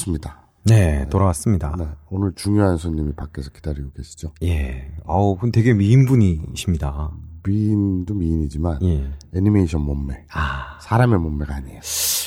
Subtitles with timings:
[0.00, 0.40] 반갑습니다.
[0.64, 1.74] 네, 돌아왔습니다.
[1.78, 4.32] 네, 오늘 중요한 손님이 밖에서 기다리고 계시죠.
[4.42, 4.92] 예.
[5.06, 7.10] 아우, 분 되게 미인분이십니다.
[7.46, 9.10] 미인도 미인이지만 예.
[9.34, 10.78] 애니메이션 몸매, 아.
[10.82, 11.80] 사람의 몸매가 아니에요.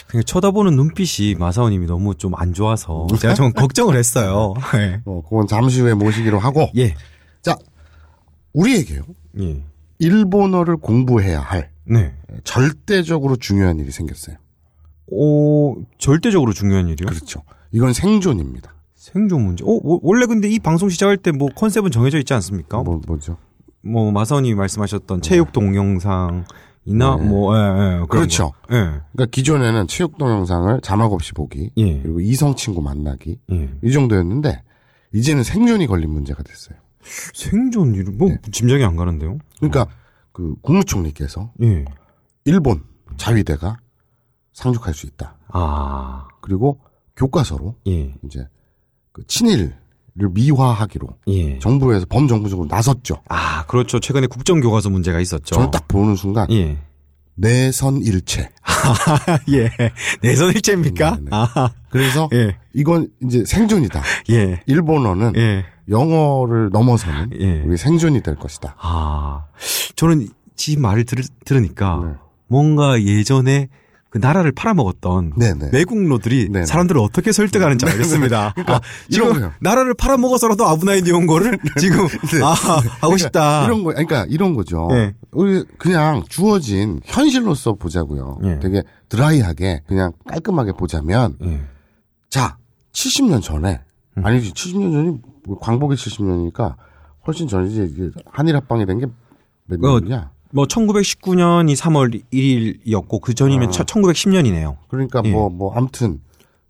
[0.08, 4.54] 그냥 쳐다보는 눈빛이 마사오님이 너무 좀 안 좋아서 제가 좀 걱정을 했어요.
[4.76, 5.02] 예.
[5.06, 6.70] 어, 그건 잠시 후에 모시기로 하고.
[6.78, 6.96] 예.
[7.42, 7.56] 자,
[8.54, 9.04] 우리에게요.
[9.40, 9.64] 예.
[10.00, 12.14] 일본어를 공부해야 할 네.
[12.44, 14.38] 절대적으로 중요한 일이 생겼어요.
[15.08, 17.08] 오, 절대적으로 중요한 일이요?
[17.08, 17.44] 그렇죠.
[17.74, 18.74] 이건 생존입니다.
[18.96, 19.64] 생존 문제.
[19.66, 22.78] 어, 뭐, 원래 근데 이 방송 시작할 때 뭐 컨셉은 정해져 있지 않습니까?
[22.78, 23.38] 뭐, 뭐, 뭐죠?
[23.82, 26.46] 마사오님이 말씀하셨던 체육 동영상
[26.86, 27.26] 이나 네.
[27.26, 27.60] 뭐, 예,
[28.02, 28.06] 예.
[28.08, 28.52] 그렇죠.
[28.52, 28.76] 거.
[28.76, 28.78] 예.
[29.12, 32.02] 그러니까 기존에는 체육 동영상을 자막 없이 보기, 예.
[32.02, 33.70] 그리고 이성 친구 만나기 예.
[33.84, 34.64] 이 정도였는데
[35.14, 36.78] 이제는 생존이 걸린 문제가 됐어요.
[37.34, 38.38] 생존 일, 뭐, 네.
[38.52, 39.38] 짐작이 안 가는데요?
[39.58, 39.88] 그러니까
[40.32, 41.84] 그 국무총리께서 예.
[42.46, 42.84] 일본
[43.18, 43.78] 자위대가
[44.54, 45.38] 상륙할 수 있다.
[45.50, 46.80] 아, 그리고
[47.16, 48.14] 교과서로 예.
[48.26, 48.48] 이제
[49.12, 49.76] 그 친일을
[50.16, 51.60] 미화하기로 예.
[51.60, 53.22] 정부에서 범정부적으로 나섰죠.
[53.30, 54.00] 아, 그렇죠.
[54.00, 55.56] 최근에 국정교과서 문제가 있었죠.
[55.56, 56.78] 저는 딱 보는 순간 예.
[57.36, 58.50] 내선일체.
[59.54, 59.70] 예.
[60.22, 61.12] 내선일체입니까?
[61.16, 61.30] 네, 네.
[61.32, 62.58] 아, 그래서 예.
[62.74, 64.02] 이건 이제 생존이다.
[64.32, 64.62] 예.
[64.66, 65.66] 일본어는 예.
[65.90, 67.62] 영어를 넘어서는 예.
[67.62, 68.76] 우리 생존이 될 것이다.
[68.80, 69.46] 아,
[69.96, 70.28] 저는
[70.68, 72.14] 이 말을 들, 들으니까 네.
[72.48, 73.70] 뭔가 예전에
[74.14, 75.70] 그 나라를 팔아먹었던 네네.
[75.74, 76.68] 외국노들이 네네.
[76.68, 78.54] 사람들을 어떻게 설득하는지 알겠습니다.
[78.68, 79.50] 아, 지금.
[79.60, 82.06] 나라를 팔아먹어서라도 아브나이 니온고를 지금
[82.44, 82.54] 아,
[83.02, 83.66] 하고 싶다.
[83.66, 84.88] 이런 거, 그러니까 이런 거죠.
[84.92, 85.16] 예.
[85.32, 88.38] 우리 그냥 주어진 현실로서 보자고요.
[88.44, 88.60] 예.
[88.60, 91.62] 되게 드라이하게 그냥 깔끔하게 보자면 예.
[92.30, 92.58] 자
[92.92, 93.82] 70년 전에
[94.20, 94.24] 음.
[94.28, 96.76] 아니지 70년 전이 뭐 광복이 70년이니까
[97.26, 100.33] 훨씬 전이지 한일 합방이 된 게몇 어, 년이냐?
[100.54, 104.78] 뭐 1919년이 3월 1일이었고 그 전이면 1910년이네요.
[104.88, 105.32] 그러니까 예.
[105.32, 106.22] 뭐뭐 아무튼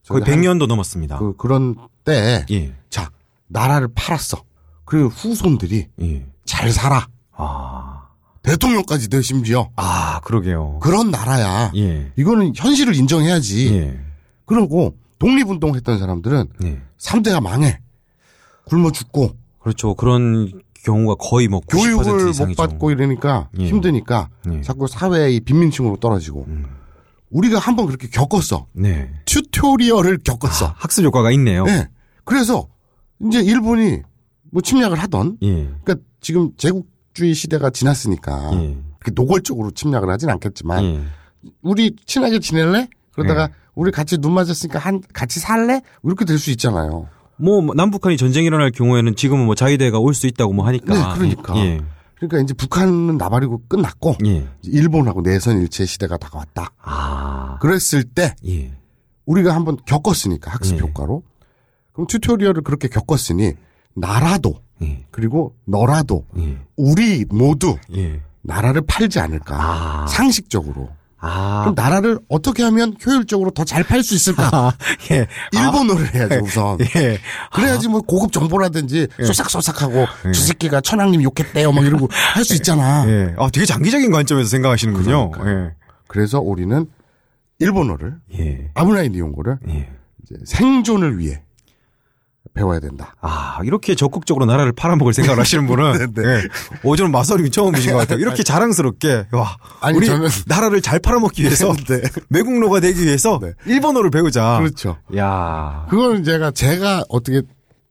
[0.07, 1.19] 거의 저기 한- 100년도 넘었습니다.
[1.19, 2.73] 그 그런 때 예.
[2.89, 3.09] 자
[3.47, 4.41] 나라를 팔았어.
[4.85, 6.25] 그리고 후손들이 예.
[6.45, 7.07] 잘 살아.
[7.33, 8.07] 아.
[8.41, 10.79] 대통령까지 돼 심지어 아, 그러게요.
[10.81, 11.71] 그런 나라야.
[11.75, 12.11] 예.
[12.15, 13.73] 이거는 현실을 인정해야지.
[13.75, 13.99] 예.
[14.45, 16.81] 그러고 독립운동했던 사람들은 예.
[16.97, 17.79] 3대가 망해.
[18.65, 19.93] 굶어 죽고 그렇죠.
[19.95, 22.55] 그런 경우가 거의 뭐90% 교육을 못.
[22.57, 23.65] 받고 이러니까 예.
[23.65, 24.61] 힘드니까 예.
[24.61, 26.65] 자꾸 사회의 빈민층으로 떨어지고 음.
[27.31, 28.67] 우리가 한번 그렇게 겪었어.
[28.73, 29.11] 네.
[29.25, 30.67] 튜토리얼을 겪었어.
[30.67, 31.63] 아, 학습 효과가 있네요.
[31.65, 31.87] 네.
[32.25, 32.67] 그래서
[33.25, 34.01] 이제 일본이
[34.51, 35.69] 뭐 침략을 하던 예.
[35.83, 38.77] 그러니까 지금 제국주의 시대가 지났으니까 예.
[39.15, 41.01] 노골적으로 침략을 하진 않겠지만 예.
[41.61, 42.87] 우리 친하게 지낼래?
[43.13, 43.53] 그러다가 네.
[43.75, 45.81] 우리 같이 눈 맞았으니까 한 같이 살래?
[46.03, 47.07] 이렇게 될 수 있잖아요.
[47.37, 50.93] 뭐 남북한이 전쟁이 일어날 경우에는 지금은 뭐 자위대가 올 수 있다고 뭐 하니까.
[50.93, 51.55] 네, 그러니까.
[51.57, 51.81] 예.
[52.15, 54.47] 그러니까 이제 북한은 나발이고 끝났고 예.
[54.63, 56.71] 일본하고 내선 일체 시대가 다가왔다.
[56.81, 57.57] 아.
[57.59, 58.73] 그랬을 때 예.
[59.25, 60.79] 우리가 한번 겪었으니까 학습 예.
[60.79, 61.23] 효과로
[61.91, 63.53] 그럼 튜토리얼을 그렇게 겪었으니
[63.95, 65.05] 나라도 예.
[65.11, 66.57] 그리고 너라도 예.
[66.77, 68.21] 우리 모두 예.
[68.41, 69.55] 나라를 팔지 않을까
[70.03, 70.07] 아.
[70.07, 70.89] 상식적으로
[71.25, 71.61] 아.
[71.61, 74.73] 그럼 나라를 어떻게 하면 효율적으로 더 잘 팔 수 있을까 아,
[75.11, 75.25] 예.
[75.53, 77.17] 일본어를 해야지 우선 예.
[77.53, 83.33] 그래야지 뭐 고급 정보라든지 쏘삭쏘삭하고 저 새끼가 천황님 욕했대요 막 이러고 할 수 있잖아 예.
[83.37, 85.31] 아, 되게 장기적인 관점에서 생각하시는군요.
[86.07, 86.85] 그래서 우리는
[87.59, 88.45] 일본어를 예.
[88.45, 88.71] 예.
[88.73, 89.89] 아브라이 니온고를 예.
[90.23, 91.41] 이제 생존을 위해
[92.53, 93.15] 배워야 된다.
[93.21, 96.41] 아, 이렇게 적극적으로 나라를 팔아먹을 생각을 하시는 분은 네, 예.
[96.83, 98.19] 오전 마설이 처음이신 것 같아요.
[98.19, 102.01] 이렇게 자랑스럽게 와, 아니, 우리 저는- 나라를 잘 팔아먹기 위해서 네.
[102.29, 103.53] 외국노가 되기 위해서 네.
[103.65, 104.59] 일본어를 배우자.
[104.59, 104.97] 그렇죠.
[105.17, 107.41] 야, 그거는 제가 제가 어떻게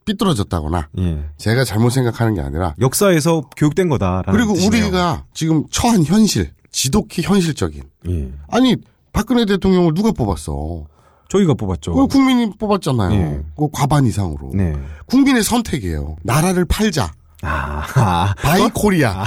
[0.05, 1.25] 삐뚤어졌다거나 예.
[1.39, 4.83] 제가 잘못 생각하는 게 아니라 역사에서 교육된 거다라는 그리고 뜻이네요.
[4.85, 8.33] 우리가 지금 처한 현실 지독히 현실적인 예.
[8.49, 8.77] 아니
[9.13, 10.87] 박근혜 대통령을 누가 뽑았어?
[11.29, 11.93] 저희가 뽑았죠.
[11.93, 13.13] 그거 국민이 뽑았잖아요.
[13.19, 13.41] 예.
[13.57, 14.51] 그 과반 이상으로.
[14.55, 14.75] 네.
[15.07, 16.17] 국민의 선택이에요.
[16.23, 17.11] 나라를 팔자.
[17.45, 19.25] 아, buy Korea.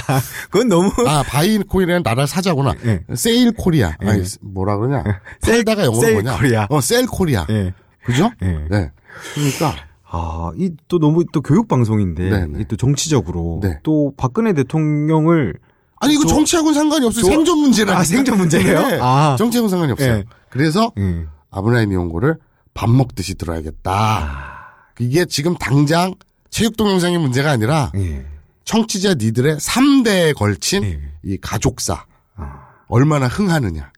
[0.49, 2.73] 그건 너무 아, buy Korea는 나라를 사자구나.
[2.85, 3.01] 예.
[3.15, 3.93] sale Korea.
[3.99, 5.03] 아니, 뭐라 그러냐.
[5.41, 6.37] 팔다가 영어로 sell 뭐냐.
[6.37, 6.67] 코리아.
[6.69, 7.45] 어, sell Korea.
[7.49, 7.73] 예.
[8.05, 8.29] 그죠?
[8.41, 8.47] 예.
[8.69, 8.91] 네.
[9.33, 9.75] 그러니까
[10.09, 13.79] 아, 이 또 너무 또 교육 방송인데 또 정치적으로 네.
[13.83, 15.55] 또 박근혜 대통령을
[15.99, 17.23] 아니 이거 저- 정치하고는 상관이 없어요.
[17.25, 17.97] 저- 생존 문제라.
[17.97, 19.01] 아, 생존 문제예요?
[19.01, 19.35] 아.
[19.37, 20.17] 정치하고는 상관이 없어요.
[20.17, 20.23] 예.
[20.49, 21.25] 그래서 예.
[21.55, 22.37] 아브라함 이용고를
[22.73, 23.35] 밥 먹듯이 아.
[23.39, 24.91] 들어야겠다.
[24.99, 26.13] 이게 지금 당장
[26.49, 28.25] 체육 동영상의 문제가 아니라 예.
[28.65, 31.01] 청취자 니들의 3대에 걸친 예.
[31.23, 32.05] 이 가족사
[32.35, 32.67] 아.
[32.87, 33.91] 얼마나 흥하느냐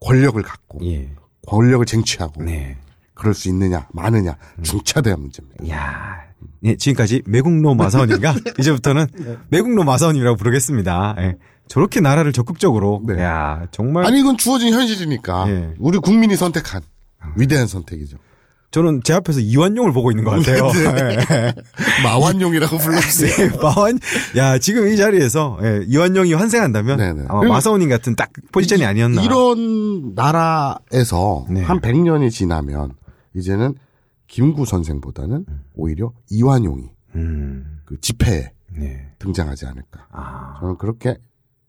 [0.00, 1.10] 권력을 갖고 예.
[1.46, 2.76] 권력을 쟁취하고 네.
[3.14, 4.62] 그럴 수 있느냐, 많으냐, 음.
[4.62, 5.64] 중차대한 문제입니다.
[5.64, 6.20] 이야.
[6.64, 9.06] 예, 지금까지 매국노 마사오님과 이제부터는
[9.48, 11.16] 매국노 마사오님이라고 부르겠습니다.
[11.18, 11.36] 예.
[11.70, 13.00] 저렇게 나라를 적극적으로.
[13.06, 13.22] 네.
[13.22, 14.04] 야 정말.
[14.04, 15.48] 아니, 이건 주어진 현실이니까.
[15.48, 15.74] 예.
[15.78, 16.82] 우리 국민이 선택한
[17.36, 18.16] 위대한 선택이죠.
[18.72, 20.70] 저는 제 앞에서 이완용을 보고 있는 것 같아요.
[20.72, 21.16] 네.
[21.30, 21.54] 예.
[22.02, 23.50] 마완용이라고 불러주세요.
[23.50, 23.98] 네, 마완,
[24.36, 27.24] 야, 지금 이 자리에서, 예, 이완용이 환생한다면, 네네.
[27.28, 29.22] 아마 그리고 마사오님 같은 딱 포지션이 아니었나.
[29.22, 31.62] 이런 나라에서 네.
[31.62, 32.92] 한 100년이 지나면
[33.34, 33.74] 이제는
[34.28, 39.08] 김구 선생보다는 오히려 이완용이 음, 그 집회에 네.
[39.18, 40.06] 등장하지 않을까.
[40.12, 40.58] 아.
[40.60, 41.16] 저는 그렇게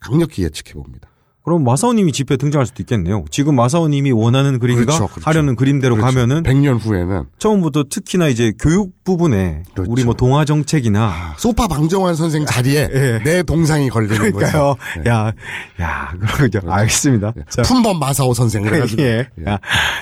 [0.01, 1.07] 강력히 예측해 봅니다.
[1.43, 3.25] 그럼 마사오님이 집회에 등장할 수도 있겠네요.
[3.31, 5.27] 지금 마사오님이 원하는 그림과 그렇죠, 그렇죠.
[5.27, 9.91] 하려는 그림대로 가면은 100년 후에는 처음부터 특히나 이제 교육 부분에 그렇죠.
[9.91, 13.21] 우리 뭐 동화 정책이나 소파 방정환 선생 자리에 예.
[13.23, 14.31] 내 동상이 걸리는.
[14.33, 14.75] 거죠.
[15.03, 15.09] 네.
[15.09, 15.33] 야,
[15.81, 16.59] 야, 그러죠.
[16.67, 17.33] 알겠습니다.
[17.49, 19.01] 자, 품범 마사오 선생 그래가지고.
[19.03, 19.27] 예.
[19.47, 19.57] 야,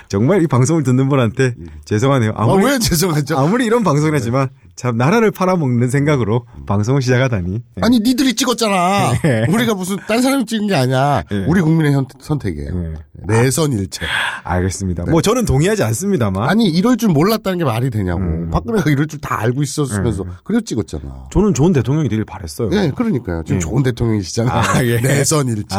[0.10, 1.56] 정말 이 방송을 듣는 분한테
[1.86, 2.34] 죄송하네요.
[2.36, 3.38] 아, 아무리 왜 죄송하죠?
[3.38, 4.50] 아무리 이런 방송을 하지만
[4.80, 7.54] 참 나라를 팔아먹는 생각으로 방송을 시작하다니.
[7.56, 7.82] 예.
[7.82, 9.12] 아니 니들이 찍었잖아.
[9.26, 9.46] 예.
[9.52, 11.22] 우리가 무슨 딴 사람이 찍은 게 아니야.
[11.34, 11.46] 예.
[11.50, 12.70] 우리 국민의 현- 선택이에요.
[12.86, 12.94] 예.
[13.28, 14.06] 내선일체.
[14.46, 15.04] 알겠습니다.
[15.12, 16.44] 뭐 저는 동의하지 않습니다만.
[16.44, 16.50] 네.
[16.50, 18.22] 아니 이럴 줄 몰랐다는 게 말이 되냐고.
[18.22, 18.50] 음.
[18.52, 21.26] 박근혜가 이럴 줄 다 알고 있었으면서 그래서 찍었잖아.
[21.30, 22.70] 저는 좋은 대통령이 되길 바랬어요.
[22.72, 23.44] 예, 그러니까요.
[23.46, 24.54] 지금 좋은 대통령이시잖아요.
[24.58, 25.02] 아, 예.
[25.02, 25.76] 내선일체.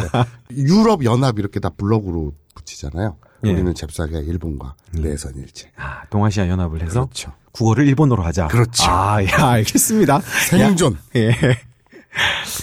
[0.59, 3.17] 유럽 연합 이렇게 다 블럭으로 붙이잖아요.
[3.45, 3.53] 예.
[3.53, 5.73] 우리는 잽싸게 일본과 내선일체.
[5.77, 7.33] 아, 동아시아 연합을 해서 그렇죠.
[7.53, 8.49] 국어를 일본어로 하자.
[8.49, 8.85] 그렇죠.
[8.85, 10.21] 아, 야, 알겠습니다.
[10.49, 10.93] 생존.
[10.95, 11.33] 야, 예.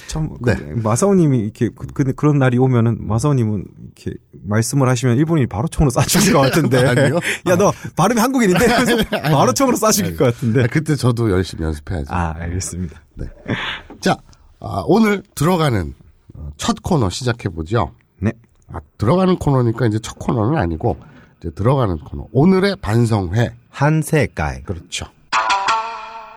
[0.07, 0.55] 참, 네.
[0.55, 3.65] 그, 마사오님이 이렇게 그, 그, 그런 날이 오면은 마사오님은
[3.95, 6.83] 이렇게 말씀을 하시면 일본인이 바로 총으로 쏴주실 것 같은데.
[6.85, 7.19] 아니요.
[7.47, 8.65] 야, 너 발음이 한국인인데?
[8.67, 10.63] 그래서 바로 총으로 쏴주실 것 같은데.
[10.63, 12.13] 아, 그때 저도 열심히 연습해야죠.
[12.13, 13.01] 아, 알겠습니다.
[13.15, 13.27] 네.
[14.01, 14.17] 자,
[14.59, 15.93] 아, 오늘 들어가는
[16.35, 17.93] 어, 첫 코너 시작해 보죠.
[18.19, 18.33] 네.
[18.71, 20.97] 아, 들어가는 코너니까 이제 첫 코너는 아니고
[21.39, 22.27] 이제 들어가는 코너.
[22.31, 23.53] 오늘의 반성회.
[23.69, 24.63] 한세가이.
[24.63, 25.05] 그렇죠.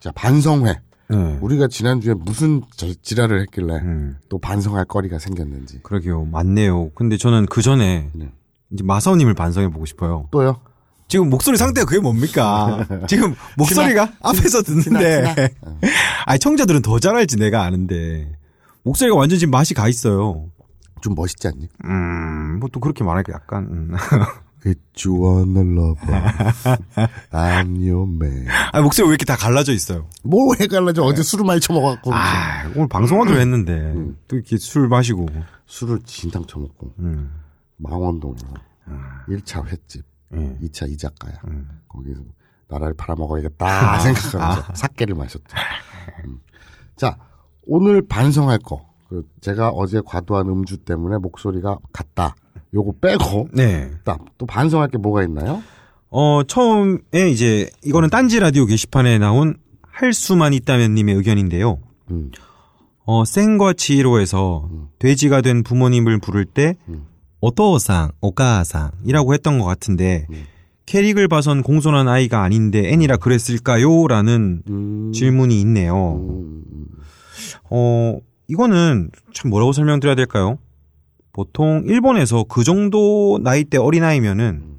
[0.01, 0.79] 자, 반성회.
[1.09, 1.39] 네.
[1.41, 4.17] 우리가 지난주에 무슨 저- 지랄을 했길래 음.
[4.29, 5.81] 또 반성할 거리가 생겼는지.
[5.83, 6.27] 그러게요.
[6.27, 6.91] 맞네요.
[6.95, 8.31] 근데 저는 그 전에 네.
[8.71, 10.29] 이제 마사오님을 반성해 보고 싶어요.
[10.31, 10.61] 또요?
[11.09, 12.87] 지금 목소리 상태가 그게 뭡니까?
[13.09, 15.35] 지금 목소리가 앞에서 듣는데.
[15.35, 15.49] 티나,
[16.27, 18.31] 아니, 청자들은 더 잘 알지, 내가 아는데.
[18.85, 20.50] 목소리가 완전 지금 맛이 가 있어요.
[21.01, 21.69] 좀 멋있지 않니?
[21.85, 23.95] 음, 뭐 또 그렇게 말하니까 약간, 음.
[24.63, 25.99] It's you wanna love.
[27.33, 28.47] I'm your man.
[28.73, 30.07] 아 목소리 왜 이렇게 다 갈라져 있어요?
[30.23, 31.03] 뭘 해갈라져.
[31.03, 32.13] 어제 술을 많이 처먹었고.
[32.15, 33.95] 아, 오늘 방송하기로 했는데,
[34.29, 35.27] 또 이렇게 술 마시고,
[35.67, 36.95] 술을 진탕 처먹고.
[36.99, 37.33] 음,
[37.79, 38.47] 망원동에서
[39.29, 40.05] 1차 횟집,
[40.35, 40.59] 예.
[40.63, 41.37] 2차 이자카야.
[41.49, 41.81] 음.
[41.89, 42.21] 거기서
[42.69, 45.45] 나라를 팔아먹어야겠다 생각하면서 사케를 마셨죠.
[46.27, 46.39] 음.
[46.97, 47.17] 자,
[47.67, 48.90] 오늘 반성할 거.
[49.11, 52.37] 그 제가 어제 과도한 음주 때문에 목소리가 갔다.
[52.73, 53.91] 요거 빼고 네.
[54.05, 55.65] 딱또 반성할 게 뭐가 있나요?
[56.11, 61.81] 어, 처음에 이제, 이거는 딴지 라디오 게시판에 나온 할 수만 있다면 님의 의견인데요.
[62.13, 62.31] 음.
[63.05, 64.69] 어, 생과 치히로에서
[65.01, 67.07] 돼지가 된 부모님을 부를 때, 음.
[67.41, 70.45] 오토상, 오가상이라고 했던 것 같은데, 음.
[70.87, 74.07] 캐릭을 봐선 공손한 아이가 아닌데 애니라 그랬을까요?
[74.07, 75.13] 라는 음.
[75.13, 76.15] 질문이 있네요.
[76.15, 76.63] 음.
[77.71, 78.19] 어,
[78.51, 80.59] 이거는 참 뭐라고 설명드려야 될까요?
[81.33, 84.79] 보통 일본에서 그 정도 나이대 어린아이면은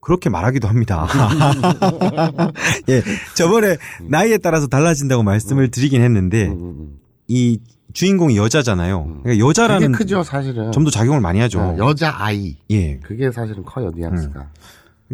[0.00, 1.06] 그렇게 말하기도 합니다.
[2.88, 3.02] 예,
[3.36, 3.76] 저번에
[4.08, 7.00] 나이에 따라서 달라진다고 말씀을 드리긴 했는데 음, 음.
[7.28, 7.60] 이
[7.92, 9.20] 주인공이 여자잖아요.
[9.22, 10.72] 그러니까 여자라는 크죠, 사실은.
[10.72, 11.60] 점도 작용을 많이 하죠.
[11.60, 12.56] 어, 여자 아이.
[12.70, 12.98] 예.
[12.98, 14.48] 그게 사실은 커요, 뉘앙스가.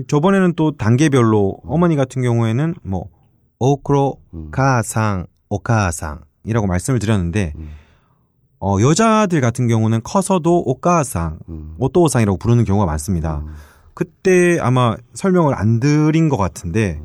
[0.08, 3.08] 저번에는 또 단계별로 어머니 같은 경우에는 뭐
[3.58, 4.16] 오크로
[4.50, 7.70] 가상 오카상 이라고 말씀을 드렸는데 음.
[8.58, 11.74] 어 여자들 같은 경우는 커서도 오카상 음.
[11.78, 13.44] 오토상이라고 부르는 경우가 많습니다.
[13.94, 17.00] 그때 아마 설명을 안 드린 것 같은데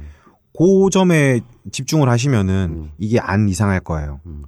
[0.58, 2.92] 그 점에 집중을 하시면은 음.
[2.98, 4.22] 이게 안 이상할 거예요.
[4.26, 4.44] 음.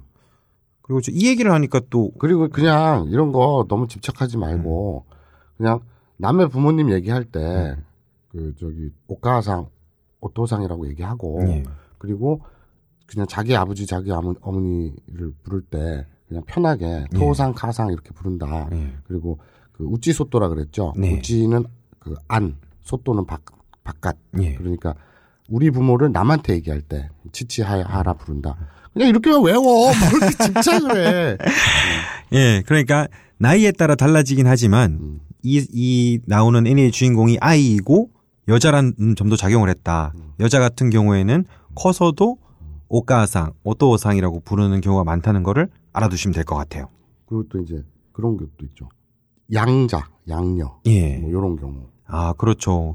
[0.82, 5.04] 그리고 저이 얘기를 하니까 또 그리고 그냥 이런 거 너무 집착하지 말고
[5.56, 5.80] 그냥
[6.18, 7.76] 남의 부모님 얘기할 때
[8.34, 9.68] 그 저기 오가상
[10.20, 11.62] 오토상이라고 얘기하고 예.
[11.98, 12.40] 그리고
[13.06, 18.92] 그냥 자기 아버지 자기 어머- 어머니를 부를 때 그냥 편하게 토상 가상 이렇게 부른다 예.
[19.06, 19.38] 그리고
[19.72, 21.14] 그 우찌 소또라 그랬죠 네.
[21.14, 21.64] 우찌는
[21.98, 23.38] 그 안 소또는 바,
[23.82, 24.54] 바깥 예.
[24.54, 24.94] 그러니까
[25.48, 28.56] 우리 부모를 남한테 얘기할 때 치치하라 부른다
[28.92, 29.92] 그냥 이렇게만 외워 뭘
[30.22, 31.38] 이렇게 집착을 해
[32.32, 33.06] 예, 그러니까
[33.38, 35.20] 나이에 따라 달라지긴 하지만 음.
[35.42, 38.10] 이, 이 나오는 애니의 주인공이 아이이고
[38.48, 40.12] 여자라는 점도 작용을 했다.
[40.16, 40.32] 음.
[40.40, 41.44] 여자 같은 경우에는
[41.74, 42.38] 커서도
[42.98, 46.88] 오가상, 오토상이라고 부르는 경우가 많다는 거를 알아두시면 될 것 같아요.
[47.26, 47.82] 그리고 또 이제
[48.12, 48.88] 그런 것도 있죠.
[49.52, 51.16] 양자, 양녀, 예.
[51.18, 51.88] 뭐 이런 경우.
[52.06, 52.94] 아, 그렇죠.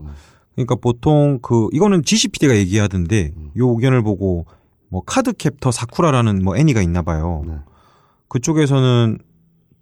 [0.56, 4.46] 그러니까 보통 그 이거는 GCPD가 얘기하던데 요 의견을 보고
[4.88, 7.44] 뭐 카드 캡터 사쿠라라는 뭐 애니가 있나 봐요.
[7.46, 7.53] 네.
[8.29, 9.18] 그쪽에서는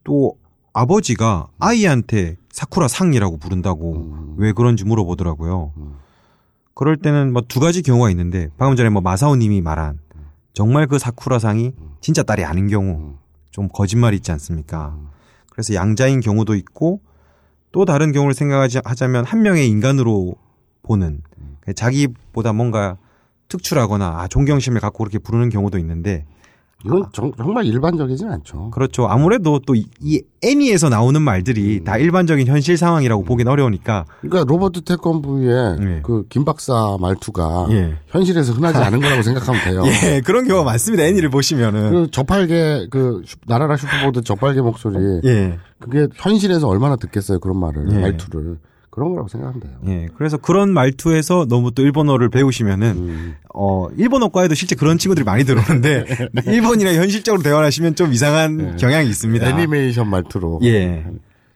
[0.03, 0.33] 또
[0.73, 4.35] 아버지가 아이한테 사쿠라 상이라고 부른다고 음.
[4.37, 5.73] 왜 그런지 물어보더라고요.
[5.77, 5.93] 음.
[6.73, 9.99] 그럴 때는 뭐 두 가지 경우가 있는데 방금 전에 뭐 마사오 님이 말한
[10.57, 11.71] 정말 그 사쿠라 상이
[12.01, 13.17] 진짜 딸이 아닌 경우 음.
[13.51, 14.97] 좀 거짓말이 있지 않습니까?
[15.51, 16.99] 그래서 양자인 경우도 있고
[17.71, 20.33] 또 다른 경우를 생각하자면 한 명의 인간으로
[20.81, 21.21] 보는
[21.75, 22.97] 자기보다 뭔가
[23.49, 26.25] 특출하거나 아, 존경심을 갖고 그렇게 부르는 경우도 있는데
[26.85, 28.69] 이건 정, 말 일반적이진 않죠.
[28.69, 29.07] 그렇죠.
[29.07, 35.77] 아무래도 또 이 애니에서 나오는 말들이 다 일반적인 현실 상황이라고 보긴 어려우니까 그러니까 로보트 태권브이
[35.81, 36.01] 예.
[36.03, 37.95] 그 김 박사 말투가 예.
[38.07, 39.81] 현실에서 흔하지 않은 거라고 생각하면 돼요.
[40.15, 41.03] 예 그런 경우가 많습니다.
[41.05, 45.57] 애니를 보시면은 그 저팔계 그 슈- 날아라 슈퍼보드 저팔계 목소리 예.
[45.79, 47.97] 그게 현실에서 얼마나 듣겠어요 그런 말을 예.
[47.99, 48.57] 말투를
[48.97, 49.73] 그런 거라고 생각하면 돼요.
[49.89, 50.07] 예.
[50.17, 53.35] 그래서 그런 말투에서 너무 또 일본어를 배우시면은 음.
[53.53, 56.05] 어 일본어과에도 실제 그런 친구들이 많이 들어오는데
[56.47, 59.47] 일본이랑 현실적으로 대화를 하시면 좀 이상한 경향이 있습니다.
[59.51, 61.05] 애니메이션 말투로 예.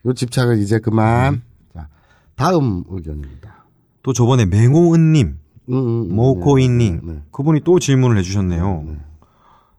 [0.05, 1.41] 요 집착을 이제 그만.
[1.73, 1.87] 자
[2.35, 3.65] 다음 의견입니다.
[4.03, 7.19] 또 저번에 맹호은님, 음, 음, 음, 모코인님 네, 네.
[7.31, 8.85] 그분이 또 질문을 해주셨네요.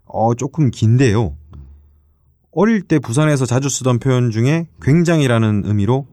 [0.07, 1.37] 어 조금 긴데요.
[2.50, 6.09] 어릴 때 부산에서 자주 쓰던 표현 중에 굉장이라는 의미로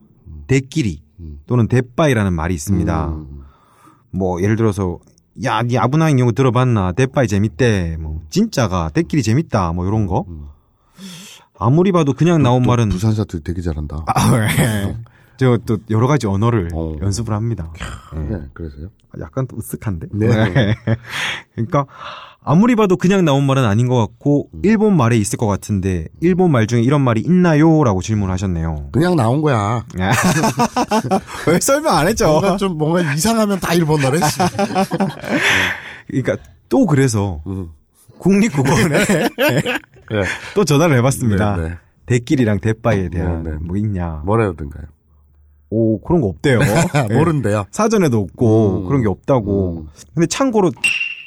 [0.46, 1.09] 대끼리
[1.46, 3.08] 또는 대빠이라는 말이 있습니다.
[3.08, 3.44] 음,
[4.12, 5.00] 뭐 예를 들어서
[5.44, 6.92] 야, 니 아브나인 영어 들어봤나?
[6.94, 7.98] 대빠이 재밌대.
[8.00, 9.72] 뭐 진짜가 대끼리 재밌다.
[9.74, 10.26] 뭐 이런 거.
[11.58, 14.06] 아무리 봐도 그냥 나온 또 말은 부산 사투리 되게 잘한다.
[14.08, 14.14] 아,
[15.42, 15.46] 예.
[15.46, 16.96] 저또 여러 가지 언어를 어.
[17.02, 17.72] 연습을 합니다.
[18.16, 18.20] 예.
[18.20, 18.90] 네, 그래서요.
[19.20, 20.10] 약간 또 으쓱한데.
[20.12, 20.28] 네.
[21.56, 21.86] 그러니까
[22.44, 24.62] 아무리 봐도 그냥 나온 말은 아닌 것 같고 음.
[24.64, 28.90] 일본 말에 있을 것 같은데 일본 말 중에 이런 말이 있나요?라고 질문하셨네요.
[28.92, 29.84] 그냥 나온 거야.
[31.48, 32.28] 왜 설명 안 했죠?
[32.28, 34.20] 뭔가 좀 뭔가 이상하면 다 일본어래.
[34.20, 34.40] 씨.
[36.08, 36.38] 그러니까
[36.70, 37.70] 또 그래서 음.
[38.20, 40.24] 국립국어원에 네.
[40.56, 41.56] 또 전화를 해봤습니다.
[41.58, 41.78] 네, 네.
[42.06, 43.58] 대길이랑 대빠이에 대한 네, 네.
[43.62, 44.22] 뭐 있냐?
[44.26, 44.86] 뭐라든가요?
[45.72, 46.60] 오 그런 거 없대요.
[47.12, 47.14] 예.
[47.18, 47.66] 모른대요.
[47.72, 48.88] 사전에도 없고 음.
[48.88, 49.88] 그런 게 없다고.
[50.14, 50.72] 근데 참고로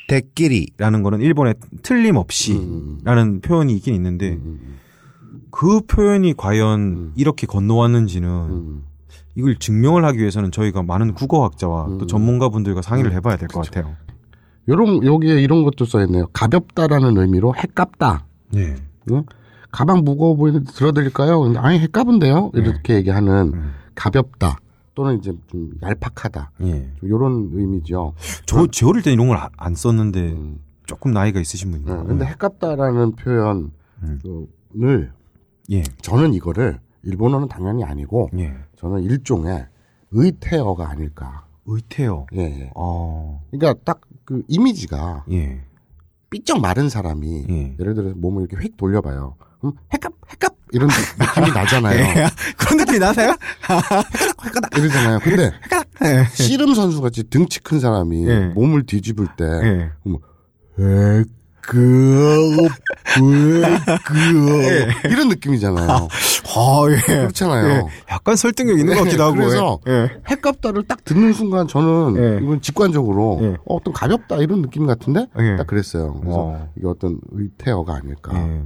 [0.08, 4.38] 대끼리라는 거는 일본에 틀림없이라는 표현이 있긴 있는데
[5.50, 8.82] 그 표현이 과연 이렇게 건너왔는지는 음.
[9.34, 11.98] 이걸 증명을 하기 위해서는 저희가 많은 국어학자와 음.
[11.98, 13.94] 또 전문가분들과 상의를 해봐야 될 것 같아요.
[14.68, 16.26] 요런 여기에 이런 것도 써 있네요.
[16.32, 18.26] 가볍다라는 의미로 해깝다.
[18.52, 18.74] 네.
[19.10, 19.24] 응?
[19.70, 21.52] 가방 무거워 보이는데 들어드릴까요?
[21.56, 22.50] 아니 해깝은데요?
[22.54, 23.52] 이렇게 얘기하는
[23.94, 24.58] 가볍다
[24.94, 26.50] 또는 이제 좀 얄팍하다.
[26.62, 26.92] 예.
[27.00, 28.14] 좀 요런 의미죠.
[28.46, 30.60] 저, 제 어릴 때 이런 걸 안 썼는데 음.
[30.86, 31.84] 조금 나이가 있으신 분이.
[31.84, 33.70] 네, 근데 해깝다라는 표현을
[35.70, 35.82] 예.
[36.02, 38.54] 저는 이거를 일본어는 당연히 아니고 예.
[38.76, 39.66] 저는 일종의
[40.10, 41.46] 의태어가 아닐까.
[41.64, 42.26] 의태요.
[42.34, 42.70] 예, 예.
[42.74, 43.42] 어.
[43.50, 45.62] 그러니까 딱 그 이미지가 예.
[46.30, 47.76] 삐쩍 마른 사람이 예.
[47.80, 49.34] 예를 들어서 몸을 이렇게 휙 돌려봐요.
[49.58, 52.28] 그럼 해깝 해깝 이런 느낌이 나잖아요.
[52.56, 53.34] 그런 느낌이 나세요?
[54.76, 55.18] 이러잖아요.
[55.20, 55.52] 근데
[56.04, 56.26] 예.
[56.34, 58.38] 씨름 선수 같이 등치 큰 사람이 예.
[58.54, 61.24] 몸을 뒤집을 때 예.
[61.62, 62.68] 그,
[64.04, 65.88] 그, 이런 느낌이잖아요.
[65.88, 66.08] 아,
[66.90, 66.96] 예.
[67.00, 67.68] 그렇잖아요.
[67.68, 67.82] 예.
[68.10, 69.36] 약간 설득력 있는 것 같기도 하고.
[69.36, 70.10] 그래서 예.
[70.28, 72.44] 해깝다를 딱 듣는 순간 저는 예.
[72.44, 73.46] 이건 직관적으로 예.
[73.64, 75.56] 어, 어떤 가볍다 이런 느낌 같은데 예.
[75.56, 76.14] 딱 그랬어요.
[76.20, 76.68] 그래서 어.
[76.76, 78.32] 이게 어떤 의태어가 아닐까.
[78.34, 78.62] 예.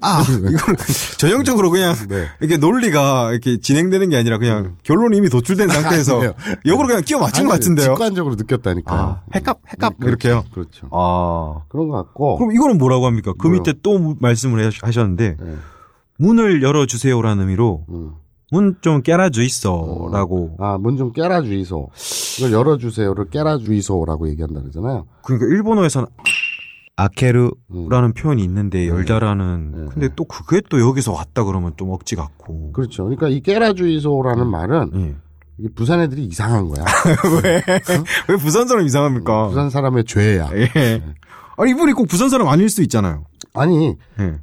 [0.00, 0.76] 아, 이거는
[1.18, 2.26] 전형적으로 그냥 네.
[2.40, 6.20] 이게 논리가 이렇게 진행되는 게 아니라 그냥 결론이 이미 도출된 상태에서.
[6.66, 7.94] 역으로 그냥 끼워 맞춘 것 아니, 같은데요.
[7.94, 9.00] 직관적으로 느꼈다니까요.
[9.00, 10.08] 아, 핵값, 핵값 그렇죠.
[10.28, 10.44] 이렇게요.
[10.52, 10.88] 그렇죠.
[10.92, 11.62] 아.
[11.68, 12.36] 그런 것 같고.
[12.38, 13.32] 그럼 이거는 뭐라고 합니까?
[13.38, 13.60] 그 뭐요?
[13.60, 15.54] 밑에 또 말씀을 하셨- 하셨는데 예.
[16.18, 18.12] 문을 열어 주세요라는 의미로 음.
[18.50, 20.56] 문좀 깨라져 있어라고.
[20.58, 21.90] 아, 문 좀 깨라 주이소.
[22.38, 25.06] 이걸 열어주세요를 깨라 주이소라고 얘기한다 그러잖아요.
[25.22, 26.06] 그러니까 일본어에서는
[26.98, 28.12] 아케르라는 음.
[28.12, 29.72] 표현이 있는데 열다라는.
[29.72, 29.86] 네.
[29.92, 32.72] 근데 또 그게 또 여기서 왔다 그러면 좀 억지 같고.
[32.72, 33.04] 그렇죠.
[33.04, 35.16] 그러니까 이 깨라 주이소라는 말은 예.
[35.58, 36.84] 이게 부산 애들이 이상한 거야.
[37.44, 37.62] 왜?
[38.28, 39.46] 왜 부산 사람 이상합니까?
[39.48, 40.50] 부산 사람의 죄야.
[40.54, 41.02] 예.
[41.56, 43.26] 아니 이분이 꼭 부산 사람 아닐 수 있잖아요.
[43.54, 44.38] 아니 예.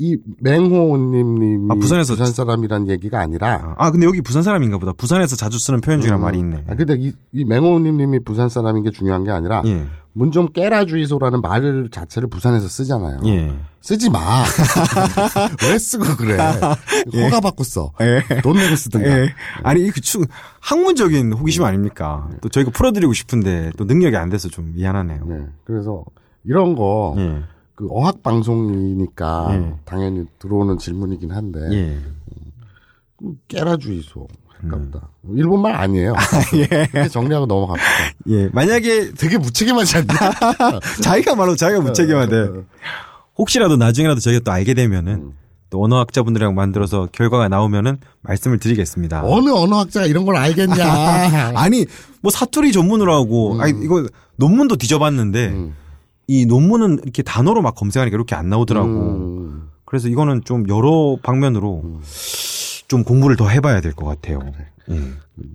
[0.00, 3.74] 이 맹호님님이 아, 부산에서 부산 사람이란 얘기가 아니라.
[3.78, 4.92] 아 근데 여기 부산 사람인가 보다.
[4.92, 6.20] 부산에서 자주 쓰는 표현 중에 음.
[6.20, 6.64] 말이 있네.
[6.68, 9.86] 아, 근데 이, 이 맹호님님이 부산 사람인 게 중요한 게 아니라 예.
[10.12, 13.20] 문좀 깨라 주이소라는 말을 자체를 부산에서 쓰잖아요.
[13.26, 13.52] 예.
[13.80, 14.18] 쓰지 마.
[15.68, 16.36] 왜 쓰고 그래?
[16.36, 17.92] 허가 받고 써.
[18.00, 18.40] 예.
[18.42, 19.08] 돈 내고 쓰든가.
[19.08, 19.28] 예.
[19.62, 20.24] 아니, 이그 추,
[20.60, 22.28] 학문적인 호기심 아닙니까?
[22.40, 25.24] 또 저희가 풀어드리고 싶은데 또 능력이 안 돼서 좀 미안하네요.
[25.24, 25.46] 네.
[25.64, 26.04] 그래서
[26.44, 27.42] 이런 거, 예.
[27.78, 29.74] 그 어학 방송이니까 예.
[29.84, 31.98] 당연히 들어오는 질문이긴 한데 예.
[33.46, 34.26] 깨라 주이소,
[34.64, 35.08] 아깝다.
[35.36, 36.16] 일본말 아니에요.
[36.52, 37.92] 이렇게 정리하고 넘어갑시다.
[38.30, 38.48] 예.
[38.52, 40.16] 만약에 되게 무책임하지 않냐?
[41.00, 42.48] 자기가 말로 자기가 무책임한데
[43.38, 45.32] 혹시라도 나중에라도 저희가 또 알게 되면은 음.
[45.70, 49.22] 또 언어학자분들이랑 만들어서 결과가 나오면은 말씀을 드리겠습니다.
[49.24, 51.52] 어느 언어학자가 이런 걸 알겠냐?
[51.54, 51.86] 아니
[52.22, 54.04] 뭐 사투리 전문으로 하고 아니 이거
[54.34, 55.74] 논문도 뒤져봤는데 음.
[56.28, 58.88] 이 논문은 이렇게 단어로 막 검색하니까 이렇게 안 나오더라고.
[58.88, 59.68] 음.
[59.84, 62.00] 그래서 이거는 좀 여러 방면으로
[62.86, 64.40] 좀 공부를 더 해봐야 될 것 같아요.
[64.90, 65.00] 예.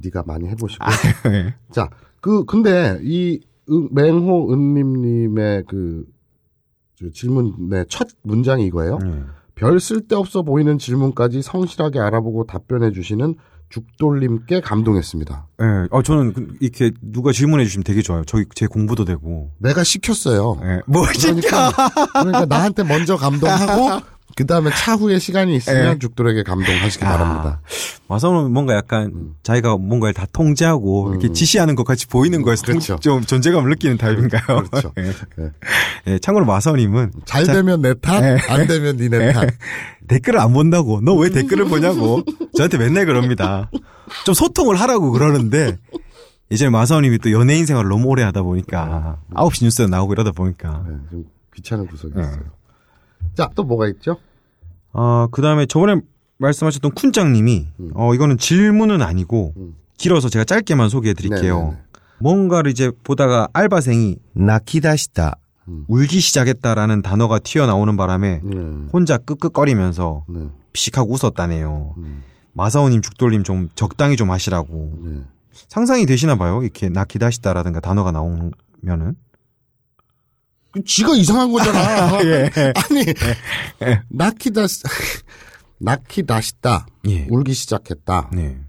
[0.04, 0.84] 네가 많이 해보시고.
[1.32, 1.54] 예.
[1.72, 1.90] 자,
[2.20, 3.40] 그 근데 이
[3.70, 6.06] 은- 맹호 은님님의 그,
[6.96, 8.98] 저 질문의 첫 문장이 이거예요.
[9.06, 9.22] 예.
[9.56, 13.36] 별 쓸데없어 보이는 질문까지 성실하게 알아보고 답변해 주시는
[13.74, 15.48] 죽돌님께 감동했습니다.
[15.62, 15.88] 예.
[15.90, 18.24] 어, 저는 그- 이렇게 누가 질문해 주시면 되게 좋아요.
[18.26, 19.52] 저희 제 공부도 되고.
[19.60, 20.60] 내가 시켰어요.
[20.64, 20.82] 예.
[20.86, 21.72] 뭐 진짜.
[21.72, 24.02] 그러니까, 그러니까 나한테 먼저 감동하고
[24.36, 26.00] 그 다음에 차후에 시간이 있으면 예.
[26.00, 27.62] 죽돌에게 감동하시기 바랍니다.
[28.08, 32.80] 마사오는 뭔가 약간 자기가 뭔가를 다 통제하고 이렇게 지시하는 것 같이 보이는 거에서 통- 음.
[32.80, 33.00] 그렇죠.
[33.00, 34.64] 좀 존재감을 느끼는 타입인가요?
[34.70, 34.92] 그렇죠.
[34.98, 35.04] 예.
[35.40, 35.52] 예.
[36.08, 38.38] 예, 참고로 마사오님은 잘 자- 되면 내 탓, 예.
[38.50, 39.48] 안 되면 니네 탓.
[40.08, 42.24] 댓글을 안 본다고 너 왜 댓글을 보냐고
[42.58, 43.70] 저한테 맨날 그럽니다.
[44.26, 45.78] 좀 소통을 하라고 그러는데
[46.52, 50.96] 예전에 마사오님이 또 연예인 생활을 너무 오래 하다 보니까 9시 뉴스에 나오고 이러다 보니까 네,
[51.10, 51.24] 좀
[51.56, 52.22] 귀찮은 구석이 예.
[52.22, 52.42] 있어요.
[53.36, 54.18] 자, 또 뭐가 있죠?
[54.92, 56.02] 아, 그 다음에 저번에
[56.38, 59.76] 말씀하셨던 쿤짱님이, 어, 이거는 질문은 아니고, 음.
[59.98, 61.58] 길어서 제가 짧게만 소개해 드릴게요.
[61.58, 61.78] 네네네.
[62.20, 65.36] 뭔가를 이제 보다가 알바생이 나키다시다.
[65.88, 68.56] 울기 시작했다라는 단어가 튀어나오는 바람에 네.
[68.92, 70.50] 혼자 끄끄거리면서 네.
[70.74, 71.96] 피식하고 웃었다네요.
[71.98, 72.24] 음.
[72.54, 74.94] 마사오님, 죽돌님 좀 적당히 좀 하시라고.
[75.04, 75.22] 네.
[75.70, 76.62] 상상이 되시나 봐요?
[76.64, 79.16] 이렇게 나키다시다라든가 단어가 나오면은?
[80.74, 82.20] 그 지가 이상한 거잖아.
[82.26, 82.50] 예.
[82.76, 83.06] 아니,
[84.10, 84.62] 나키다,
[85.78, 86.88] 나키 다시다.
[87.08, 87.28] 예.
[87.30, 88.32] 울기 시작했다.
[88.34, 88.60] 네.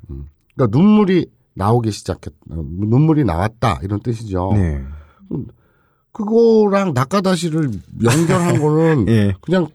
[0.54, 2.36] 그러니까 눈물이 나오기 시작했다.
[2.46, 3.80] 눈물이 나왔다.
[3.82, 4.52] 이런 뜻이죠.
[4.54, 4.84] 네.
[6.12, 7.70] 그거랑 낙가다시를
[8.04, 9.34] 연결한 거는 예.
[9.40, 9.68] 그냥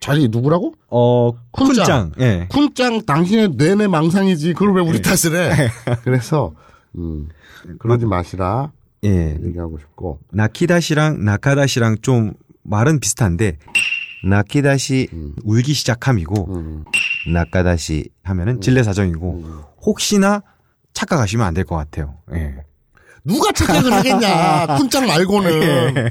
[0.00, 0.72] 자리 누구라고?
[0.88, 1.84] 어, 쿤짱.
[1.84, 2.20] 쿤짱.
[2.20, 2.48] 예.
[2.50, 4.54] 쿤짱 당신의 뇌내 망상이지.
[4.54, 4.88] 그걸 왜 네.
[4.88, 5.70] 우리 탓을 해?
[6.04, 6.54] 그래서
[6.96, 7.28] 음,
[7.78, 8.72] 그러지 마시라
[9.04, 9.38] 예.
[9.42, 10.20] 얘기하고 싶고.
[10.32, 12.32] 나키다시랑 나카다시랑 좀
[12.62, 13.58] 말은 비슷한데
[14.24, 15.08] 나키다시,
[15.44, 16.84] 울기 시작함이고 음,
[17.28, 17.32] 음.
[17.32, 18.08] 나카다시.
[18.24, 19.44] 하면은 진례 사정이고
[19.82, 20.42] 혹시나
[20.94, 22.16] 착각하시면 안 될 것 같아요.
[22.32, 22.56] 예.
[23.24, 24.66] 누가 착각을 하겠냐?
[24.78, 26.10] 쿤짱 말고는.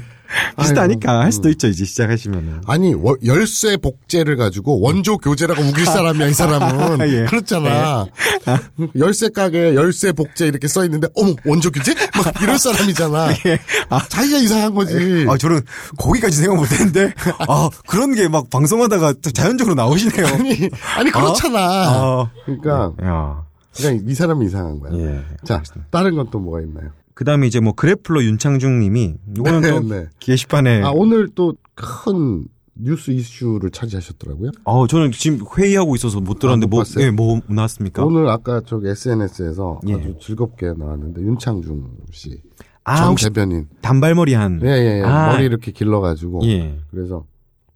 [0.58, 1.52] 비슷하니까 아이고, 할 수도 음.
[1.52, 2.62] 있죠 이제 시작하시면은.
[2.66, 7.00] 아니 월- 열쇠 복제를 가지고 원조 교재라고 우길 사람이야 이 사람은.
[7.10, 7.24] 예.
[7.26, 8.06] 그렇잖아.
[8.98, 11.94] 열쇠 가게 열쇠 복제 이렇게 써 있는데 어머 원조 교재?
[12.14, 13.28] 막 이럴 사람이잖아.
[14.08, 15.26] 자기가 이상한 거지.
[15.28, 15.60] 아 저는
[15.98, 17.12] 거기까지 생각 못했는데.
[17.48, 20.26] 아 그런 게 막 방송하다가 또 자연적으로 나오시네요.
[20.26, 21.58] 아니 아니 그렇잖아.
[21.60, 23.44] 아, 그러니까 야.
[23.76, 24.92] 그냥 이 사람이 이상한 거야.
[24.94, 25.22] 예.
[25.44, 29.88] 자 다른 건 또 뭐가 있나요 그 다음에 이제 뭐 그래플러 윤창중 님이 이거는 또
[29.88, 30.06] 네.
[30.20, 36.66] 게시판에 아 오늘 또 큰 뉴스 이슈를 차지하셨더라고요 어 저는 지금 회의하고 있어서 못 들었는데
[36.66, 37.02] 아, 못 뭐?
[37.02, 38.04] 예, 뭐 나왔습니까?
[38.04, 39.94] 오늘 아까 저기 SNS에서 예.
[39.94, 45.02] 아주 즐겁게 나왔는데 윤창중 씨아전 혹시 대변인 단발머리 한 예, 예, 예.
[45.02, 45.32] 아.
[45.32, 46.40] 머리 이렇게 길러가지고.
[46.44, 46.78] 예.
[46.90, 47.24] 그래서,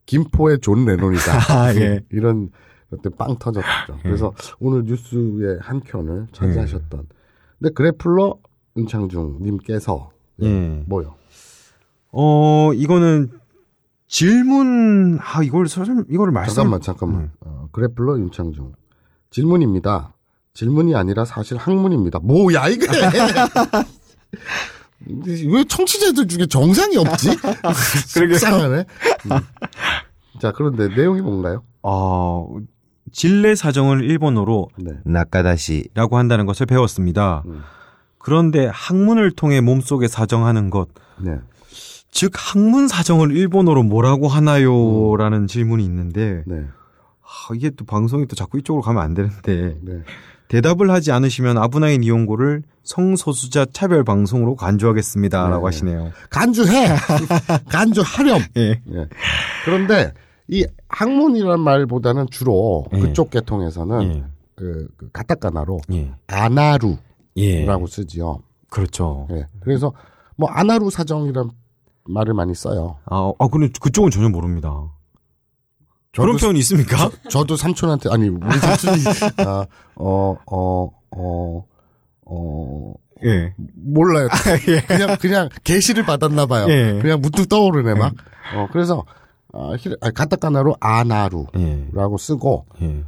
[0.07, 1.33] 김포의 존 레논이다.
[1.55, 2.01] 아, 예.
[2.11, 2.51] 이런,
[2.91, 3.67] 그때 빵 터졌죠.
[4.03, 7.07] 그래서 오늘 뉴스의 한 켠을 차지하셨던.
[7.59, 8.37] 근데 grappler
[8.77, 10.11] 윤창중님께서.
[10.43, 10.83] 예.
[10.87, 11.15] 뭐요?
[12.13, 13.31] 어, 이거는
[14.07, 16.55] 질문, 아, 이걸 설명, 이거를 말씀.
[16.57, 17.21] 잠깐만, 잠깐만.
[17.23, 17.31] 음.
[17.41, 18.73] 어, grappler 윤창중.
[19.31, 20.15] 질문입니다.
[20.55, 22.19] 질문이 아니라 사실 학문입니다.
[22.21, 22.87] 뭐야, 이게!
[25.07, 27.31] 왜 청취자들 중에 정상이 없지?
[28.15, 28.35] 그러게.
[28.35, 29.31] 음.
[30.41, 31.63] 자, 그런데 내용이 뭔가요?
[31.83, 32.59] 어,
[33.13, 34.93] 진례 사정을 일본어로 네.
[35.05, 35.89] 나카다시.
[35.95, 37.45] 라고 한다는 것을 배웠습니다.
[37.47, 37.63] 음.
[38.21, 41.39] 그런데 학문을 통해 몸속에 사정하는 것, 네.
[42.11, 45.17] 즉 학문 사정을 일본어로 뭐라고 하나요?
[45.17, 46.67] 라는 질문이 있는데 네.
[47.23, 50.03] 아, 이게 또 방송이 또 자꾸 이쪽으로 가면 안 되는데 네.
[50.49, 55.65] 대답을 하지 않으시면 아브나인 이용고를 성소수자 차별 방송으로 간주하겠습니다라고 네.
[55.65, 56.13] 하시네요.
[56.29, 56.89] 간주해.
[57.71, 58.43] 간주하렴.
[58.57, 58.83] 예.
[58.93, 59.09] 예.
[59.65, 60.13] 그런데
[60.49, 62.99] 이 학문이란 말보다는 주로 예.
[62.99, 64.25] 그쪽 계통에서는 예.
[64.57, 66.13] 그, 그 가타카나로 예.
[66.27, 66.99] 아나루
[67.67, 67.91] 라고 예.
[67.91, 68.43] 쓰지요.
[68.69, 69.27] 그렇죠.
[69.31, 69.47] 예.
[69.61, 69.93] 그래서
[70.37, 71.51] 뭐 아나루 사정이란
[72.05, 72.97] 말을 많이 써요.
[73.07, 74.91] 아, 아 근데 그쪽은 전혀 모릅니다.
[76.13, 77.09] 그런 표현이 있습니까?
[77.31, 79.03] 저 도 삼촌한테 아니 우리 삼촌이
[79.47, 79.65] 아,
[79.97, 81.65] 어, 어, 어,
[82.27, 83.55] 어, 예.
[83.77, 84.29] 몰라요.
[84.89, 86.67] 그냥 그냥 계시를 받았나 봐요.
[86.69, 86.99] 예.
[87.01, 88.13] 그냥 문득 떠오르네 막.
[88.57, 89.05] 어, 그래서
[89.53, 92.17] 아, 히- 아, 가타카나로 아나루라고 예.
[92.19, 93.05] 쓰고 예.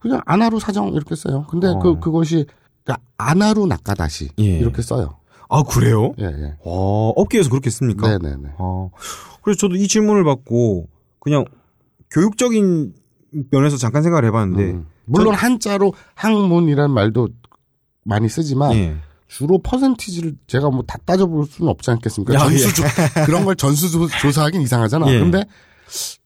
[0.00, 1.46] 그냥 아나루 사정 이렇게 써요.
[1.48, 1.78] 근데 어.
[1.78, 2.46] 그 그것이
[2.84, 4.44] 그러니까 아나루 나카다시 예.
[4.58, 5.18] 이렇게 써요.
[5.48, 6.12] 아 그래요?
[6.18, 6.56] 예, 예.
[6.64, 8.08] 어, 업계에서 그렇게 씁니까?
[8.08, 8.50] 네, 네, 네.
[8.58, 8.90] 어,
[9.42, 10.88] 그래서 저도 이 질문을 받고
[11.20, 11.44] 그냥
[12.10, 12.92] 교육적인
[13.50, 14.86] 면에서 잠깐 생각을 해봤는데 음.
[15.06, 17.28] 물론 한자로 학문이라는 말도
[18.04, 18.96] 많이 쓰지만 예.
[19.26, 22.34] 주로 퍼센티지를 제가 뭐 다 따져볼 수는 없지 않겠습니까?
[22.34, 22.82] 야, 전수 조,
[23.26, 25.12] 그런 걸 전수 조- 조사하긴 이상하잖아.
[25.12, 25.18] 예.
[25.18, 25.44] 근데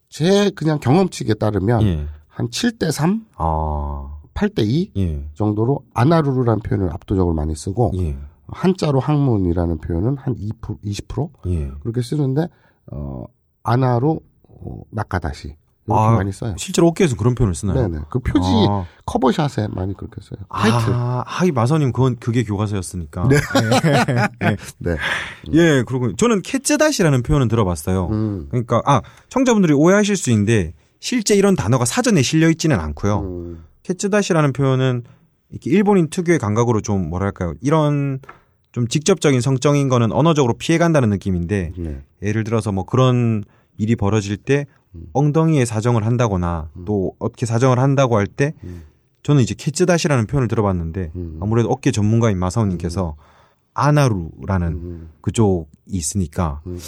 [0.08, 2.06] 제 그냥 경험칙에 따르면 예.
[2.26, 5.24] 한 7대 3, 아, 8대 2 예.
[5.34, 8.16] 정도로 아나루루라는 표현을 압도적으로 많이 쓰고 예.
[8.46, 11.70] 한자로 학문이라는 표현은 한 2%, 20% 예.
[11.80, 12.48] 그렇게 쓰는데
[12.90, 13.24] 어
[13.64, 16.54] 아나로 어, 나카다시 이렇게 아, 많이 써요.
[16.56, 17.88] 실제로 업계에서 그런 표현을 쓰나요?
[17.88, 18.04] 네네.
[18.10, 18.84] 그 표지 아.
[19.06, 20.38] cover shot에 많이 그렇게 써요.
[20.50, 20.92] 타이틀.
[20.92, 23.28] 아, 하이 마선님 그건 그게 교과서였으니까.
[23.28, 23.36] 네.
[24.44, 24.56] 예.
[24.78, 24.96] 네.
[25.54, 28.08] 예, 그리고 저는 캐츠다시라는 표현은 들어봤어요.
[28.10, 28.46] 음.
[28.50, 33.20] 그러니까 아 청자분들이 오해하실 수 있는데 실제 이런 단어가 사전에 실려 있지는 않고요.
[33.20, 33.64] 음.
[33.88, 35.04] 캐츠다시라는 표현은
[35.50, 38.20] 이렇게 일본인 특유의 감각으로 좀 뭐랄까요 이런
[38.72, 42.02] 좀 직접적인 성적인 거는 언어적으로 피해간다는 느낌인데 네.
[42.22, 43.44] 예를 들어서 뭐 그런
[43.78, 44.66] 일이 벌어질 때
[45.14, 48.52] 엉덩이에 사정을 한다거나 또 어떻게 사정을 한다고 할때
[49.22, 51.38] 저는 이제 캐츠다시라는 표현을 들어봤는데 음.
[51.40, 53.16] 아무래도 업계 전문가인 마사오님께서
[53.74, 55.10] 아나루라는 음.
[55.20, 56.78] 그쪽이 있으니까 음.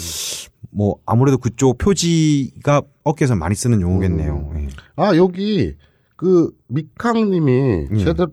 [0.71, 4.53] 뭐 아무래도 그쪽 표지가 업계에서 많이 쓰는 용어겠네요.
[4.55, 4.67] 예.
[4.95, 5.75] 아 여기
[6.21, 7.97] 그 미캉님이 예.
[7.97, 8.29] 제대로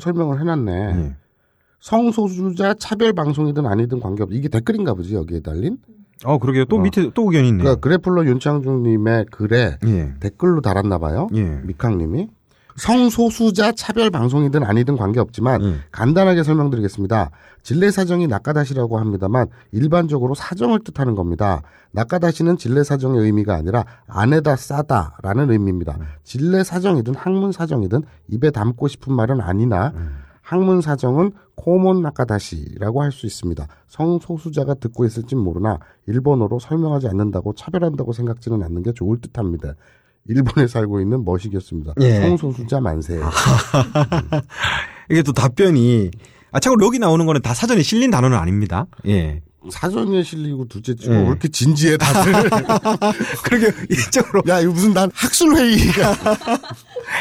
[0.00, 0.72] 설명을 해놨네.
[0.72, 1.16] 예.
[1.80, 4.32] 성소수자 차별 방송이든 아니든 관계없.
[4.32, 5.78] 이게 댓글인가 보지 여기에 달린.
[6.24, 6.66] 어 그러게요.
[6.66, 6.78] 또 어.
[6.78, 7.64] 밑에 또 의견이 있네요.
[7.64, 10.14] 그러니까 그래플러 윤창중님의 글에 예.
[10.20, 11.26] 댓글로 달았나 봐요.
[11.34, 11.42] 예.
[11.64, 12.28] 미캉님이
[12.76, 15.74] 성소수자 차별 방송이든 아니든 관계없지만 예.
[15.90, 17.30] 간단하게 설명드리겠습니다.
[17.62, 21.62] 진례 사정이 낙가다시라고 합니다만 일반적으로 사정을 뜻하는 겁니다.
[21.92, 25.98] 낙가다시는 진례 사정의 의미가 아니라 안에다 싸다라는 의미입니다.
[26.24, 29.92] 진례 사정이든 학문 사정이든 입에 담고 싶은 말은 아니나
[30.40, 33.66] 학문 사정은 코몬 낙가다시라고 할 수 있습니다.
[33.86, 39.74] 성소수자가 듣고 있을진 모르나 일본어로 설명하지 않는다고 차별한다고 생각지는 않는 게 좋을 듯합니다.
[40.28, 41.94] 일본에 살고 있는 머시기였습니다.
[42.00, 42.20] 예.
[42.20, 43.20] 성소수자 만세.
[45.10, 46.10] 이게 또 답변이
[46.52, 48.86] 아 참고로 여기 나오는 거는 다 사전에 실린 단어는 아닙니다.
[49.06, 49.40] 예.
[49.70, 51.18] 사전에 실리고 둘째 치고 예.
[51.18, 52.32] 왜 이렇게 진지해 다들.
[53.44, 56.16] 그러게 이쪽으로 야, 이거 무슨 난 학술 회의가.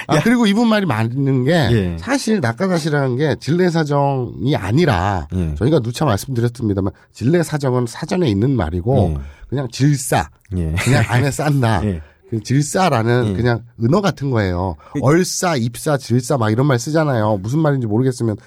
[0.07, 1.97] 아, 그리고 이분 말이 맞는 게 예.
[1.99, 5.53] 사실 낙가다시라는 게 진례 사정이 아니라 예.
[5.55, 9.21] 저희가 누차 말씀드렸습니다만 진례 사정은 사전에 있는 말이고 예.
[9.47, 10.73] 그냥 질사 예.
[10.79, 11.81] 그냥 안에 싼다.
[12.31, 12.37] 예.
[12.37, 13.33] 그 질사라는 예.
[13.33, 14.75] 그냥 은어 같은 거예요.
[15.01, 17.37] 얼싸, 입사, 질사 막 이런 말 쓰잖아요.
[17.37, 18.37] 무슨 말인지 모르겠으면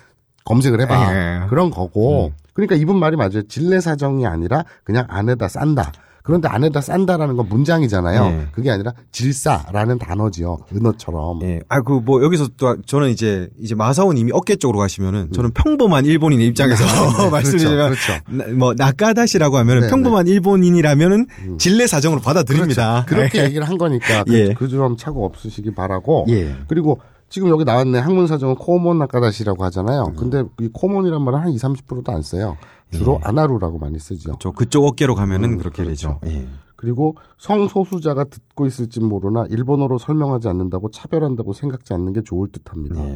[0.44, 1.14] 검색을 해봐.
[1.14, 1.46] 예.
[1.48, 2.32] 그런 거고.
[2.52, 3.42] 그러니까 이분 말이 맞아요.
[3.48, 5.92] 진례 사정이 아니라 그냥 안에다 싼다.
[6.24, 8.24] 그런데 안에다 싼다라는 건 문장이잖아요.
[8.24, 8.46] 예.
[8.50, 10.56] 그게 아니라 질사라는 단어지요.
[10.74, 11.42] 은어처럼.
[11.42, 11.60] 예.
[11.68, 16.06] 아, 그, 뭐, 여기서 또, 저는 이제, 이제 마사오님이 님이 어깨 쪽으로 가시면은, 저는 평범한
[16.06, 16.82] 일본인의 입장에서
[17.30, 17.94] 말씀드리면, 음.
[17.94, 18.12] 그렇죠.
[18.30, 21.26] 나- 뭐, 나카다시라고 하면은, 네, 평범한 일본인이라면은,
[21.58, 23.04] 진례 사정으로 받아들입니다.
[23.06, 23.28] 그렇죠.
[23.30, 24.54] 그렇게 얘기를 한 거니까 예.
[24.54, 26.24] 그점 차고 없으시기 바라고.
[26.30, 26.54] 예.
[26.68, 27.98] 그리고 지금 여기 나왔네.
[27.98, 30.04] 학문사정은 코몬 낙가다시라고 하잖아요.
[30.08, 30.16] 음.
[30.16, 32.56] 근데 이 코몬이란 말은 한 20, 30%도 안 써요.
[32.98, 33.28] 주로 예.
[33.28, 34.36] 아나루라고 많이 쓰죠.
[34.40, 36.18] 저 그쪽 어깨로 가면은 음, 그렇게 그렇죠.
[36.22, 36.34] 되죠.
[36.36, 36.46] 예.
[36.76, 43.00] 그리고 성소수자가 듣고 있을지 모르나 일본어로 설명하지 않는다고 차별한다고 생각지 않는 게 좋을 듯합니다.
[43.02, 43.10] 예.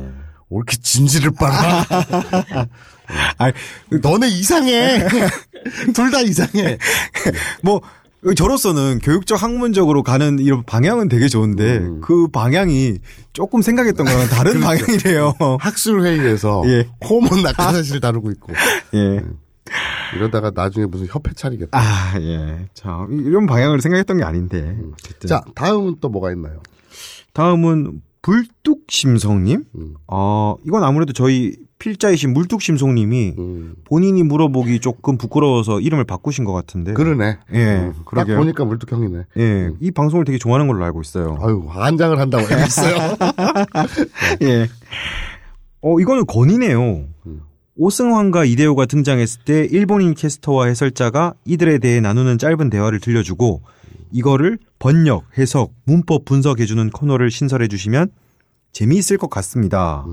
[0.51, 1.85] 왜 이렇게 진지를 빨아?
[3.39, 3.53] 아,
[4.01, 5.07] 너네 이상해.
[5.95, 6.79] 둘 다 이상해.
[7.63, 7.81] 뭐,
[8.35, 12.01] 저로서는 교육적 학문적으로 가는 이런 방향은 되게 좋은데, 음.
[12.01, 12.99] 그 방향이
[13.35, 15.35] 조금 생각했던 거랑 다른 방향이래요.
[15.61, 16.89] 학술 회의에서 예.
[17.01, 18.53] 코몬 낙가다시를 다루고 있고
[18.95, 19.23] 예.
[20.17, 21.79] 이러다가 나중에 무슨 협회 차리겠다.
[21.79, 22.67] 아, 예.
[22.75, 24.77] 자, 이런 방향을 생각했던 게 아닌데.
[24.93, 25.29] 어쨌든.
[25.29, 26.61] 자, 다음은 또 뭐가 있나요?
[27.33, 29.65] 다음은 불뚝심성님.
[29.77, 29.95] 음.
[30.07, 33.75] 어, 이건 아무래도 저희 필자이신 물뚝심성님이 음.
[33.85, 36.93] 본인이 물어보기 조금 부끄러워서 이름을 바꾸신 것 같은데.
[36.95, 37.39] 그러네.
[37.55, 38.27] 예, 음, 딱.
[38.27, 39.25] 보니까 물뚝형이네.
[39.39, 41.39] 예, 이 방송을 되게 좋아하는 걸로 알고 있어요.
[41.41, 43.17] 아유, 한장을 한다고 했어요.
[44.43, 44.67] 예.
[45.81, 47.05] 어, 이거는 건이네요.
[47.79, 53.63] 오승환과 이대호가 등장했을 때 일본인 캐스터와 해설자가 이들에 대해 나누는 짧은 대화를 들려주고
[54.11, 58.11] 이거를 번역, 해석, 문법 분석해주는 코너를 신설해 주시면
[58.73, 60.05] 재미있을 것 같습니다.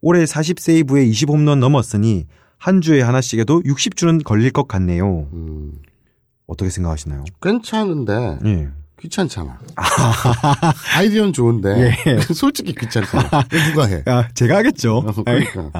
[0.00, 2.26] 올해 40세이브에 20홈런 넘었으니
[2.58, 5.26] 한 주에 하나씩에도 60주는 걸릴 것 같네요.
[5.32, 5.72] 음,
[6.46, 7.24] 어떻게 생각하시나요?
[7.42, 8.68] 괜찮은데 예.
[9.08, 9.58] 귀찮잖아.
[10.96, 12.20] 아이디어는 좋은데 예.
[12.32, 13.44] 솔직히 귀찮잖아.
[13.70, 14.02] 누가 해?
[14.06, 15.02] 아, 제가 하겠죠.
[15.24, 15.70] 그러니까.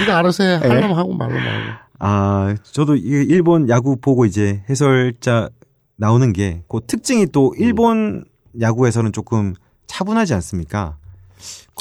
[0.00, 0.54] 네가 알아서 해.
[0.56, 1.72] 하려면 하고 말로 말고.
[1.98, 5.48] 아, 저도 이 일본 야구 보고 이제 해설자
[5.96, 8.24] 나오는 게 그 특징이 또 일본
[8.60, 9.54] 야구에서는 조금
[9.88, 10.96] 차분하지 않습니까?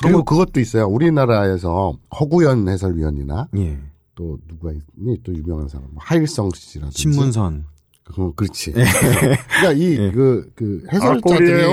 [0.01, 0.85] 그리고 그것도 있어요.
[0.87, 3.77] 우리나라에서 허구연 해설위원이나 예.
[4.15, 5.21] 또 누가 있니?
[5.23, 5.85] 또 유명한 사람.
[5.91, 6.97] 뭐 하일성 씨라든지.
[6.97, 7.65] 신문선.
[8.13, 8.71] 그 그렇지.
[8.71, 11.63] 그러니까 이그그 해설자들이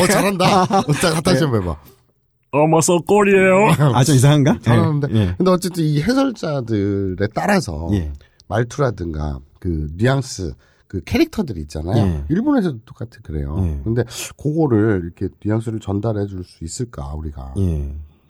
[0.00, 0.62] 어 잘한다.
[0.62, 1.76] 어, 자, 다시 한번 해봐.
[2.52, 3.70] 어머서 꼴이에요.
[3.94, 4.58] 아, 좀 이상한가?
[4.62, 5.08] 잘하는데.
[5.14, 5.34] 예.
[5.36, 8.12] 근데 어쨌든 이 해설자들에 따라서 예.
[8.48, 10.54] 말투라든가 그 뉘앙스
[10.86, 11.96] 그 캐릭터들이 있잖아요.
[12.04, 12.24] 예.
[12.28, 13.56] 일본에서도 똑같이 그래요.
[13.64, 13.80] 예.
[13.82, 14.04] 근데
[14.40, 17.54] 그거를 이렇게 뉘앙스를 전달해 줄 수 있을까 우리가.
[17.58, 17.62] 예.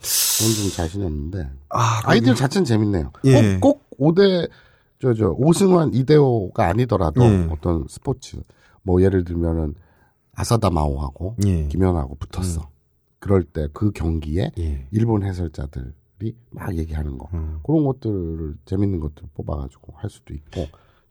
[0.00, 1.50] 그건 좀 자신이 없는데.
[1.68, 3.12] 아, 아이디어 자체는 재밌네요.
[3.26, 3.58] 예.
[3.60, 4.48] 꼭, 꼭 5대,
[5.04, 7.48] 저, 저, 오승환, 이대호가 아니더라도 예.
[7.50, 8.38] 어떤 스포츠,
[8.82, 9.74] 뭐 예를 들면은
[10.34, 11.68] 아사다 마오하고 예.
[11.68, 12.68] 김연하고 붙었어.
[13.18, 14.86] 그럴 때 그 경기에 예.
[14.90, 17.28] 일본 해설자들이 막 얘기하는 거.
[17.34, 17.58] 음.
[17.64, 20.66] 그런 것들을, 재밌는 것들을 뽑아가지고 할 수도 있고,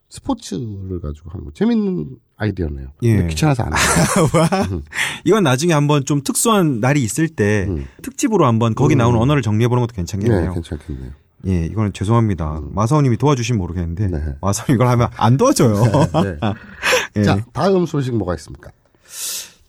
[0.10, 1.52] 스포츠를 가지고 하는 거.
[1.54, 2.88] 재밌는 아이디어네요.
[3.04, 3.28] 예.
[3.28, 3.80] 귀찮아서 안 해요.
[5.26, 7.86] 이건 나중에 한번 좀 특수한 날이 있을 때 음.
[8.04, 10.50] 특집으로 한번 거기 나오는 언어를 정리해 보는 것도 괜찮겠네요.
[10.50, 11.12] 네, 괜찮겠네요.
[11.48, 12.62] 예, 이거는 죄송합니다.
[12.72, 14.36] 마사오님이 도와주시면 모르겠는데 네.
[14.42, 15.76] 마사오 이걸 하면 안 도와줘요.
[16.24, 16.40] 네.
[17.18, 17.24] 예.
[17.24, 18.72] 자, 다음 소식 뭐가 있습니까?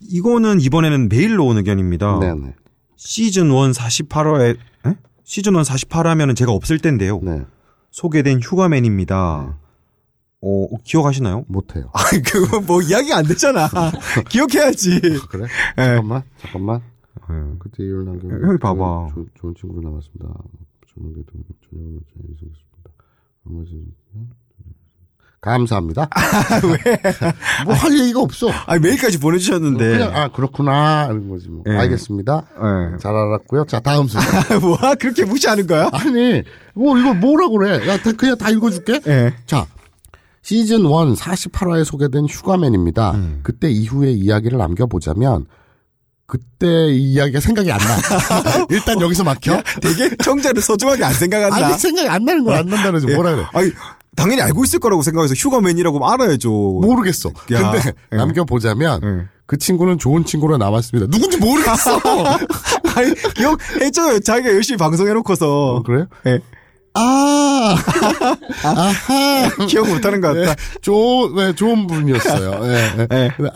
[0.01, 2.19] 이거는 이번에는 메일로 온 의견입니다.
[2.19, 2.53] 네네.
[2.95, 4.57] 시즌 1 48화에
[5.23, 7.19] 시즌 1 48화면은 제가 없을 텐데요.
[7.23, 7.43] 네.
[7.91, 9.57] 소개된 휴가맨입니다.
[10.41, 11.45] 어, 기억하시나요?
[11.47, 11.89] 못해요.
[11.93, 13.67] 아, 그거 뭐 이야기가 안 되잖아.
[14.29, 14.99] 기억해야지.
[15.29, 15.47] 그래?
[15.79, 15.81] 예.
[15.81, 16.81] 잠깐만, 잠깐만.
[17.31, 17.57] 예.
[17.59, 18.27] 그때 이율 남겨.
[18.27, 19.07] 형이 봐봐.
[19.13, 20.27] 좋은, 좋은 친구로 남았습니다.
[20.95, 22.89] 잘 이승했습니다.
[23.43, 23.83] 나머지
[25.41, 26.09] 감사합니다.
[26.63, 26.97] 왜?
[27.65, 28.49] 뭐 할 얘기가 없어.
[28.49, 29.89] 아, 메일까지 보내주셨는데.
[29.91, 31.63] 그냥 아 그렇구나 하는 거지 뭐.
[31.67, 31.71] 예.
[31.77, 32.47] 알겠습니다.
[32.55, 32.97] 예.
[32.97, 33.65] 잘 알았고요.
[33.65, 34.27] 자 다음 소식.
[34.59, 34.95] 뭐야?
[34.95, 35.89] 그렇게 무시하는 거야?
[35.93, 36.41] 아니
[36.73, 37.87] 뭐 이거 뭐라고 그래?
[37.87, 38.99] 야 다- 그냥 다 읽어줄게.
[39.05, 39.35] 예.
[39.45, 39.67] 자
[40.41, 43.11] 시즌 1 48화에 소개된 휴가맨입니다.
[43.11, 43.39] 음.
[43.43, 45.45] 그때 이후의 이야기를 남겨보자면
[46.27, 47.97] 그때 이 이야기가 생각이 안 나.
[48.69, 49.61] 일단 여기서 막혀.
[49.81, 51.67] 되게 청자를 소중하게 안 생각한다.
[51.67, 53.45] 아니 생각이 안 나는 걸안 난다는 지 뭐라 그래.
[53.53, 53.71] 아니,
[54.15, 56.49] 당연히 알고 있을 거라고 생각해서 휴가맨이라고 알아야죠.
[56.49, 57.29] 모르겠어.
[57.51, 57.71] 야.
[57.71, 58.15] 근데 예.
[58.15, 59.25] 남겨보자면 예.
[59.45, 61.11] 그 친구는 좋은 친구로 남았습니다.
[61.11, 61.99] 누군지 모르겠어.
[62.95, 64.19] 아니, 기억해줘요.
[64.19, 65.75] 자기가 열심히 방송해놓고서.
[65.75, 66.07] 어, 그래요?
[66.25, 66.39] 예.
[66.97, 67.75] 아,
[68.63, 69.65] 아하.
[69.67, 70.55] 기억 못하는 것 같다.
[70.81, 72.59] 좋은, 네, 좋은 분이었어요.
[72.63, 73.07] 예, 예.
[73.11, 73.31] 예.
[73.35, 73.49] 근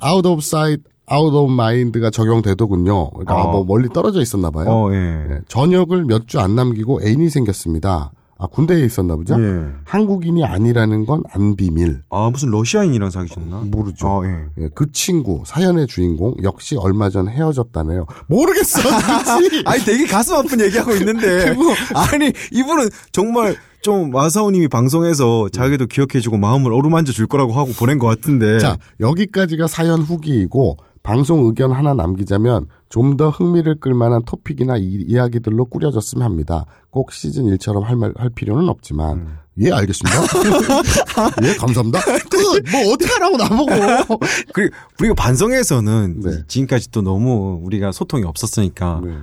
[1.12, 3.10] out of mind가 적용되더군요.
[3.12, 3.52] 그러니까 어.
[3.52, 4.68] 뭐 멀리 떨어져 있었나 봐요.
[4.70, 4.98] 어, 예.
[4.98, 8.12] 예, 전역을 몇 주 안 남기고 애인이 생겼습니다.
[8.42, 9.36] 아, 군대에 있었나 보죠?
[9.42, 9.66] 예.
[9.84, 12.04] 한국인이 아니라는 건 안 비밀.
[12.10, 13.64] 아, 무슨 러시아인이랑 사귀셨나?
[13.66, 14.08] 모르죠.
[14.08, 14.64] 아, 예.
[14.64, 18.06] 예, 그 친구, 사연의 주인공, 역시 얼마 전 헤어졌다네요.
[18.28, 18.80] 모르겠어?
[19.66, 21.54] 아니, 되게 가슴 아픈 얘기하고 있는데.
[22.14, 28.08] 아니, 이분은 정말 좀 마사오님이 방송에서 자기도 기억해주고 마음을 어루만져 줄 거라고 하고 보낸 것
[28.08, 28.60] 같은데.
[28.60, 35.66] 자, 여기까지가 사연 후기이고, 방송 의견 하나 남기자면, 좀 더 흥미를 끌만한 토픽이나 이, 이야기들로
[35.66, 36.66] 꾸려졌으면 합니다.
[36.90, 39.38] 꼭 시즌 1처럼 할, 말, 할 필요는 없지만, 음.
[39.60, 40.22] 예, 알겠습니다.
[41.44, 42.00] 예, 감사합니다.
[42.30, 42.72] 끝!
[42.72, 44.20] 뭐, 어떻게 하라고 나보고.
[44.54, 46.32] 그리고 우리가 반성에서는 네.
[46.48, 49.18] 지금까지 또 너무 우리가 소통이 없었으니까 네.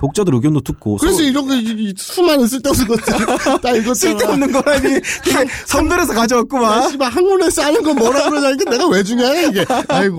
[0.00, 1.58] 독자들 의견도 듣고 그래서 서로 이런 거, 이-
[1.90, 2.86] 이 수많은 쓸데없는
[3.60, 3.94] 다 읽었잖아.
[3.94, 5.00] 쓸데없는 거라니
[5.66, 6.88] 선별해서 아, 가져왔구만.
[6.88, 9.66] 씨발, 학문에 싸는 건 뭐라 그러냐니까 내가 왜 중요해, 이게.
[9.88, 10.18] 아이고.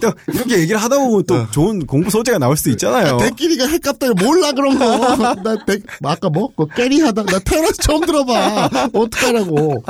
[0.00, 3.18] 또 이렇게 얘기를 하다 보면 또 좋은 공부 소재가 나올 수도 있잖아요.
[3.18, 5.16] 대끼리가 핵값다 몰라 그런 거.
[5.16, 5.34] 나
[5.66, 6.48] 대, 아까 뭐?
[6.56, 8.70] 그 깨리 하다 나 태어나서 처음 들어봐.
[8.94, 9.82] 어떡하라고.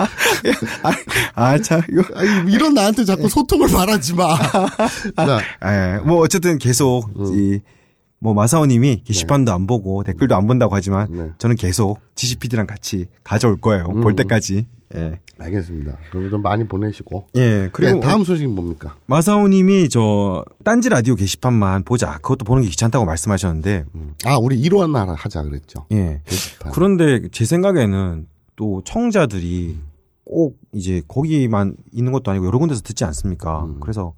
[1.34, 2.02] 아, 참, 이거.
[2.14, 4.36] 아니, 이런 나한테 자꾸 소통을 바라지 마.
[5.16, 7.26] 자, 예, 뭐 어쨌든 계속 음.
[7.34, 7.60] 이
[8.20, 11.30] 뭐 마사오님이 게시판도 안 보고 댓글도 안 본다고 하지만 네.
[11.38, 13.84] 저는 계속 지시피디랑 같이 가져올 거예요.
[13.84, 14.66] 볼 때까지.
[14.94, 15.20] 예.
[15.38, 15.98] 알겠습니다.
[16.10, 17.28] 그럼 좀 많이 보내시고.
[17.36, 17.68] 예.
[17.72, 18.96] 그리고 네, 다음 소식은 뭡니까?
[19.06, 22.14] 마사오님이 저 딴지 라디오 게시판만 보자.
[22.16, 23.84] 그것도 보는 게 귀찮다고 말씀하셨는데.
[24.24, 25.86] 아, 우리 1화 하나 하자 그랬죠.
[25.92, 26.22] 예.
[26.24, 26.72] 게시판.
[26.72, 28.26] 그런데 제 생각에는
[28.56, 29.76] 또 청자들이
[30.24, 33.64] 꼭 이제 거기만 있는 것도 아니고 여러 군데서 듣지 않습니까?
[33.64, 33.80] 음.
[33.80, 34.14] 그래서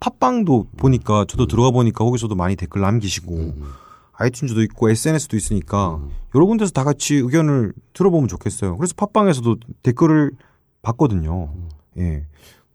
[0.00, 3.62] 팟빵도 보니까 저도 들어가 보니까 거기서도 많이 댓글 남기시고 음.
[4.16, 5.98] 아이튠즈도 있고 SNS도 있으니까
[6.34, 8.76] 여러 군데서 다 같이 의견을 들어보면 좋겠어요.
[8.76, 10.32] 그래서 팟빵에서도 댓글을
[10.82, 11.50] 봤거든요.
[11.54, 11.68] 음.
[11.98, 12.24] 예.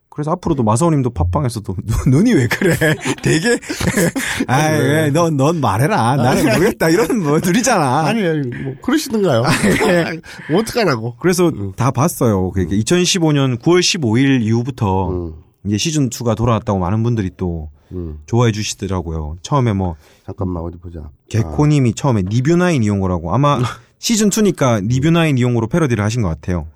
[0.08, 2.74] 그래서 앞으로도 마사오님도 팟빵에서도 눈- 눈이 왜 그래?
[3.22, 3.58] 되게
[4.48, 6.16] 왜, 넌, 넌 말해라.
[6.16, 6.88] 나는 모르겠다.
[6.88, 8.06] 이런 뭐 둘이잖아.
[8.06, 9.42] 아니, 뭐, 그러시든가요.
[10.50, 11.16] 뭐 어떡하라고.
[11.18, 12.50] 그래서 다 봤어요.
[12.52, 15.34] 그게 2015년 9월 15일 이후부터 음,
[15.66, 18.18] 이제 시즌 2가 돌아왔다고 많은 분들이 또 음.
[18.26, 19.36] 좋아해 주시더라고요.
[19.42, 21.10] 처음에 뭐 잠깐만, 어디 보자.
[21.28, 23.58] 개코님이 처음에 리뷰나인 이용호라고 아마
[23.98, 26.66] 시즌 2니까 리뷰나인 이용호로 패러디를 하신 것 같아요.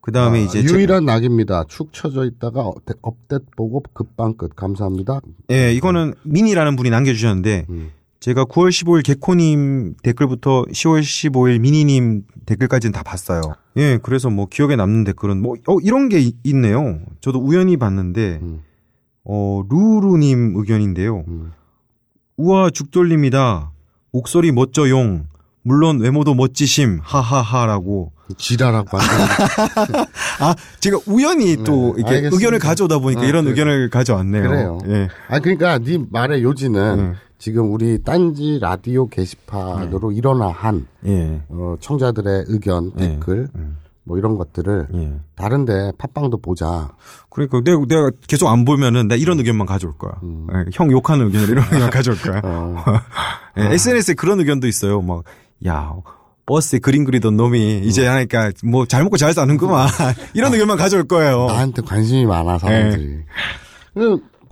[0.00, 1.64] 그 다음에 아, 이제 유일한 낙입니다.
[1.68, 4.54] 축 쳐져 있다가 업데- 업데이트 보고 급방 끝.
[4.54, 5.20] 감사합니다.
[5.48, 7.90] 제, 예 이거는 민이라는 분이 남겨주셨는데 음.
[8.26, 13.40] 제가 9월 15일 개코님 댓글부터 10월 15일 미니님 댓글까지는 다 봤어요.
[13.76, 16.98] 예, 그래서 뭐 기억에 남는 댓글은 뭐, 어, 이런 게 있- 있네요.
[17.20, 18.62] 저도 우연히 봤는데, 음.
[19.22, 21.22] 어, 루루님 의견인데요.
[21.28, 21.52] 음.
[22.36, 23.70] 우와, 죽돌림이다.
[24.10, 25.28] 목소리 멋져용.
[25.62, 26.98] 물론 외모도 멋지심.
[27.04, 28.10] 하하하라고.
[28.38, 28.98] 지랄하고
[30.40, 32.34] 아, 제가 우연히 또 네, 이렇게 알겠습니다.
[32.36, 33.52] 의견을 가져오다 보니까 아, 이런 그래.
[33.52, 34.42] 의견을 가져왔네요.
[34.48, 34.78] 그래요.
[34.88, 35.08] 예.
[35.28, 37.14] 아 그러니까 네 말의 요지는 음.
[37.46, 41.40] 지금 우리 딴지 라디오 게시판으로 일어나 한 예.
[41.48, 43.10] 어, 청자들의 의견 예.
[43.10, 43.76] 댓글 음.
[44.02, 45.20] 뭐 이런 것들을 예.
[45.36, 46.90] 다른데 팟빵도 보자.
[47.30, 50.14] 그러니까 내가, 내가 계속 안 보면은 나 이런 의견만 가져올 거야.
[50.24, 52.40] 예, 형 욕하는 의견 이런 의견 가져올 거야.
[52.42, 52.82] 어,
[53.58, 55.00] 예, SNS에 그런 의견도 있어요.
[55.00, 55.22] 막,
[55.68, 55.94] 야,
[56.46, 59.86] 버스에 그림 그리던 놈이 이제 하니까 뭐 잘 먹고 잘 사는구만.
[60.34, 61.46] 이런 의견만 가져올 거예요.
[61.46, 63.18] 나한테 관심이 많아 사람들이.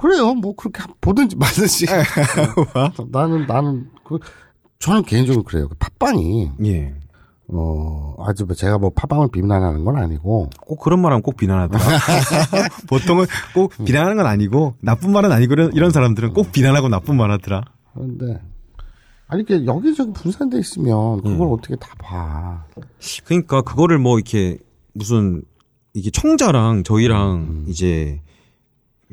[0.05, 0.35] 그, 그래요.
[0.35, 1.87] 뭐 그렇게 보든지 말든지.
[1.89, 4.19] 어, 나는 나는 그
[4.79, 5.69] 저는 개인적으로 그래요.
[5.69, 6.95] 그 팟빵이 예.
[7.49, 11.85] 어 아주 뭐 제가 뭐 팟빵을 비난하는 건 아니고 꼭 그런 말 하면 꼭 비난하더라.
[12.89, 17.63] 보통은 꼭 비난하는 건 아니고 나쁜 말은 아니고 이런, 사람들은 꼭 비난하고 나쁜 말 하더라.
[17.95, 18.41] 그런데
[19.27, 21.53] 아니 이게 여기저기 분산돼 있으면 그걸 음.
[21.53, 22.65] 어떻게 다 봐.
[23.25, 24.59] 그러니까 그거를 뭐 이렇게
[24.93, 25.43] 무슨
[25.95, 28.21] 이게 청자랑 저희랑 이제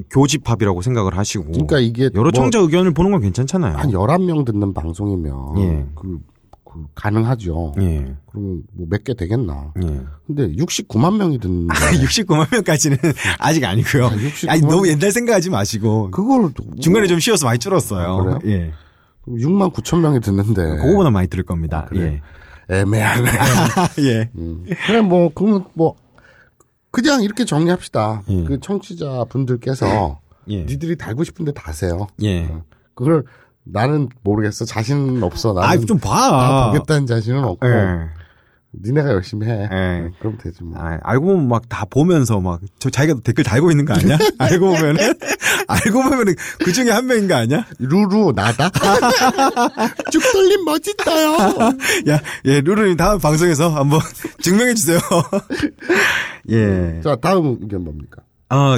[0.10, 3.76] 교집합이라고 생각을 하시고 그러니까 이게 여러 뭐 청자 의견을 보는 건 괜찮잖아요.
[3.78, 5.86] 한 11명 듣는 방송이면 예.
[5.96, 6.20] 그,
[6.66, 7.74] 그 가능하죠.
[7.82, 8.16] 예.
[8.32, 9.74] 그럼 뭐 몇 개 되겠나.
[9.84, 10.02] 예.
[10.26, 12.98] 근데 69만 명이 듣는데 69만 명까지는
[13.40, 14.06] 아직 아니고요.
[14.08, 18.08] 아, 69만 아니 너무 옛날 생각하지 마시고 그걸 중간에 좀 쉬어서 많이 줄었어요.
[18.08, 18.40] 아, 그래요?
[18.46, 18.72] 예.
[19.28, 21.84] 6만 9천 명이 듣는데 그거보다 많이 들을 겁니다.
[21.86, 22.22] 아, 그래?
[22.70, 23.30] 애매하네.
[24.00, 24.04] 예.
[24.08, 24.30] 예.
[24.38, 24.64] 음.
[24.88, 25.96] 그래 뭐 그러면 뭐
[26.92, 28.24] 그냥 이렇게 정리합시다.
[28.30, 28.44] 예.
[28.44, 30.64] 그 청취자 분들께서 예.
[30.66, 32.08] 니들이 달고 싶은데 다세요.
[32.24, 32.50] 예.
[32.96, 33.24] 그걸
[33.64, 34.66] 나는 모르겠어.
[34.66, 35.56] 자신 없어.
[35.58, 36.72] 아, 나는 좀다 봐.
[36.72, 38.22] 보겠다는 자신은 없고 예.
[38.84, 39.68] 니네가 열심히 해.
[39.72, 40.10] 예.
[40.20, 40.80] 그럼 되지 뭐.
[40.82, 44.18] 아, 알고 보면 막 다 보면서 막 저 자기가 댓글 달고 있는 거 아니야?
[44.40, 45.14] 알고 보면은
[45.68, 47.66] 알고 보면은 그 중에 한 명인 거 아니야?
[47.80, 48.70] 루루 나다.
[50.12, 51.36] 쭉돌림 멋있다요.
[52.10, 54.00] 야, 예, 루루님 다음 방송에서 한번
[54.42, 55.00] 증명해 주세요.
[56.50, 57.02] 예.
[57.04, 58.22] 자 다음 의견 뭡니까?
[58.50, 58.78] 아,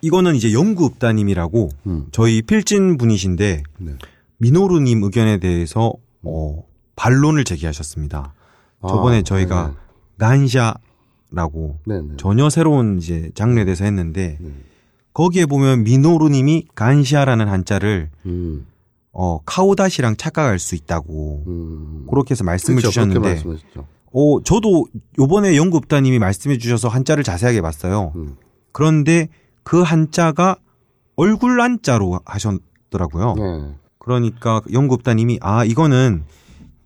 [0.00, 2.06] 이거는 이제 연구읍다님이라고 음.
[2.12, 3.92] 저희 필진 분이신데 네.
[4.38, 6.64] 미노루님 의견에 대해서 어,
[6.96, 8.34] 반론을 제기하셨습니다.
[8.86, 9.74] 저번에 아, 저희가
[10.18, 12.16] 顔射라고 네네.
[12.18, 14.50] 전혀 새로운 이제 장르에 대해서 했는데 네.
[15.12, 18.66] 거기에 보면 미노루님이 간샤라는 한자를 음,
[19.12, 22.06] 어, 카오다시랑 착각할 수 있다고 음.
[22.10, 23.64] 그렇게 해서 말씀을 그렇죠, 그렇게 주셨는데
[24.14, 24.86] 어, 저도
[25.18, 28.12] 요번에 연구읍다님이 말씀해 주셔서 한자를 자세하게 봤어요.
[28.14, 28.36] 음.
[28.72, 29.28] 그런데
[29.64, 30.56] 그 한자가
[31.16, 33.34] 얼굴 한자로 하셨더라고요.
[33.34, 33.74] 네.
[33.98, 36.24] 그러니까 연구업다님이 아 이거는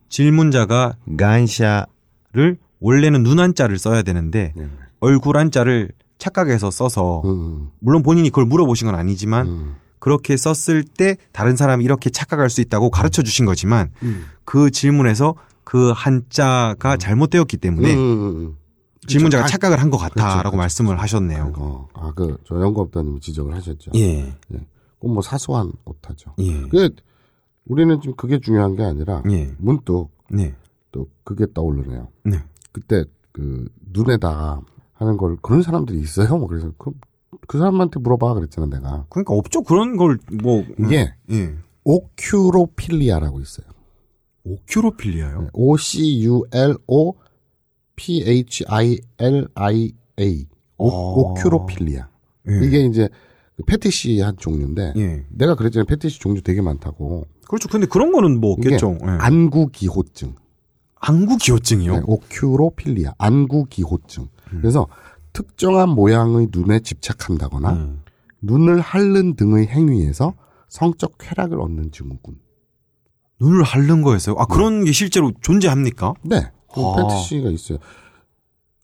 [0.08, 4.68] 질문자가 感謝、를 원래는 눈 한자를 써야 되는데 네.
[5.00, 11.16] 얼굴 한자를 착각해서 써서 음, 물론 본인이 그걸 물어보신 건 아니지만 음, 그렇게 썼을 때
[11.32, 14.26] 다른 사람이 이렇게 착각할 수 있다고 가르쳐 주신 거지만 음.
[14.44, 15.36] 그 질문에서
[15.68, 18.56] 그 한자가 잘못되었기 때문에 음, 음, 음.
[19.06, 19.52] 질문자가 그렇죠.
[19.52, 20.56] 착각을 한 것 같다라고 그렇죠, 그렇죠.
[20.56, 21.52] 말씀을 하셨네요.
[21.58, 23.90] 어, 아, 그, 저 연구업다님이 지적을 하셨죠.
[23.96, 26.36] 예, 그건 뭐 사소한 오타죠.
[26.38, 26.88] 예, 그,
[27.66, 30.54] 우리는 지금 그게 중요한 게 아니라, 예, 문득 네,
[30.90, 32.08] 또 그게 떠오르네요.
[32.24, 32.42] 네.
[32.72, 34.62] 그때 그, 눈에다
[34.94, 36.38] 하는 걸 그런 사람들이 있어요.
[36.38, 36.92] 뭐 그래서 그,
[37.46, 39.04] 그 사람한테 물어봐 그랬잖아, 내가.
[39.10, 41.54] 그러니까 없죠 그런 걸 뭐 이게 예,
[41.84, 43.66] 오큐로필리아라고 있어요.
[44.48, 45.42] 오큐로필리아요.
[45.42, 47.14] 네, O-C-U-L-O
[47.96, 49.08] P-H-I-L-I-A.
[50.78, 51.32] 오, 어.
[51.32, 52.08] 오큐로필리아.
[52.48, 52.66] 예.
[52.66, 53.08] 이게 이제
[53.56, 55.24] 그 패티시 한 종류인데, 예.
[55.30, 55.86] 내가 그랬잖아요.
[55.86, 57.26] 패티시 종류 되게 많다고.
[57.48, 57.68] 그렇죠.
[57.68, 58.98] 근데 그런 거는 뭐 이게 없겠죠.
[59.02, 59.06] 예.
[59.20, 60.34] 안구기호증.
[61.00, 61.92] 안구기호증이요.
[61.92, 63.14] 네, 오큐로필리아.
[63.18, 64.22] 안구기호증.
[64.52, 64.58] 음.
[64.60, 64.86] 그래서
[65.32, 68.02] 특정한 모양의 눈에 집착한다거나 음.
[68.42, 70.34] 눈을 핥는 등의 행위에서
[70.68, 72.38] 성적 쾌락을 얻는 증후군.
[73.40, 74.36] 눈을 핥는 거였어요.
[74.38, 76.14] 아 그런 게 실제로 존재합니까?
[76.22, 76.50] 네.
[76.72, 76.96] 그 아.
[76.96, 77.78] 패티시가 있어요.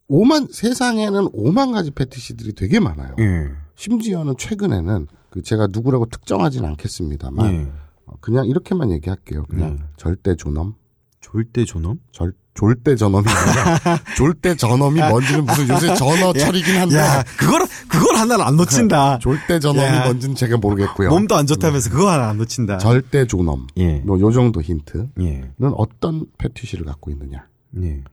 [0.07, 3.15] 오만 세상에는 오만 가지 패티시들이 되게 많아요.
[3.19, 3.49] 예.
[3.75, 7.71] 심지어는 최근에는 그 제가 누구라고 특정하진 않겠습니다만 예.
[8.05, 9.43] 어, 그냥 이렇게만 얘기할게요.
[9.45, 9.85] 그냥 예.
[9.97, 10.75] 절대 존엄,
[11.21, 11.99] 절대 존엄?
[12.11, 18.15] 절 졸대 전엄이 아니라 졸대 전엄이 뭔지는 무슨 요새 전어 철이긴 한데 야, 그걸 그걸
[18.15, 19.19] 하나를 안 놓친다.
[19.21, 20.05] 졸대 전엄이 야.
[20.05, 21.09] 뭔지는 제가 모르겠고요.
[21.09, 22.77] 몸도 안 좋다면서 그거 하나 안 놓친다.
[22.77, 23.67] 절대 존엄.
[23.77, 23.99] 예.
[23.99, 25.51] 뭐 요 정도 힌트 는 예.
[25.75, 27.45] 어떤 패티시를 갖고 있느냐.
[27.83, 28.03] 예.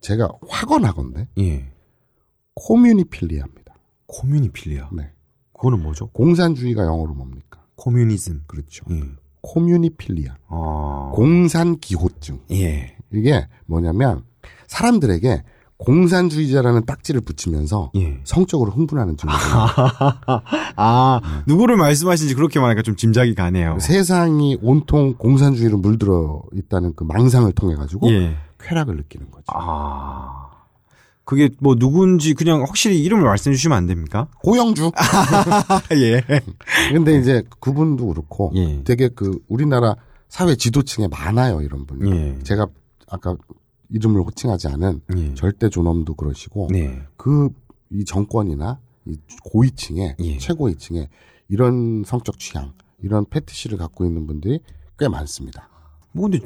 [0.00, 1.66] 제가 확언하건데 예.
[2.54, 3.74] 코뮤니필리아입니다.
[4.06, 4.88] 코뮤니필리아.
[4.92, 5.10] 네.
[5.52, 6.06] 그거는 뭐죠?
[6.08, 7.60] 공산주의가 영어로 뭡니까?
[7.76, 8.42] 코뮤니즘.
[8.46, 8.84] 그렇죠.
[8.90, 9.02] 예.
[9.42, 11.12] 코뮤니필리아, 어.
[11.14, 12.40] 공산 기호증.
[12.50, 12.95] 예.
[13.16, 14.22] 이게 뭐냐면
[14.66, 15.42] 사람들에게
[15.78, 18.18] 공산주의자라는 딱지를 붙이면서 예.
[18.24, 19.40] 성적으로 흥분하는 증후군.
[20.76, 23.78] 아, 누구를 말씀하시는지 그렇게 말하니까 좀 짐작이 가네요.
[23.78, 28.36] 세상이 온통 공산주의로 물들어 있다는 그 망상을 통해 가지고 예.
[28.58, 29.44] 쾌락을 느끼는 거죠.
[29.48, 30.46] 아.
[31.24, 34.28] 그게 뭐 누군지 그냥 확실히 이름을 말씀해 주시면 안 됩니까?
[34.42, 34.92] 고영주.
[35.96, 36.22] 예.
[36.92, 38.82] 근데 이제 그분도 그렇고 예.
[38.84, 39.96] 되게 그 우리나라
[40.28, 42.08] 사회 지도층에 많아요 이런 분.
[42.08, 42.38] 예.
[42.44, 42.68] 제가
[43.08, 43.36] 아까
[43.90, 45.34] 이름을 호칭하지 않은 예.
[45.34, 47.02] 절대 존엄도 그러시고 네.
[47.16, 50.38] 그이 정권이나 이 고위층에 예.
[50.38, 51.08] 최고위층에
[51.48, 54.60] 이런 성적 취향, 이런 패티시를 갖고 있는 분들이
[54.98, 55.68] 꽤 많습니다.
[56.12, 56.40] 뭐 근데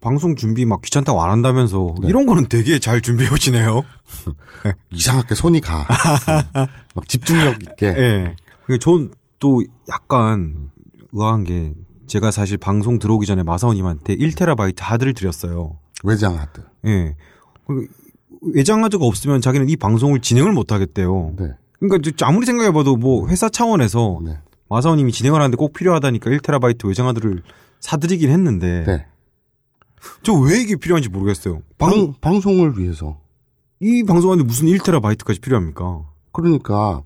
[0.00, 2.08] 방송 준비 막 귀찮다고 안 한다면서 네.
[2.08, 3.82] 이런 거는 되게 잘 준비해 오시네요.
[4.92, 5.86] 이상하게 손이 가.
[6.94, 7.86] 막 집중력 있게.
[7.86, 8.36] 예.
[8.78, 10.70] 전또 약간
[11.12, 11.74] 의아한 게
[12.06, 15.78] 제가 사실 방송 들어오기 전에 마사오님한테 1테라바이트 하드를 드렸어요.
[16.04, 16.62] 외장하드.
[16.86, 17.16] 예.
[17.66, 17.86] 그
[18.54, 21.34] 외장 하드가 없으면 자기는 이 방송을 진행을 못 하겠대요.
[21.38, 21.50] 네.
[21.78, 24.38] 그러니까 저 아무리 생각해봐도 뭐 회사 차원에서 네.
[24.68, 27.42] 마사오님이 진행을 하는데 꼭 필요하다니까 1테라바이트 외장 하드를
[27.80, 29.06] 사드리긴 했는데 네.
[30.22, 31.62] 저왜 이게 필요한지 모르겠어요.
[31.78, 33.20] 방, 방, 방송을 위해서.
[33.80, 36.06] 이 방송하는데 무슨 1테라바이트까지 필요합니까?
[36.32, 37.02] 그러니까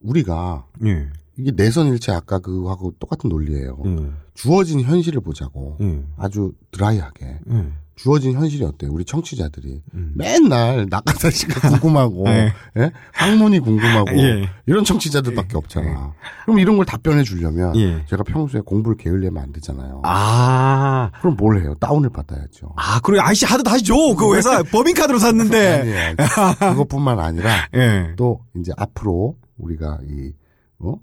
[0.00, 1.08] 우리가 예.
[1.38, 3.78] 이게 내선일체 아까 그거하고 똑같은 논리예요.
[3.86, 4.10] 예.
[4.34, 6.02] 주어진 현실을 보자고 예.
[6.16, 7.72] 아주 드라이하게 예.
[7.94, 8.90] 주어진 현실이 어때요?
[8.92, 10.12] 우리 청취자들이 음.
[10.16, 12.52] 맨날 낙하산 씨가 궁금하고 네.
[12.78, 12.90] 예?
[13.12, 14.48] 학문이 궁금하고 예.
[14.66, 16.14] 이런 청취자들밖에 없잖아.
[16.44, 18.04] 그럼 이런 걸 답변해 주려면 예.
[18.06, 20.02] 제가 평소에 공부를 게을리하면 안 되잖아요.
[20.04, 21.10] 아.
[21.20, 21.74] 그럼 뭘 해요?
[21.80, 22.74] 다운을 받아야죠.
[22.76, 23.20] 아, 그래.
[23.20, 23.94] 아이씨 다시 줘.
[24.18, 26.16] 그 회사 법인카드로 샀는데.
[26.58, 28.14] 그것뿐만 아니라 예.
[28.16, 30.32] 또 이제 앞으로 우리가 이
[30.78, 30.96] 어?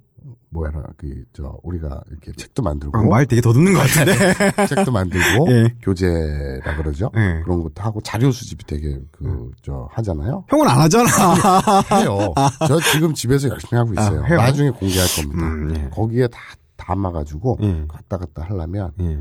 [0.49, 4.65] 뭐야 그저 우리가 이렇게 책도 만들고 아, 말 되게 더듬는 것 같은데.
[4.67, 5.75] 책도 만들고 예.
[5.81, 7.11] 교재라 그러죠.
[7.15, 7.41] 예.
[7.43, 10.45] 그런 것도 하고 자료 수집이 되게 그 저 하잖아요.
[10.49, 11.07] 형은 안 하잖아.
[12.01, 12.33] 해요.
[12.67, 14.23] 저 지금 집에서 열심히 하고 있어요.
[14.23, 14.35] 아?
[14.35, 15.45] 나중에 공개할 겁니다.
[15.47, 15.89] 음, 예.
[15.89, 16.39] 거기에 다
[16.77, 17.85] 담아가지고 예.
[17.87, 19.19] 갔다 갔다 하려면 예.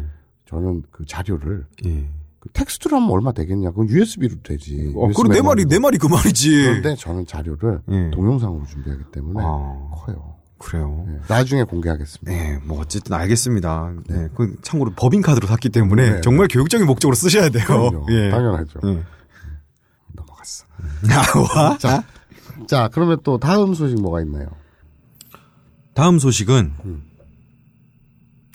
[0.49, 2.09] 저는 그 자료를 예.
[2.41, 3.71] 그 텍스트로 하면 얼마 되겠냐?
[3.71, 4.93] 그건 USB로 되지.
[4.97, 6.51] 어, 그럼 내 말이, 내 말이 그 말이지.
[6.63, 8.11] 그런데 저는 자료를 예.
[8.11, 9.91] 동영상으로 준비하기 때문에 아.
[9.93, 10.37] 커요.
[10.59, 11.07] 그래요.
[11.09, 11.21] 예.
[11.29, 12.31] 나중에 공개하겠습니다.
[12.31, 13.93] 네, 뭐 어쨌든 알겠습니다.
[14.09, 16.21] 네, 그 참고로 법인 카드로 샀기 때문에 네.
[16.21, 17.65] 정말 교육적인 목적으로 쓰셔야 돼요.
[17.65, 18.07] 그럼요.
[18.11, 18.31] 예.
[18.31, 18.81] 당연하죠.
[18.85, 19.03] 예.
[20.15, 20.67] 넘어갔어.
[21.55, 21.79] 와.
[21.79, 22.03] 자,
[22.67, 24.49] 자, 그러면 또 다음 소식 뭐가 있나요?
[25.95, 26.75] 다음 소식은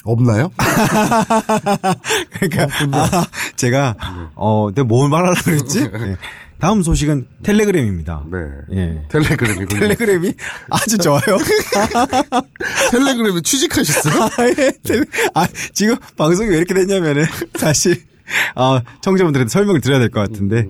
[0.06, 0.52] 없나요?
[2.32, 3.26] 그러니까 아,
[3.56, 3.96] 제가
[4.36, 5.90] 어, 내가 뭘 말하려고 그랬지?
[6.64, 6.68] 네.
[6.68, 8.24] 다음 소식은 텔레그램입니다.
[8.32, 8.38] 네.
[8.72, 9.02] 예.
[9.10, 9.80] 텔레그램이군요.
[9.82, 10.34] 텔레그램이
[10.70, 11.22] 아주 좋아요.
[12.92, 14.24] 텔레그램에 취직하셨어요?
[14.24, 14.72] 아, 예.
[14.82, 18.02] 텔레- 아, 지금 방송이 왜 이렇게 됐냐면은 사실
[18.56, 20.66] 어, 청자분들한테 설명을 드려야 될 것 같은데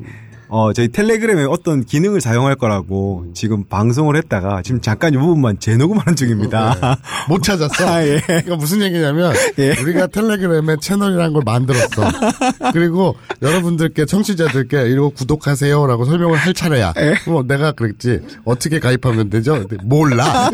[0.55, 6.15] 어, 저희 텔레그램에 어떤 기능을 사용할 거라고 지금 방송을 했다가 지금 잠깐 이 부분만 재녹음하는
[6.15, 6.99] 중입니다.
[7.27, 7.73] 못 찾았어.
[7.89, 8.21] 아, 예.
[8.23, 9.71] 그러니까 무슨 얘기냐면 예.
[9.81, 12.03] 우리가 텔레그램에 채널이라는 걸 만들었어.
[12.71, 16.93] 그리고 여러분들께 청취자들께 이거 구독하세요라고 설명을 할 차례야.
[16.99, 17.15] 예.
[17.25, 19.65] 뭐 내가 그랬지 어떻게 가입하면 되죠?
[19.81, 20.51] 몰라.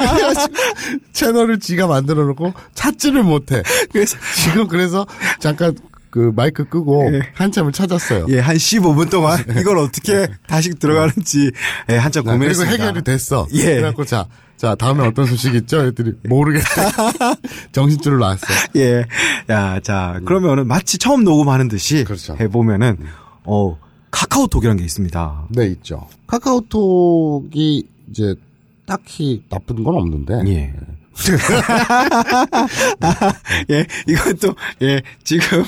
[1.12, 3.64] 채널을 지가 만들어 놓고 찾지를 못해.
[3.92, 5.06] 그래서 지금 그래서
[5.42, 5.76] 잠깐
[6.10, 7.22] 그 마이크 끄고 예.
[7.34, 8.26] 한참을 찾았어요.
[8.30, 11.52] 예, 한 15분 동안 이걸 어떻게 다시 들어가는지
[11.90, 12.72] 예, 한참 나 그리고 고민했습니다.
[12.72, 13.48] 해결이 됐어.
[13.54, 13.76] 예.
[13.76, 15.86] 그래갖고 자, 자 다음에 어떤 소식 있죠?
[15.86, 17.36] 애들이 모르겠다.
[17.72, 18.46] 정신줄을 놨어.
[18.78, 19.06] 예.
[19.50, 22.36] 야, 자, 그러면은 마치 처음 녹음하는 듯이 그렇죠.
[22.40, 22.98] 해보면은,
[23.46, 23.78] 어,
[24.12, 25.48] 카카오톡이라는 게 있습니다.
[25.50, 26.08] 네, 있죠.
[26.28, 28.36] 카카오톡이 이제
[28.86, 30.42] 딱히 나쁜 건 없는데.
[30.48, 30.74] 예.
[33.70, 35.64] 예, 이것도, 예, 지금,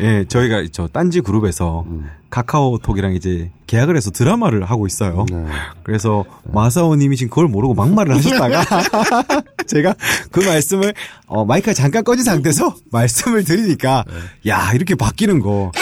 [0.00, 1.84] 예, 저희가 저 딴지 그룹에서
[2.30, 5.24] 카카오톡이랑 이제 계약을 해서 드라마를 하고 있어요.
[5.30, 5.46] 네.
[5.84, 8.64] 그래서 마사오 님이 지금 그걸 모르고 막말을 하셨다가
[9.66, 9.94] 제가
[10.30, 10.92] 그 말씀을
[11.26, 14.04] 어, 마이크가 잠깐 꺼진 상태에서 말씀을 드리니까
[14.46, 15.72] 야, 이렇게 바뀌는 거.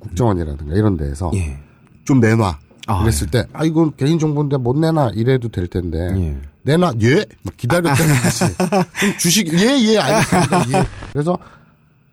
[0.00, 1.58] 국정원이라든가 이런 데에서 예.
[2.04, 2.58] 좀 내놔.
[2.86, 5.12] 아, 그랬을 때, 아, 이건 개인정보인데 못 내놔.
[5.14, 5.98] 이래도 될 텐데.
[6.16, 6.36] 예.
[6.64, 6.94] 내놔.
[7.02, 7.24] 예?
[7.42, 8.44] 막 기다렸다는 듯이.
[8.56, 10.78] 그럼 주식, 예, 예, 알겠습니다.
[10.78, 10.86] 예.
[11.12, 11.38] 그래서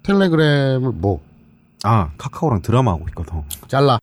[0.03, 1.21] 텔레그램을 뭐,
[1.83, 3.41] 아, 카카오랑 드라마 하고 있거든.
[3.67, 3.97] 잘라.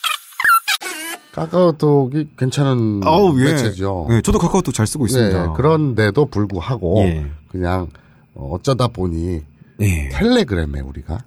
[1.33, 3.45] 카카오톡이 괜찮은 아우, 예.
[3.45, 4.09] 매체죠.
[4.11, 5.47] 예, 저도 카카오톡 잘 쓰고 있습니다.
[5.47, 7.31] 네, 그런데도 불구하고 예.
[7.51, 7.87] 그냥
[8.35, 9.43] 어, 어쩌다 보니
[9.81, 10.09] 예.
[10.09, 11.19] 텔레그램에 우리가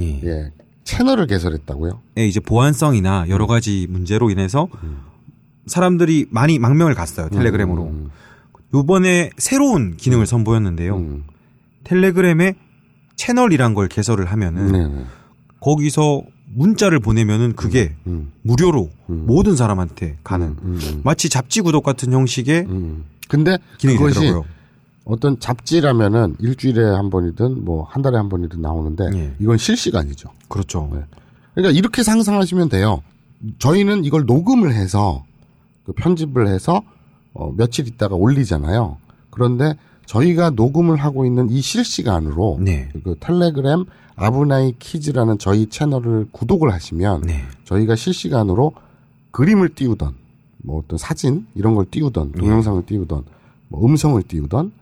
[0.00, 0.20] 예.
[0.24, 0.52] 예,
[0.82, 2.00] 채널을 개설했다고요.
[2.18, 4.68] 예, 이제 보안성이나 여러 가지 문제로 인해서
[5.66, 7.30] 사람들이 많이 망명을 갔어요.
[7.30, 7.84] 텔레그램으로.
[7.84, 8.10] 음,
[8.74, 10.96] 요번에 새로운 기능을 선보였는데요.
[10.96, 11.24] 음.
[11.84, 12.54] 텔레그램에
[13.16, 15.04] 채널이란 걸 개설을 하면은 네네.
[15.60, 16.22] 거기서
[16.54, 18.32] 문자를 보내면은 그게 음.
[18.42, 21.00] 무료로 모든 사람한테 가는 음, 음.
[21.04, 23.04] 마치 잡지 구독 같은 형식의 음.
[23.28, 24.44] 근데 기능이 그것이 되더라고요.
[25.04, 29.34] 어떤 잡지라면은 일주일에 한 번이든 뭐 한 달에 한 번이든 나오는데 예.
[29.38, 30.30] 이건 실시간이죠.
[30.48, 30.90] 그렇죠.
[30.92, 31.00] 네.
[31.54, 33.02] 그러니까 이렇게 상상하시면 돼요.
[33.58, 35.24] 저희는 이걸 녹음을 해서
[35.84, 36.82] 그 편집을 해서
[37.34, 38.96] 어, 며칠 있다가 올리잖아요.
[39.30, 39.76] 그런데
[40.06, 42.88] 저희가 녹음을 하고 있는 이 실시간으로 네.
[43.04, 43.84] 그 텔레그램
[44.16, 47.42] 아브나이 키즈라는 저희 채널을 구독을 하시면 네.
[47.64, 48.72] 저희가 실시간으로
[49.32, 50.14] 그림을 띄우던
[50.58, 52.38] 뭐 어떤 사진 이런 걸 띄우던 네.
[52.38, 53.24] 동영상을 띄우던
[53.68, 54.72] 뭐 음성을 띄우던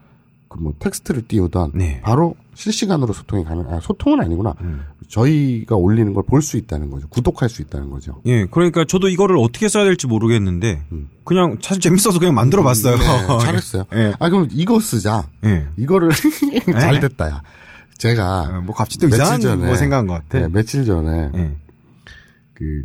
[0.49, 2.01] 그 뭐 텍스트를 띄우던 네.
[2.03, 4.83] 바로 실시간으로 소통이 가능 아 소통은 아니구나 음.
[5.13, 9.37] 저희가 올리는 걸 볼 수 있다는 거죠 구독할 수 있다는 거죠 예, 그러니까 저도 이거를
[9.37, 10.83] 어떻게 써야 될지 모르겠는데
[11.25, 12.95] 그냥 사실 재밌어서 그냥 만들어 봤어요.
[12.95, 12.99] 음.
[12.99, 14.15] 네, 잘했어요 예.
[14.19, 15.67] 아 그럼 이거 쓰자 예.
[15.77, 16.11] 이거를
[16.81, 17.43] 잘 됐다야
[17.99, 20.39] 제가 어, 뭐 갑자기 또 이상한 전에 뭐 생각한 것 같아.
[20.41, 21.57] 네, 며칠 전에 예.
[22.55, 22.83] 그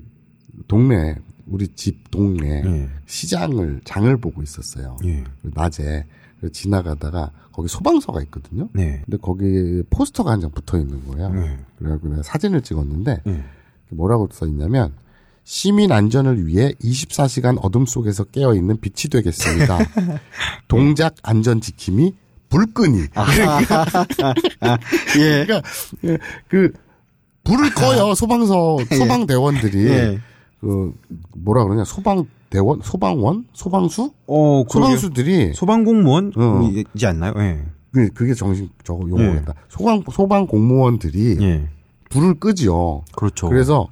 [0.67, 1.15] 동네
[1.47, 2.89] 우리 집 동네 예.
[3.05, 4.97] 시장을 장을 보고 있었어요.
[5.05, 5.23] 예.
[5.43, 6.05] 낮에
[6.51, 8.69] 지나가다가 거기 소방서가 있거든요.
[8.73, 9.01] 네.
[9.05, 11.29] 근데 거기 포스터가 한 장 붙어 있는 거예요.
[11.33, 11.57] 네.
[11.79, 13.43] 그래갖고 내가 사진을 찍었는데 예.
[13.89, 14.93] 뭐라고 써 있냐면
[15.43, 19.79] 시민 안전을 위해 24시간 어둠 속에서 깨어 있는 빛이 되겠습니다.
[20.67, 22.13] 동작 안전 지킴이
[22.49, 22.99] 불끈이.
[25.19, 25.45] 예.
[25.45, 25.61] 그러니까
[26.03, 26.17] 예,
[26.47, 26.71] 그
[27.43, 30.19] 불을 꺼요 소방서 소방대원들이 예.
[30.59, 30.93] 그
[31.35, 34.63] 뭐라 그러냐 소방 대원 소방원 소방수 어.
[34.69, 37.09] 소방수들이 소방 공무원이지 어.
[37.09, 37.33] 않나요?
[37.37, 37.65] 예.
[37.91, 41.69] 그 그게 정신 저거 용어겠다 소방 소방 공무원들이 예.
[42.09, 43.49] 불을 끄죠 그렇죠.
[43.49, 43.87] 그래서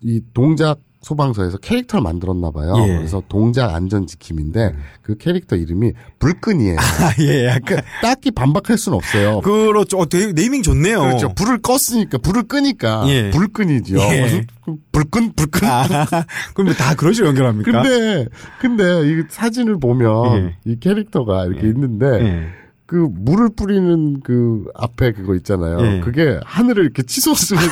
[0.00, 2.96] 이 동작 소방서에서 캐릭터를 만들었나 봐요 예.
[2.96, 7.62] 그래서 동작 안전 지킴인데 그 캐릭터 이름이 불끈이에요 아, 예, 약간.
[7.64, 9.98] 그러니까 딱히 반박할 수는 없어요 그렇죠.
[9.98, 11.00] 어, 네이밍 좋네요.
[11.00, 11.34] 그렇죠.
[11.34, 13.30] 불을 껐으니까 불을 끄니까 예.
[13.30, 13.98] 불끈이죠.
[13.98, 14.46] 예.
[14.92, 15.68] 불끈 불끈.
[15.68, 15.84] 아,
[16.54, 17.82] 그럼 다 그런 식으로 연결합니까?
[17.82, 18.26] 근데
[18.60, 20.70] 근데 이 사진을 보면 예.
[20.70, 22.59] 이 캐릭터가 이렇게 있는데 예.
[22.90, 25.80] 그 물을 뿌리는 그 앞에 그거 있잖아요.
[25.80, 26.00] 예.
[26.00, 27.70] 그게 하늘을 이렇게 치솟으면서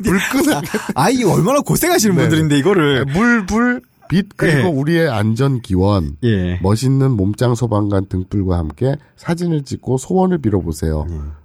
[0.00, 2.22] 불끈하게 아, 이 얼마나 고생하시는 네.
[2.22, 3.04] 분들인데, 이거를.
[3.06, 4.72] 물, 불, 빛 그리고 예.
[4.72, 6.60] 우리의 안전 기원 예.
[6.62, 11.04] 멋있는 몸짱 소방관 등불과 함께 사진을 찍고 소원을 빌어보세요.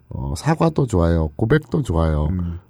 [0.09, 1.32] 어, 사과도 좋아요.
[1.36, 2.28] 고백도 좋아요.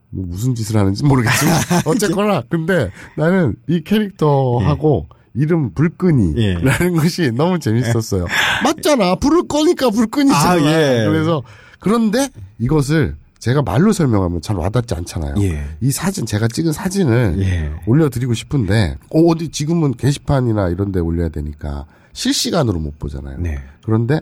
[0.10, 1.53] 뭐 무슨 짓을 하는지 모르겠지만
[1.86, 8.25] 어쨌거나 근데 나는 이 캐릭터하고 이름 불끈이라는 것이 너무 재밌었어요.
[8.63, 9.15] 맞잖아.
[9.15, 10.49] 불을 꺼니까 불끈이잖아.
[10.51, 11.05] 아, 예.
[11.07, 11.43] 그래서
[11.79, 12.29] 그런데
[12.59, 15.36] 이것을 제가 말로 설명하면 잘 와닿지 않잖아요.
[15.39, 15.63] 예.
[15.81, 17.71] 이 사진 제가 찍은 사진을 예.
[17.86, 23.38] 올려드리고 싶은데 어, 어디 지금은 게시판이나 이런 데 올려야 되니까 실시간으로 못 보잖아요.
[23.39, 23.59] 네.
[23.83, 24.19] 그런데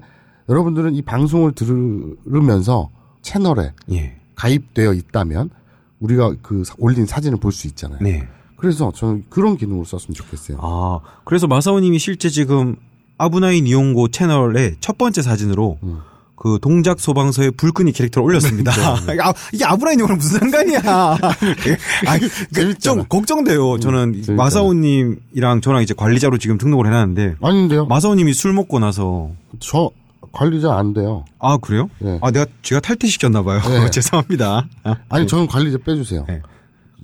[0.49, 2.89] 여러분들은 이 방송을 들으면서
[3.21, 4.15] 채널에 예.
[4.35, 5.49] 가입되어 있다면
[5.99, 7.99] 우리가 그 사- 올린 사진을 볼 수 있잖아요.
[8.01, 8.27] 네.
[8.63, 10.57] 그래서 저는 그런 기능을 썼으면 좋겠어요.
[10.61, 12.77] 아, 그래서 마사오님이 실제 지금
[13.17, 15.99] 아브나인 이용고 채널의 첫 번째 사진으로 음.
[16.37, 18.71] 그 동작 소방서의 불끈이 캐릭터를 올렸습니다.
[19.05, 19.17] 네.
[19.21, 20.79] 아, 이게 아브나인 이용고랑 무슨 상관이야?
[22.07, 23.03] 아, 좀 재밌잖아.
[23.09, 23.79] 걱정돼요.
[23.79, 24.37] 저는 재밌잖아.
[24.37, 27.85] 마사오님이랑 저랑 이제 관리자로 지금 등록을 해놨는데 아닌데요.
[27.87, 29.91] 마사오님이 술 먹고 나서 저
[30.31, 31.25] 관리자 안 돼요.
[31.37, 31.89] 아 그래요?
[31.99, 32.17] 네.
[32.21, 33.59] 아 내가 제가 탈퇴 시켰나 봐요.
[33.67, 33.91] 네.
[33.91, 34.67] 죄송합니다.
[34.83, 36.23] 아, 아니 저는 관리자 빼주세요.
[36.29, 36.41] 네.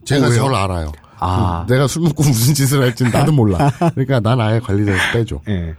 [0.06, 0.32] 제가 어?
[0.32, 0.94] 저를 알아요.
[1.20, 1.66] 아.
[1.68, 3.72] 내가 술 먹고 무슨 짓을 할지는 나도 몰라.
[3.94, 5.42] 그러니까 난 아예 관리자에서 빼줘.
[5.48, 5.76] 예.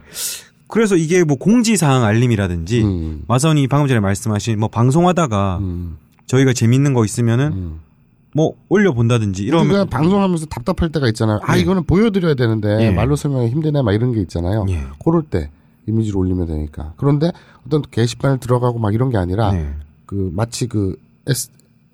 [0.67, 3.23] 그래서 이게 뭐 공지사항 알림이라든지 음.
[3.27, 5.97] 마사오님 방금 전에 말씀하신 뭐 방송하다가 음.
[6.27, 7.79] 저희가 재밌는 거 있으면은
[8.33, 11.39] 뭐 올려본다든지 우리가 이러면 방송하면서 답답할 때가 있잖아요.
[11.43, 12.91] 아 이거는 보여드려야 되는데 예.
[12.91, 14.65] 말로 설명이 힘드네 막 이런 게 있잖아요.
[14.69, 14.83] 예.
[15.03, 15.49] 그럴 때
[15.87, 16.93] 이미지를 올리면 되니까.
[16.97, 17.31] 그런데
[17.65, 19.73] 어떤 게시판을 들어가고 막 이런 게 아니라 네.
[20.05, 20.95] 그 마치 그
[21.27, 21.49] S,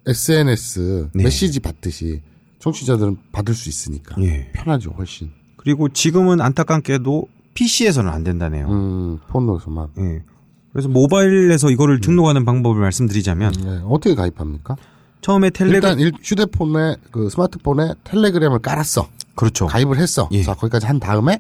[0.05, 1.23] SNS 네.
[1.23, 2.21] 메시지 받듯이
[2.59, 4.51] 청취자들은 받을 수 있으니까 예.
[4.53, 5.31] 편하죠 훨씬.
[5.57, 8.67] 그리고 지금은 안타깝게도 PC에서는 안 된다네요.
[8.69, 9.87] 음 폰으로서만.
[9.99, 10.23] 예.
[10.71, 14.75] 그래서 모바일에서 이거를 등록하는 방법을 말씀드리자면 네, 어떻게 가입합니까?
[15.21, 19.07] 처음에 텔레그 일단 일- 휴대폰에 그 스마트폰에 텔레그램을 깔았어.
[19.35, 19.65] 그렇죠.
[19.67, 20.29] 가입을 했어.
[20.31, 20.43] 예.
[20.43, 21.39] 자 거기까지 한 다음에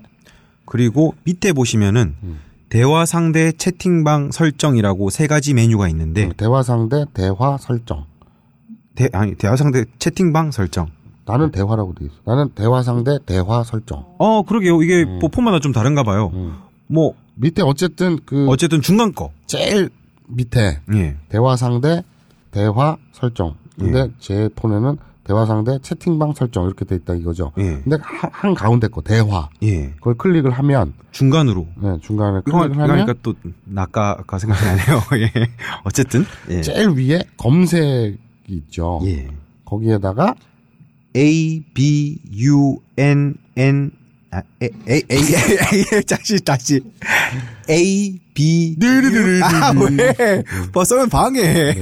[0.65, 2.39] 그리고 밑에 보시면은 음.
[2.69, 8.05] 대화 상대 채팅방 설정이라고 세 가지 메뉴가 있는데 음, 대화 상대 대화 설정.
[8.95, 10.87] 대, 아니 대화 상대 채팅방 설정.
[11.27, 12.15] 나는 대화라고 돼 있어.
[12.25, 14.05] 나는 대화 상대 대화 설정.
[14.17, 14.81] 어 그러게요.
[14.81, 15.19] 이게 음.
[15.19, 16.31] 뭐 폰마다 좀 다른가 봐요.
[16.87, 19.31] 뭐 밑에 어쨌든 그 어쨌든 중간 거.
[19.45, 19.89] 제일
[20.27, 21.17] 밑에 예.
[21.29, 22.03] 대화 상대
[22.51, 23.55] 대화 설정.
[23.77, 24.11] 근데 예.
[24.19, 24.97] 제 폰에는
[25.27, 27.51] 대화 상대, 채팅방 설정 이렇게 돼 있다 이거죠.
[27.57, 27.81] 예.
[27.83, 29.89] 근데 한, 한 가운데 거 대화 예.
[29.95, 31.67] 그걸 클릭을 하면 중간으로.
[31.75, 33.33] 네, 중간에 클릭을 하면 하니까 또
[33.75, 35.01] 아까 생각이 나네요.
[35.19, 35.49] 예.
[35.83, 36.61] 어쨌든 예.
[36.61, 38.17] 제일 위에 검색이
[38.47, 39.01] 있죠.
[39.03, 39.27] 예.
[39.65, 40.33] 거기에다가
[41.17, 43.91] A B U N N
[44.29, 46.79] 아, A A A A 다시 다시
[47.67, 50.43] A B U 아, 왜?
[50.71, 51.73] 벌써는 방해.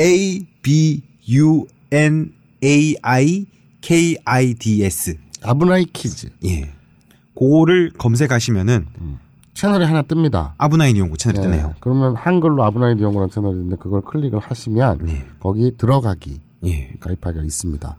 [0.00, 2.32] A B U N
[2.64, 3.46] A I
[3.80, 5.16] K I D S.
[5.44, 6.72] 아브나이 키즈 예.
[7.38, 8.86] 그거를 검색하시면은
[9.54, 10.54] 채널이 하나 뜹니다.
[10.58, 11.74] あぶない日本語 채널이 네, 뜨네요.
[11.78, 15.24] 그러면 한글로 아브나이 연구라는 채널이 있는데 그걸 클릭을 하시면 네.
[15.38, 16.90] 거기 들어가기 예.
[16.98, 17.96] 가입하기가 있습니다.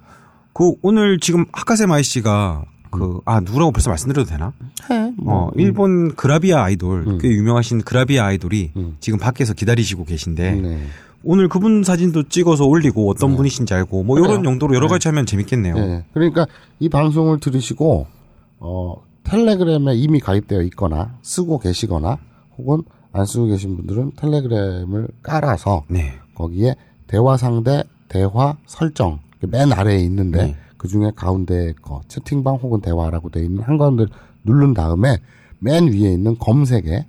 [0.58, 4.54] 그 오늘 지금 하카세 마이 씨가 그 아 누구라고 벌써 말씀드려도 되나?
[4.90, 5.14] 해.
[5.26, 8.98] 어 일본 그라비아 아이돌 꽤 유명하신 그라비아 아이돌이 음.
[9.00, 10.88] 지금 밖에서 기다리시고 계신데 네.
[11.24, 14.46] 오늘 그분 사진도 찍어서 올리고 어떤 분이신지 알고 뭐 이런 그래요.
[14.46, 15.76] 용도로 여러 가지 하면 재밌겠네요.
[15.76, 16.06] 네.
[16.14, 16.48] 그러니까
[16.80, 18.08] 이 방송을 들으시고
[18.60, 18.96] 어
[19.26, 22.18] 텔레그램에 이미 가입되어 있거나 쓰고 계시거나
[22.58, 22.82] 혹은
[23.12, 26.14] 안 쓰고 계신 분들은 텔레그램을 깔아서 네.
[26.34, 26.76] 거기에
[27.08, 30.56] 대화 상대 대화 설정 맨 아래에 있는데 네.
[30.78, 34.06] 그 중에 가운데 거 채팅방 혹은 대화라고 돼 있는 한가운데
[34.44, 35.18] 누른 다음에
[35.60, 37.06] 맨 위에 있는 검색에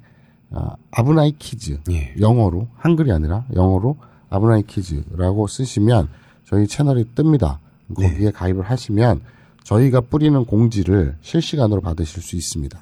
[0.51, 2.15] 아, abunai kids 예.
[2.19, 3.97] 영어로 한글이 아니라 영어로
[4.31, 6.09] abunai kids라고 쓰시면
[6.47, 7.59] 저희 채널이 뜹니다.
[7.89, 8.09] 네.
[8.09, 9.21] 거기에 가입을 하시면
[9.65, 12.79] 저희가 뿌리는 공지를 실시간으로 받으실 수 있습니다.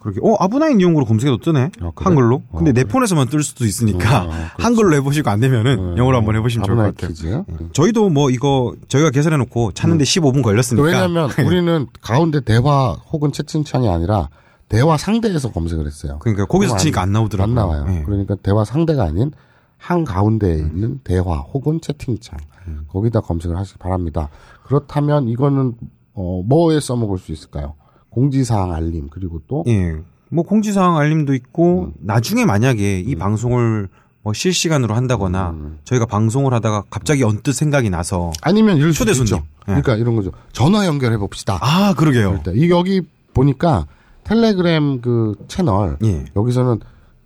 [0.00, 2.04] 그렇게 어 아브나인 이용으로 검색해도 뜨네 어, 그래?
[2.04, 2.42] 한글로.
[2.50, 2.92] 어, 근데 내 그래.
[2.92, 4.32] 폰에서만 뜰 수도 있으니까 어, 어.
[4.58, 7.08] 한글로 해보시고 안 되면은 영어로 한번 해보시면 좋을 것 같아요.
[7.10, 7.42] kids.
[7.72, 10.86] 저희도 뭐 이거 저희가 계산해 놓고 찾는데 15분 걸렸으니까.
[10.86, 14.28] 왜냐하면 우리는 가운데 대화 혹은 채팅창이 아니라
[14.68, 16.18] 대화 상대에서 검색을 했어요.
[16.20, 17.50] 그러니까 거기서 치니까 안 나오더라고요.
[17.50, 17.86] 안 나와요.
[17.88, 18.02] 예.
[18.04, 19.32] 그러니까 대화 상대가 아닌
[19.78, 22.84] 한 가운데에 있는 대화 혹은 채팅창 음.
[22.88, 24.28] 거기다 검색을 하시기 바랍니다.
[24.64, 25.74] 그렇다면 이거는
[26.14, 27.74] 어, 뭐에 써먹을 수 있을까요?
[28.18, 29.96] 공지사항 알림 그리고 또 예.
[30.28, 31.92] 뭐 공지사항 알림도 있고 음.
[32.00, 33.88] 나중에 만약에 이 방송을
[34.22, 35.78] 뭐 실시간으로 한다거나 음.
[35.84, 39.14] 저희가 방송을 하다가 갑자기 언뜻 생각이 나서 아니면 초대.
[39.14, 39.36] 손님.
[39.36, 39.40] 예.
[39.66, 40.32] 그러니까 이런 거죠.
[40.52, 41.58] 전화 연결해 봅시다.
[41.62, 42.40] 아 그러게요.
[42.54, 43.02] 이 여기
[43.34, 43.86] 보니까
[44.24, 46.24] 텔레그램 그 채널 예.
[46.34, 46.80] 여기서는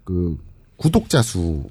[0.05, 0.37] 그
[0.77, 1.63] 구독자 수가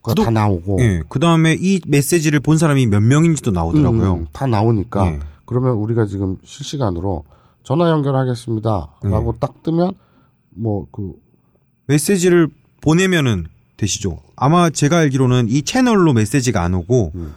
[0.00, 1.02] 구독- 다 나오고 예.
[1.10, 4.14] 그 다음에 이 메시지를 본 사람이 몇 명인지도 나오더라고요.
[4.14, 5.18] 음, 다 나오니까 예.
[5.44, 7.24] 그러면 우리가 지금 실시간으로
[7.68, 9.38] 전화 연결하겠습니다라고 예.
[9.38, 9.92] 딱 뜨면
[10.50, 11.12] 뭐 그
[11.86, 12.48] 메시지를
[12.80, 13.46] 보내면은
[13.76, 14.20] 되시죠.
[14.36, 17.34] 아마 제가 알기로는 이 채널로 메시지가 안 오고 음.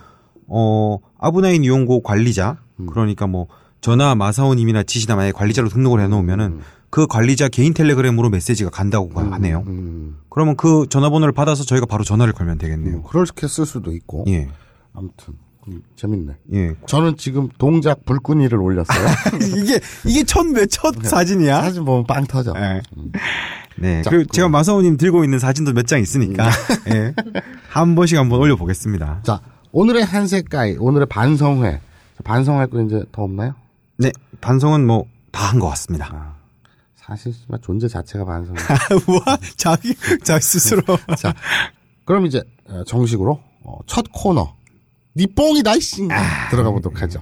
[0.48, 3.48] 어 아브나인 이용고 관리자 그러니까 뭐
[3.82, 9.64] 전화 마사오님이나 지시다마의 관리자로 등록을 해놓으면은 그 관리자 개인 텔레그램으로 메시지가 간다고 하네요.
[9.68, 12.98] 음, 그러면 그 전화번호를 받아서 저희가 바로 전화를 걸면 되겠네요.
[12.98, 14.50] 음, 그렇게 쓸 수도 있고 예.
[14.94, 15.51] 아무튼 음,
[15.96, 16.34] 재밌네.
[16.54, 16.76] 예.
[16.88, 19.08] 저는 지금 동작 불끈이를 올렸어요.
[19.58, 21.62] 이게 이게 첫 몇첫 사진이야?
[21.62, 22.54] 사진 보면 빵 터져.
[22.58, 22.82] 예.
[23.78, 24.02] 네.
[24.02, 26.50] 자, 그리고 그- 제가 마사오님 들고 있는 사진도 몇 장 있으니까
[26.94, 27.14] 예.
[27.70, 29.22] 한 번씩 한번 올려보겠습니다.
[29.24, 29.42] 자
[29.72, 31.80] 오늘의 한색가이 오늘의 반성회
[32.24, 33.56] 반성할 거 이제 더 없나요?
[33.98, 34.12] 네.
[34.42, 36.36] 반성은 뭐 다 한 것 같습니다.
[36.96, 38.54] 사실 정말 존재 자체가 반성.
[39.08, 40.82] 우와 자기 자기 스스로.
[41.18, 41.34] 자
[42.06, 44.54] 그럼 이제 어, 정식으로 어, 첫 코너
[45.16, 46.08] 니 뽕이다 이씨
[46.50, 47.22] 들어가 보도록 하죠.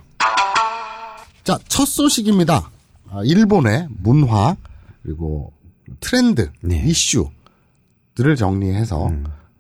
[1.44, 2.70] 자 첫 소식입니다.
[3.10, 4.56] 아, 일본의 문화
[5.02, 5.52] 그리고
[6.00, 6.84] 트렌드 네.
[6.86, 9.10] 이슈들을 정리해서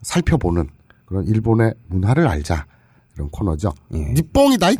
[0.03, 0.69] 살펴보는
[1.05, 2.67] 그런 일본의 문화를 알자
[3.19, 3.73] 이런 코너죠.
[3.93, 3.97] 예.
[4.13, 4.75] 니 뽕이다 이.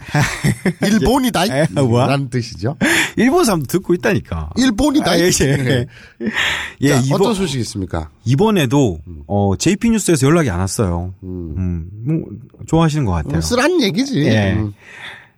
[0.82, 1.50] 일본이다 이.
[1.52, 2.08] 에, 뭐야?
[2.08, 2.78] 라는 뜻이죠.
[3.18, 4.52] 일본 사람도 듣고 있다니까.
[4.56, 5.24] 일본이다 아, 이.
[5.24, 5.86] 예, 예.
[6.82, 8.10] 예, 자, 이번, 어떤 소식이 있습니까?
[8.24, 11.14] 이번에도 어 JP 뉴스에서 연락이 안 왔어요.
[11.24, 12.22] 음, 뭐,
[12.66, 13.36] 좋아하시는 것 같아요.
[13.36, 14.22] 음, 쓰란 얘기지.
[14.22, 14.54] 예.
[14.54, 14.74] 음.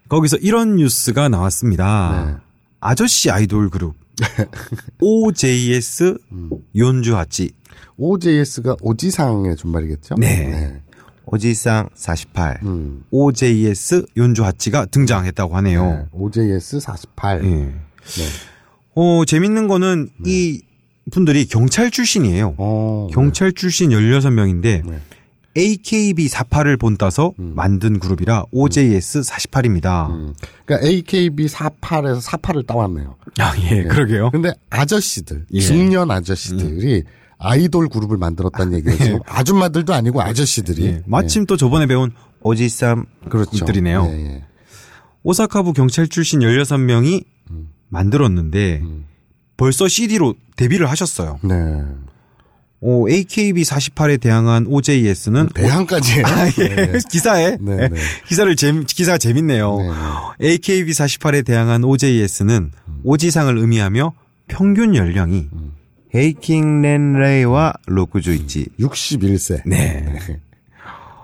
[0.08, 2.26] 거기서 이런 뉴스가 나왔습니다.
[2.28, 2.36] 네.
[2.82, 3.95] 아저씨 아이돌 그룹
[4.99, 6.18] OJS
[6.76, 7.52] 연주하치
[7.97, 10.16] OJS가 오지상의 준말이겠죠?
[10.18, 10.82] 네.
[11.32, 12.59] 오지상 48.
[12.63, 13.03] 음.
[13.11, 15.86] OJS 연주하치가 등장했다고 하네요.
[15.86, 16.05] 네.
[16.11, 17.43] OJS 48.
[17.45, 17.73] 예.
[18.95, 20.61] 어, 재밌는 거는 이
[21.11, 22.55] 분들이 경찰 출신이에요.
[22.57, 24.99] 어, 경찰 출신 16명인데 네.
[25.57, 30.09] AKB 48을 본따서 만든 그룹이라 OJS 48입니다.
[30.09, 30.34] 음.
[30.65, 33.15] 그러니까 AKB 48에서 48을 따왔네요.
[33.39, 34.32] 아, 예, 그러게요.
[34.32, 35.59] 근데 아저씨들, 예.
[35.59, 37.03] 중년 아저씨들이
[37.41, 39.19] 아이돌 그룹을 만들었다는 얘기죠.
[39.25, 40.85] 아줌마들도 아니고 아저씨들이.
[40.85, 42.11] 예, 마침 또 저번에 배운
[42.41, 43.29] 오지상 예.
[43.29, 43.51] 그렇죠.
[43.51, 44.07] 분들이네요.
[44.11, 44.43] 예, 예.
[45.23, 47.25] 오사카부 경찰 출신 16명이
[47.89, 48.83] 만들었는데
[49.57, 51.39] 벌써 CD로 데뷔를 하셨어요.
[51.43, 51.55] 네.
[52.83, 56.23] 어, AKB 48에 대항한 OJS는 대항까지.
[56.23, 56.93] 아, 예.
[57.11, 57.97] 기사에 네, 네.
[58.27, 59.77] 기사를 재 기사가 재밌네요.
[59.77, 59.89] 네,
[60.39, 60.47] 네.
[60.53, 62.71] AKB 48에 대항한 OJS는
[63.03, 64.13] 오지상을 의미하며
[64.47, 65.73] 평균 연령이 음.
[66.14, 68.68] 헤이킹 렌 레이와 로쿠주이치.
[68.80, 69.62] 61세.
[69.66, 70.05] 네.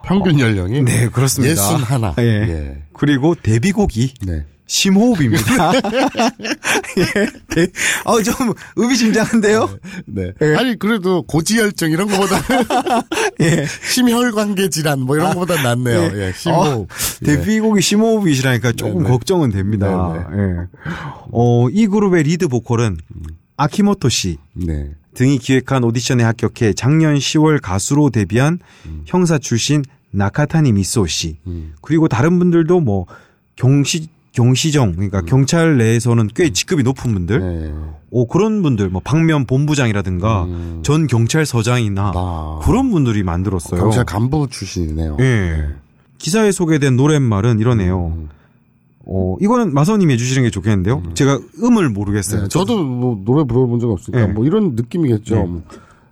[0.03, 1.51] 평균 연령이 네, 그렇습니다.
[1.51, 2.15] 예순 하나.
[2.19, 2.23] 예.
[2.23, 2.83] 예.
[2.93, 4.45] 그리고 데뷔곡이 네.
[4.65, 5.73] 심호흡입니다.
[6.97, 7.25] 예.
[7.55, 7.67] 네.
[8.05, 9.69] 어, 좀 의미심장한데요?
[10.05, 10.31] 네.
[10.57, 12.37] 아니 그래도 고지혈증 이런 거보다
[13.41, 13.65] 예.
[13.65, 16.11] 심혈관계 질환 뭐 이런 거보다 낫네요.
[16.21, 16.31] 예.
[16.33, 16.81] 심호흡.
[16.81, 16.87] 어,
[17.25, 19.09] 데뷔곡이 심호흡이시라니까 조금 네네.
[19.09, 20.25] 걱정은 됩니다.
[20.31, 20.67] 예.
[21.31, 22.97] 어, 이 그룹의 리드 보컬은
[23.57, 24.91] 아키모토 씨 네.
[25.15, 28.59] 등이 기획한 오디션에 합격해 작년 10월 가수로 데뷔한
[29.05, 31.73] 형사 출신 나카타니 미소 씨 음.
[31.81, 33.07] 그리고 다른 분들도 뭐
[33.55, 37.73] 경시 경시정 그러니까 경찰 내에서는 꽤 직급이 높은 분들 네.
[38.11, 40.81] 오 그런 분들 뭐 방면 본부장이라든가 음.
[40.83, 42.59] 전 경찰서장이나 아.
[42.63, 43.81] 그런 분들이 만들었어요.
[43.81, 45.17] 경찰 간부 출신이네요.
[45.19, 45.67] 예.
[46.19, 48.13] 기사에 소개된 노랫말은 이러네요.
[48.15, 48.29] 음.
[49.09, 51.01] 어, 이거는 마선님이 해주시는 게 좋겠는데요.
[51.13, 52.43] 제가 음을 모르겠어요.
[52.43, 54.33] 네, 저도 뭐 노래 불러본 적 없으니까 네.
[54.33, 55.35] 뭐 이런 느낌이겠죠.
[55.35, 55.45] 네.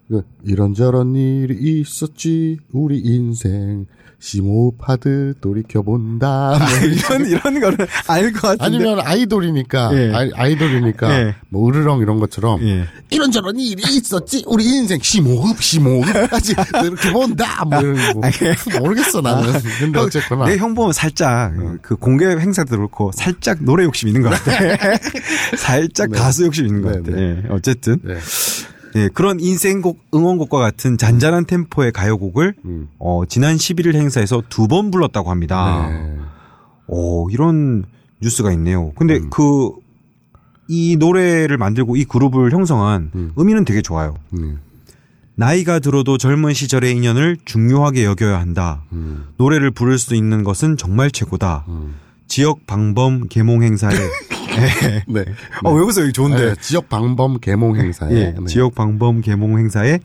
[0.09, 3.85] 뭐그 이런저런 일이 있었지 우리 인생
[4.19, 6.57] 심호흡하듯 돌이켜본다.
[6.59, 8.63] 뭐 이런, 이런 거는 알것 같은데.
[8.63, 10.13] 아니면 아이돌이니까 예.
[10.13, 11.35] 아이, 아이돌이니까 예.
[11.49, 12.85] 뭐 으르렁 이런 것처럼 예.
[13.09, 19.99] 이런저런 일이 있었지 우리 인생 심호흡 심호흡까지 이렇게 본다 뭐 이런 거 모르겠어 나는 근데
[19.99, 24.97] 어쨌거나 내 형 보면 살짝 그 공개 행사도 그렇고 살짝 노래 욕심 있는 것 같아.
[25.57, 27.11] 살짝 가수 욕심 있는 것 네, 같아.
[27.11, 27.21] 네.
[27.21, 28.15] 예, 어쨌든 네.
[28.95, 32.87] 예, 그런 인생곡 응원곡과 같은 잔잔한 템포의 가요곡을 음.
[32.97, 35.87] 어, 지난 11일 행사에서 두 번 불렀다고 합니다.
[35.89, 36.17] 네.
[36.87, 37.83] 오, 이런
[38.21, 38.91] 뉴스가 있네요.
[38.95, 39.29] 근데 음.
[39.29, 39.71] 그,
[40.67, 43.31] 이 노래를 만들고 이 그룹을 형성한 음.
[43.35, 44.15] 의미는 되게 좋아요.
[44.33, 44.59] 음.
[45.35, 48.83] 나이가 들어도 젊은 시절의 인연을 중요하게 여겨야 한다.
[48.93, 49.25] 음.
[49.37, 51.65] 노래를 부를 수 있는 것은 정말 최고다.
[52.25, 52.27] 음.
[52.27, 55.03] 지역 방범 개몽 행사에 예.
[55.07, 55.25] 네.
[55.63, 56.11] 어, 왜 웃어요?
[56.11, 56.49] 좋은데.
[56.49, 58.45] 네, 지역 방범 개몽 행사에 예, 네.
[58.47, 59.99] 지역 방범 개몽 행사에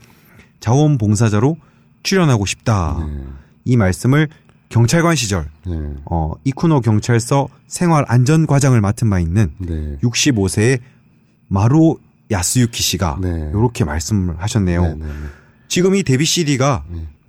[0.59, 1.57] 자원봉사자로
[2.03, 3.05] 출연하고 싶다.
[3.05, 3.23] 네.
[3.65, 4.27] 이 말씀을
[4.69, 5.73] 경찰관 시절 네.
[6.05, 9.97] 어, 이쿠노 경찰서 생활 안전 과장을 맡은 바 있는 네.
[10.01, 10.79] 65세의
[11.47, 11.97] 마루
[12.31, 13.49] 야스유키 씨가 네.
[13.53, 14.81] 이렇게 말씀을 하셨네요.
[14.81, 15.11] 네, 네, 네.
[15.67, 16.85] 지금 이 데뷔 CD가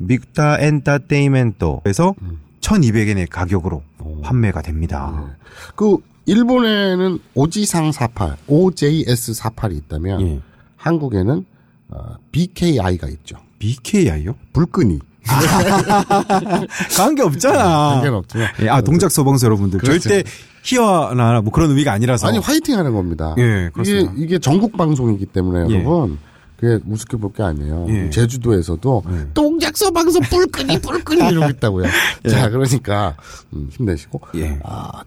[0.06, 1.78] 빅타 엔터테인먼트.
[1.82, 2.40] 그래서 음.
[2.62, 3.82] 1,200엔의 가격으로
[4.22, 5.36] 판매가 됩니다.
[5.76, 10.40] 그 일본에는 오지상 48, OJS 48이 있다면 예.
[10.76, 11.44] 한국에는
[11.88, 13.36] 어, BKI가 있죠.
[13.58, 14.34] BKI요?
[14.52, 14.98] 불끈이.
[16.96, 17.90] 관계 없잖아.
[17.90, 18.48] 관계는 없지만.
[18.62, 20.00] 예, 아 동작 소방서 여러분들 그렇죠.
[20.00, 20.28] 절대
[20.64, 23.34] 희화나 뭐 그런 의미가 아니라서 아니 화이팅 하는 겁니다.
[23.38, 24.12] 예, 이게 그렇습니다.
[24.16, 25.78] 이게 전국 방송이기 때문에 예.
[25.80, 26.18] 여러분
[26.62, 27.86] 그게 우습게 볼 게 아니에요.
[27.88, 28.10] 예.
[28.10, 29.02] 제주도에서도
[29.34, 31.86] 동작 서 방송 불끈이 불끈이 이러고 있다고요.
[32.30, 33.16] 자 그러니까
[33.52, 34.60] 음, 힘내시고 예.
[34.62, 35.02] 아,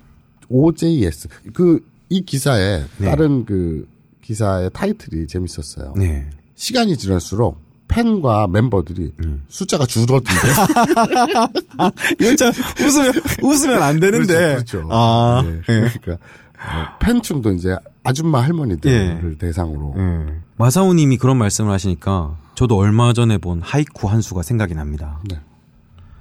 [0.49, 1.79] OJS 그
[2.09, 3.09] 이 기사에 네.
[3.09, 3.87] 다른 그
[4.21, 5.93] 기사의 타이틀이 재밌었어요.
[5.97, 6.29] 네.
[6.55, 9.43] 시간이 지날수록 팬과 member들이 음.
[9.47, 10.31] 숫자가 줄어든대.
[12.21, 14.33] 이거 참 웃으면 웃으면 안 되는데.
[14.33, 14.77] 그렇죠.
[14.77, 14.89] 그렇죠.
[14.91, 15.89] 아, 네, 예.
[15.99, 17.75] 그러니까 어, 팬층도 이제
[18.05, 19.95] 아줌마 할머니들을 대상으로.
[19.97, 20.41] 예.
[20.57, 25.19] 마사오님이 그런 말씀을 하시니까 저도 얼마 전에 본 하이쿠 한 수가 생각이 납니다.
[25.27, 25.39] 네.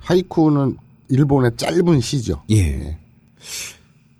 [0.00, 0.76] 하이쿠는
[1.08, 2.42] 일본의 짧은 시죠.
[2.50, 2.98] 예.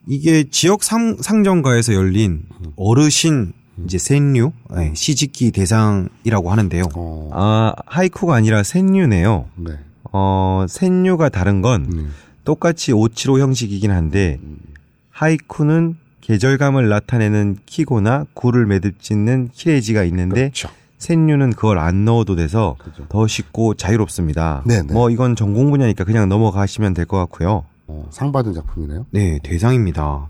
[0.06, 2.42] 이게 지역 상, 상점가에서 열린
[2.76, 3.52] 어르신
[3.84, 6.84] 이제 센류 예, 시집기 대상이라고 하는데요.
[6.94, 9.46] 어, 아, 하이쿠가 아니라 센류네요.
[9.56, 9.72] 네.
[10.12, 12.12] 어, 센류가 다른 건 음.
[12.44, 14.38] 똑같이 575 형식이긴 한데
[15.10, 20.68] 하이쿠는 계절감을 나타내는 키고나 구를 매듭짓는 키레지가 있는데 그렇죠.
[20.98, 23.06] 센류는 그걸 안 넣어도 돼서 그죠.
[23.10, 24.62] 더 쉽고 자유롭습니다.
[24.66, 24.92] 네네.
[24.94, 27.66] 뭐 이건 전공 분야니까 그냥 넘어가시면 될 것 같고요.
[27.86, 29.04] 어, 상 받은 작품이네요.
[29.10, 30.28] 네, 대상입니다.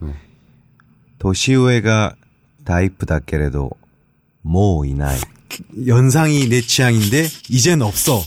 [1.18, 2.14] 도시우에가
[2.64, 3.70] 다이프 닷게레도
[4.42, 5.16] 모 이나이.
[5.86, 8.20] 연상이 내 취향인데 이젠 없어.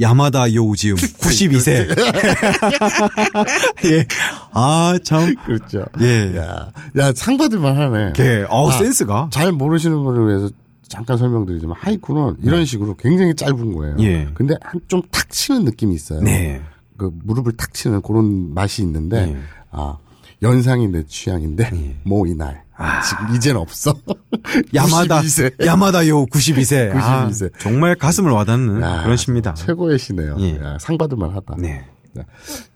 [0.00, 1.88] 야마다 요우지움 92세.
[3.86, 4.06] 예.
[4.52, 5.34] 아, 참.
[5.44, 5.84] 그렇죠.
[6.00, 6.36] 예.
[6.36, 8.12] 야, 야, 상 받을만 하네.
[8.18, 8.44] 예.
[8.48, 9.28] 어, 아, 센스가.
[9.32, 10.50] 잘 모르시는 분을 위해서
[10.88, 13.96] 잠깐 설명드리자면 하이쿠는 이런 식으로 굉장히 짧은 거예요.
[14.00, 14.28] 예.
[14.34, 16.20] 근데 한 좀 탁 치는 느낌이 있어요.
[16.20, 16.60] 네.
[16.98, 19.36] 그 무릎을 탁 치는 그런 맛이 있는데 네.
[19.70, 19.96] 아
[20.42, 21.70] 연상이 내 취향인데
[22.04, 22.61] 뭐 이날
[23.08, 23.94] 지금 이젠 없어.
[24.74, 25.66] 야마다 92세.
[25.66, 26.94] 야마다 요 92세.
[26.94, 27.52] 아, 92세.
[27.58, 29.54] 정말 가슴을 와닿는 야, 그런 시입니다.
[29.54, 30.36] 최고의 시네요.
[30.40, 30.58] 예.
[30.58, 31.56] 야, 상 받을 만 하다.
[31.58, 31.84] 네.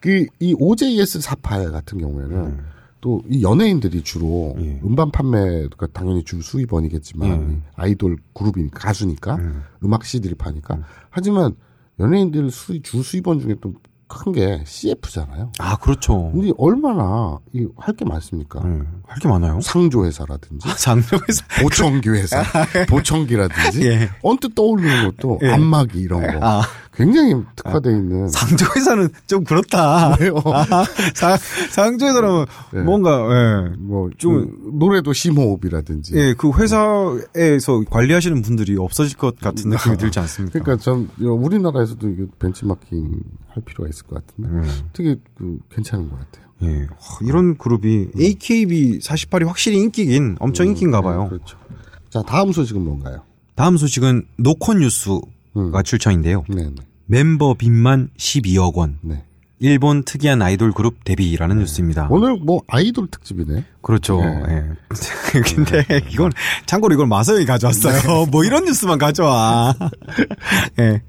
[0.01, 2.67] 그이 OJS 48 같은 경우에는 음.
[3.01, 4.81] 또이 연예인들이 주로 예.
[4.83, 7.71] 음반 판매가 당연히 주 수입원이겠지만 예.
[7.77, 9.63] 아이돌 그룹이니까 가수니까 음.
[9.85, 10.79] 음악 CD를 파니까
[11.11, 11.55] 하지만
[12.01, 13.75] 연예인들 수입 주 수입원 중에 또
[14.09, 15.51] 큰 게 CF잖아요.
[15.59, 16.31] 아 그렇죠.
[16.33, 17.39] 근데 얼마나
[17.77, 18.61] 할게 많습니까?
[18.63, 19.61] 음, 할게 많아요.
[19.61, 22.43] 상조 회사라든지 상명에서 보청기 회사,
[22.89, 24.11] 보청기라든지 예.
[24.23, 25.51] 언뜻 떠오르는 것도 예.
[25.51, 26.63] 안마기 이런 거 아
[26.95, 30.17] 굉장히 특화돼 있는 상조회사는 좀 그렇다.
[30.19, 30.37] 왜요?
[31.15, 31.37] 사,
[31.71, 32.79] 상조회사라면 예.
[32.79, 33.75] 뭔가 예.
[33.79, 40.19] 뭐 좀- 좀 노래도 심호흡이라든지 예, 그 회사에서 관리하시는 분들이 없어질 것 같은 느낌이 들지
[40.21, 40.59] 않습니까?
[40.59, 44.89] 그러니까 전 우리나라에서도 이게 벤치마킹 할 필요가 있을 것 같은데 음.
[44.93, 46.47] 되게 그 괜찮은 것 같아요.
[46.63, 46.81] 예.
[46.83, 51.25] 와, 이런 그룹이 AKB 48이 확실히 인기긴 엄청 인기인가 봐요.
[51.25, 51.59] 네, 그렇죠.
[52.11, 53.23] 자 다음 소식은 뭔가요?
[53.55, 55.21] 다음 소식은 노콘 뉴스가
[55.57, 55.73] 음.
[55.85, 56.45] 출처인데요.
[56.49, 56.75] 네네
[57.07, 58.99] 멤버 빚만 12억 원.
[59.03, 59.23] 네.
[59.59, 62.09] 일본 특이한 아이돌 그룹 데뷔라는 뉴스입니다.
[62.11, 63.65] 오늘 뭐 아이돌 특집이네.
[63.81, 64.21] 그렇죠.
[64.21, 64.43] 네.
[64.49, 65.41] 예.
[65.55, 66.31] 근데 이건
[66.67, 68.27] 참고로 이걸 마서영이 가져왔어요.
[68.27, 69.75] 뭐 이런 뉴스만 가져와.
[70.79, 71.03] 예.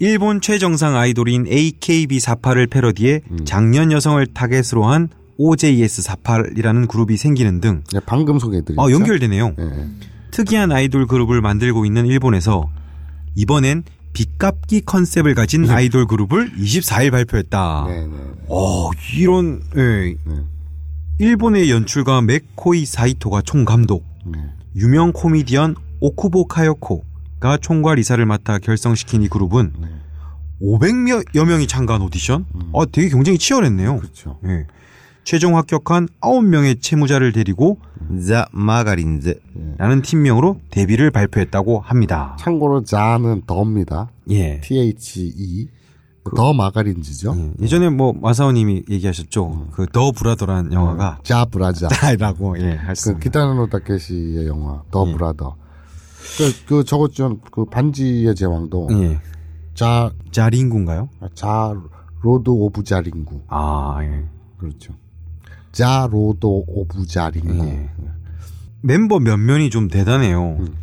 [0.00, 0.06] 네.
[0.08, 3.44] 일본 최정상 아이돌인 AKB48을 패러디해 음.
[3.44, 8.78] 장년 여성을 타겟으로 한 OJS48이라는 그룹이 생기는 등 네, 방금 소개해드린.
[8.78, 9.54] 아, 연결되네요.
[9.56, 9.88] 네, 네.
[10.30, 12.68] 특이한 아이돌 그룹을 만들고 있는 일본에서
[13.34, 17.84] 이번엔 빚갚기 컨셉을 가진 아이돌 그룹을 24일 발표했다.
[17.88, 18.16] 네, 네,
[18.48, 20.16] 어, 이런 예.
[20.24, 20.42] 네.
[21.18, 24.38] 일본의 연출가 맥코이 사이토가 총감독, 네.
[24.76, 27.04] 유명 코미디언 오쿠보 카요코
[27.40, 29.88] 가 총괄이사를 맡아 결성시킨 이 그룹은 네.
[30.60, 32.44] 500여 명이 참가한 오디션?
[32.54, 32.72] 음.
[32.74, 33.96] 아, 되게 굉장히 치열했네요.
[33.96, 34.38] 그렇죠.
[34.44, 34.66] 예.
[35.24, 38.20] 최종 합격한 9명의 채무자를 데리고 음.
[38.20, 40.02] 자 마가린즈라는 예.
[40.02, 42.36] 팀명으로 데뷔를 발표했다고 합니다.
[42.38, 44.10] 참고로 ザ는 the입니다.
[44.30, 44.60] 예.
[44.60, 45.68] THE
[46.24, 47.54] 그, the 마가린즈죠.
[47.60, 47.66] 예.
[47.66, 49.46] 전에 뭐 마사오님이 얘기하셨죠.
[49.46, 49.70] 음.
[49.72, 52.78] 그 the brother라는 영화가 자 브라자라고 예.
[53.02, 55.12] 그 기타노 다케시의 영화 the 예.
[55.12, 55.56] brother.
[56.38, 59.20] 그, 그 저거 좀 그 반지의 제왕도 예.
[59.74, 61.08] 자, 자링구인가요?
[61.34, 61.74] ザ・
[62.22, 63.42] ロード・オブ・ザ・リング.
[63.48, 64.24] 아, 예.
[64.58, 64.94] 그렇죠.
[65.72, 67.66] 자 로드 오브 자링구.
[67.66, 67.88] 예.
[68.82, 70.56] 멤버 몇 명이 좀 대단해요.
[70.60, 70.74] 음.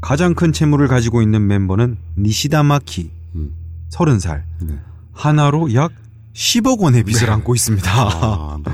[0.00, 3.52] 가장 큰 채무를 가지고 있는 멤버는 니시다마키, 음.
[3.90, 4.42] 30살.
[4.62, 4.78] 네.
[5.12, 5.92] 하나로 약
[6.34, 7.90] 10억 원의 빚을 안고 있습니다.
[7.90, 8.72] 아, 네.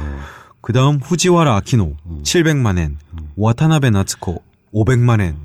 [0.60, 2.96] 그 다음 후지와라 아키노, 700만엔,
[3.36, 4.42] 와타나베 나츠코,
[4.72, 5.36] 500만 엔,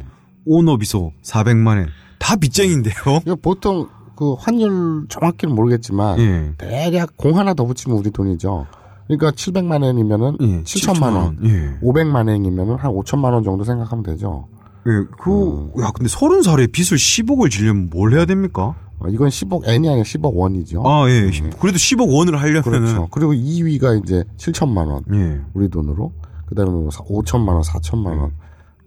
[0.48, 1.88] 오노비소, 400만엔.
[2.20, 2.96] 다 빚쟁인데요?
[3.26, 6.54] 이거 보통 그 환율 정확히는 모르겠지만 예.
[6.58, 8.66] 대략 공 하나 더 붙이면 우리 돈이죠.
[9.08, 11.38] 그러니까 700만 원이면은 예, 7천만 원.
[11.44, 11.78] 예.
[11.82, 14.48] 500만 원이면은 한 5천만 원 정도 생각하면 되죠.
[14.88, 14.92] 예,
[15.22, 18.76] 그, 야, 근데 30살에 빚을 10억을 지려면 뭘 해야 됩니까?
[19.00, 20.82] 어, 이건 10억 엔이 아니라 10억 원이죠.
[20.86, 21.30] 아, 예.
[21.60, 22.64] 그래도 10억 원을 하려면은.
[22.64, 23.08] 그렇죠.
[23.12, 25.04] 그리고 2위가 이제 7천만 원.
[25.14, 25.40] 예.
[25.54, 26.12] 우리 돈으로.
[26.48, 28.32] 그 다음에 뭐 5천만 원, 4천만 원.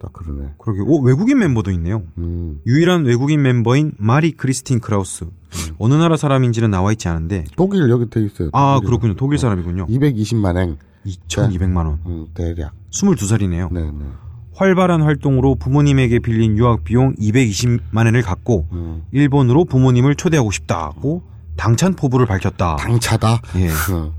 [0.01, 0.53] 딱 그러네.
[0.57, 0.81] 그러게.
[0.81, 2.01] 오, 외국인 멤버도 있네요.
[2.17, 2.59] 음.
[2.65, 5.25] 유일한 외국인 멤버인 마리 크리스틴 크라우스.
[5.77, 7.43] 어느 나라 사람인지는 나와 있지 않은데.
[7.55, 8.49] 독일 여기 돼 있어요.
[8.53, 8.87] 아, 독일은.
[8.87, 9.15] 그렇군요.
[9.15, 9.85] 독일 사람이군요.
[9.87, 10.77] 220만 엔.
[11.05, 11.99] 2,200만 원.
[12.07, 12.73] 음, 대략.
[12.91, 13.71] 22살이네요.
[13.71, 14.05] 네, 네.
[14.55, 19.03] 활발한 활동으로 부모님에게 빌린 유학 비용 220만 엔을 갚고 음.
[19.11, 21.23] 일본으로 부모님을 초대하고 싶다고
[21.57, 22.75] 당찬 포부를 밝혔다.
[22.77, 23.41] 당차다.
[23.57, 23.69] 예.
[23.93, 24.13] 어,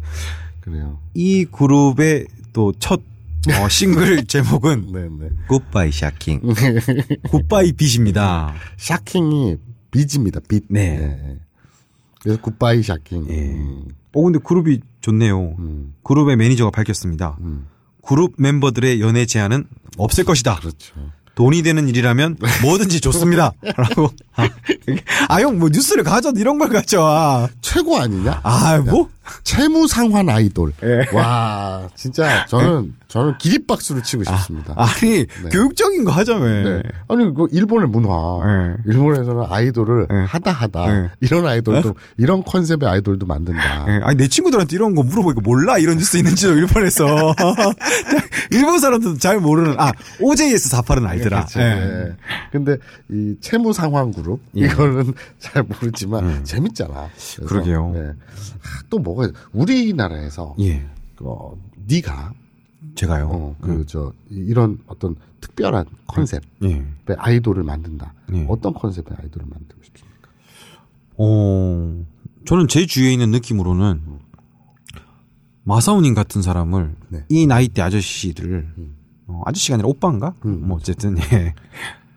[0.60, 0.98] 그래요.
[1.14, 3.00] 이 그룹의 또 첫
[3.50, 5.30] 어, 싱글 제목은 네, 네.
[5.48, 6.40] Goodbye 借金.
[7.30, 8.54] 굿바이 빚입니다.
[8.76, 9.56] 借金이
[9.90, 10.40] 빚입니다.
[10.48, 10.64] 빚.
[10.68, 11.38] 네.
[12.20, 13.26] 그래서 Goodbye 借金.
[13.30, 13.34] 예.
[13.52, 15.56] 음, 어 근데 그룹이 좋네요.
[15.58, 17.36] 음, 그룹의 매니저가 밝혔습니다.
[17.40, 17.66] 음.
[18.04, 19.64] 그룹 멤버들의 연애 제한은
[19.96, 20.56] 없을 것이다.
[20.56, 20.94] 그렇죠.
[21.34, 23.52] 돈이 되는 일이라면 뭐든지 좋습니다.
[23.76, 24.10] 라고.
[25.28, 27.48] 아, 형, 뭐 뉴스를 가져, 이런 걸 가져와.
[27.60, 28.40] 최고 아니냐?
[28.42, 29.08] 아, 뭐?
[29.44, 30.72] 채무 상환 아이돌.
[30.82, 31.16] 예.
[31.16, 34.74] 와, 진짜 저는 저는 기립박수를 치고 싶습니다.
[34.76, 36.44] 아니, 교육적인 거 하자며.
[36.44, 36.82] 네.
[37.08, 38.08] 아니 그 일본의 문화.
[38.44, 38.74] 네.
[38.86, 40.24] 일본에서는 아이돌을 네.
[40.24, 41.08] 하다 하다 네.
[41.20, 43.86] 이런 아이돌도 이런 컨셉의 아이돌도 만든다.
[43.88, 47.06] 예, 아니 내 친구들한테 이런 거 물어보니까 몰라 이런 뉴스 있는지도 일본에서
[48.50, 51.44] 일본 사람들도 잘 모르는 아 OJS 48은 알 더라.
[51.46, 51.60] 그렇죠.
[51.60, 51.64] 예.
[52.08, 52.16] 예.
[52.50, 52.76] 근데
[53.10, 57.08] 이 채무 상환 그룹 이거는 잘 모르지만 재밌잖아.
[57.14, 57.92] 그래서, 그러게요.
[57.96, 58.00] 예.
[58.08, 60.86] 아, 또 뭐가 있- 우리나라에서 예,
[61.20, 61.56] 어,
[61.86, 62.32] 네가
[62.94, 63.28] 제가요.
[63.30, 66.84] 어, 그저 이런 어떤 특별한 컨셉의 예.
[67.16, 68.12] 아이돌을 만든다.
[68.34, 68.46] 예.
[68.48, 70.28] 어떤 컨셉의 아이돌을 만들고 싶습니까?
[71.18, 72.04] 어,
[72.44, 74.00] 저는 제 주위에 있는 느낌으로는
[75.64, 77.24] 마사오님 같은 사람을 네.
[77.28, 78.72] 이 나이 대 아저씨들을
[79.26, 80.34] 어, 아저씨가 아니라 오빠인가?
[80.42, 81.54] 뭐 어쨌든 예.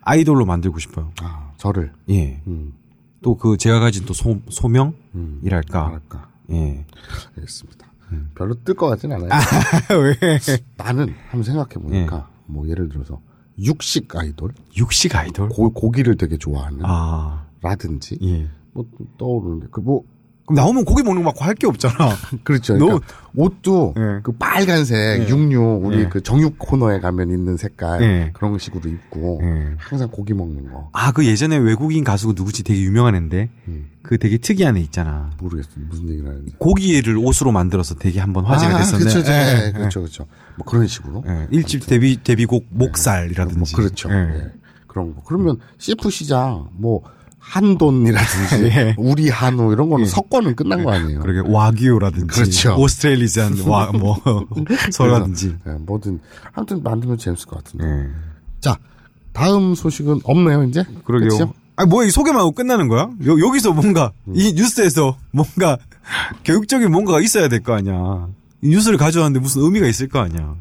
[0.02, 1.12] 아이돌로 만들고 싶어요.
[1.22, 1.92] 아, 저를.
[2.10, 2.42] 예.
[2.46, 2.74] 음,
[3.22, 5.82] 또그 제가 가진 또 소, 소명이랄까.
[5.82, 6.28] 뭐랄까.
[6.50, 6.84] 예.
[7.36, 7.86] 알겠습니다.
[8.36, 9.28] 별로 뜰 것 같진 않아요.
[10.00, 10.38] 왜?
[10.76, 13.20] 나는 한번 생각해 보니까 뭐 예를 들어서
[13.58, 15.48] 육식 아이돌, 육식 아이돌?
[15.48, 18.48] 고, 고기를 되게 좋아하는 아, 라든지 예.
[18.72, 18.84] 뭐
[19.18, 20.04] 떠오르는데 그뭐
[20.46, 21.94] 그럼 나오면 고기 먹는 거 맞고 할 게 없잖아.
[22.44, 22.74] 그렇죠.
[22.78, 24.20] 그러니까 옷도 예.
[24.22, 25.28] 그 빨간색 예.
[25.28, 26.08] 육류 우리 예.
[26.08, 28.30] 그 정육 코너에 가면 있는 색깔 예.
[28.34, 29.74] 그런 식으로 입고 예.
[29.78, 33.86] 항상 고기 먹는 거 아, 그 예전에 외국인 가수가 누구지 되게 유명한 애인데, 음.
[34.02, 35.30] 그 되게 특이한 애 있잖아.
[35.40, 36.52] 모르겠어 무슨 얘기를 하는지.
[36.58, 39.10] 고기를 옷으로 만들어서 되게 한번 화제가 아, 됐었는데.
[39.12, 40.26] 그렇죠, 그렇죠, 그렇죠.
[40.56, 41.24] 뭐 그런 식으로.
[41.26, 43.58] 예, 일집 데뷔, 데뷔곡 목살이라든지.
[43.58, 44.08] 뭐 그렇죠.
[44.86, 45.22] 그런 거.
[45.26, 47.02] 그러면 CF 시장 뭐
[47.48, 48.94] 한돈이라든지 예.
[48.98, 51.20] 우리 한우 이런 거는 석권은 끝난 거 아니에요.
[51.20, 52.76] 그러게 와규라든지 그렇죠.
[52.76, 54.16] 오스트레일리지안 와뭐
[54.90, 56.20] 소라든지 예, 뭐든
[56.52, 57.86] 아무튼 만들면 재밌을 것 같은데.
[57.86, 58.08] 예.
[58.60, 58.76] 자
[59.32, 60.84] 다음 소식은 없네요 이제.
[61.04, 61.28] 그러게요.
[61.28, 61.52] 그치요?
[61.76, 63.08] 아 뭐야 이 소개만 하고 끝나는 거야?
[63.26, 64.32] 여, 여기서 뭔가 음.
[64.34, 65.76] 이 뉴스에서 뭔가
[66.44, 68.28] 교육적인 뭔가가 있어야 될 거 아니야.
[68.62, 70.54] 이 뉴스를 가져왔는데 무슨 의미가 있을 거 아니야.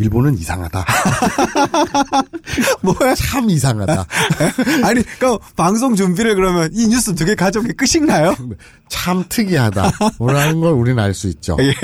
[0.00, 0.84] 일본은 이상하다.
[2.82, 3.14] 뭐야?
[3.14, 4.06] 참 이상하다.
[4.84, 8.34] 아니, 그럼 방송 준비를 그러면 이 뉴스 두 개 가져온 게 끝인가요?
[8.88, 9.90] 참 특이하다.
[10.18, 11.56] 뭐라는 걸 우리는 알 수 있죠.
[11.60, 11.74] 예.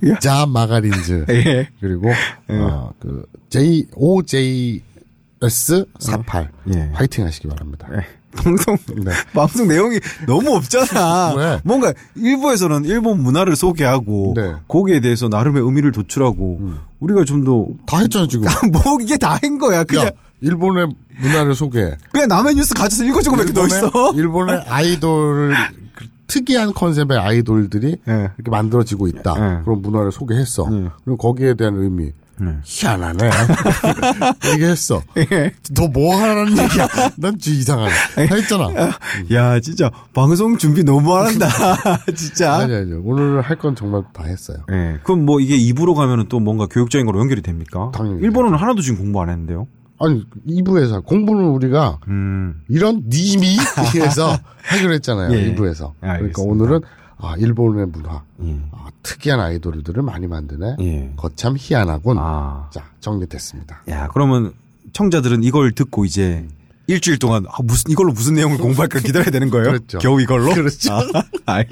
[0.00, 0.14] 네.
[0.20, 1.68] 자 마가린즈 예.
[1.80, 2.10] 그리고
[2.48, 4.82] 어, 그 J O J
[5.42, 6.90] S 48 예.
[6.92, 7.88] 화이팅 하시기 바랍니다.
[8.42, 9.10] 방송 네.
[9.32, 11.34] 방송 내용이 너무 없잖아.
[11.36, 11.60] 왜?
[11.64, 14.54] 뭔가 일부에서는 일본 문화를 소개하고 네.
[14.68, 16.60] 거기에 대해서 나름의 의미를 도출하고
[17.00, 18.46] 우리가 좀 더 다 했잖아 지금.
[18.72, 19.84] 뭐 이게 다인 거야.
[19.84, 20.10] 그냥 야,
[20.40, 20.88] 일본의
[21.20, 21.96] 문화를 소개해.
[22.12, 23.90] 그냥 남의 뉴스 가져서 읽어주고 몇개 넣어 있어.
[24.14, 25.54] 일본의 아이돌
[25.94, 28.12] 그 특이한 컨셉의 아이돌들이 예.
[28.36, 29.34] 이렇게 만들어지고 있다.
[29.36, 29.64] 예.
[29.64, 30.68] 그런 문화를 소개했어.
[30.72, 30.88] 예.
[31.04, 32.10] 그리고 거기에 대한 의미.
[32.38, 32.52] 네.
[32.64, 33.30] 희한하네.
[34.52, 35.02] 얘기했어.
[35.16, 35.52] 예.
[35.72, 36.88] 너뭐 하라는 얘기야?
[37.16, 38.26] 난 진짜 이상하네.
[38.28, 38.68] 다 했잖아.
[39.32, 41.48] 야, 진짜 방송 준비 너무 한다.
[42.14, 42.54] 진짜.
[42.56, 43.00] 아니, 아니요.
[43.04, 44.58] 오늘 할 건 정말 다 했어요.
[44.70, 44.98] 예.
[45.02, 47.90] 그럼 뭐 이게 2부로 가면은 또 뭔가 교육적인 거로 연결이 됩니까?
[47.94, 48.20] 당연히.
[48.22, 49.66] 일본어는 하나도 지금 공부 안 했는데요.
[49.98, 52.60] 아니, 2부에서 공부는 우리가 음.
[52.68, 53.56] 이런 님이
[53.94, 55.32] 해서 하기로 했잖아요.
[55.34, 55.54] 예.
[55.54, 55.92] 2부에서.
[55.94, 56.42] 예, 그러니까 알겠습니다.
[56.42, 56.80] 오늘은
[57.18, 58.22] 아, 일본의 문화.
[58.44, 58.60] 예.
[58.72, 60.76] 아, 특이한 아이돌들을 많이 만드네.
[60.80, 61.12] 예.
[61.16, 62.16] 거참 희한하군.
[62.18, 62.68] 아.
[62.72, 63.82] 자, 정리됐습니다.
[63.88, 64.52] 야, 그러면
[64.92, 66.46] 청자들은 이걸 듣고 이제
[66.88, 69.66] 일주일 동안 아, 무슨 이걸로 무슨 내용을 공부할까 기다려야 되는 거예요?
[69.66, 69.98] 그렇죠.
[69.98, 70.52] 겨우 이걸로?
[70.54, 70.92] 그렇죠.
[70.92, 71.02] 아,
[71.46, 71.66] 알,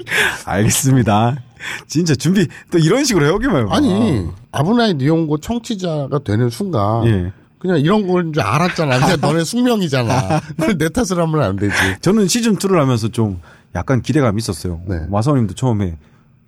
[0.45, 1.37] 알겠습니다.
[1.87, 7.31] 진짜 준비 또 이런 식으로 해오기만 아니, 아브나이 니온고 청취자가 되는 순간 예.
[7.59, 8.99] 그냥 이런 건 줄 알았잖아.
[8.99, 10.41] 그냥 너네 숙명이잖아.
[10.57, 11.73] 그걸 내 탓을 하면 안 되지.
[12.01, 13.39] 저는 시즌 2를 하면서 좀
[13.75, 14.81] 약간 기대감이 있었어요.
[14.87, 15.05] 네.
[15.09, 15.97] 마사오님도 처음에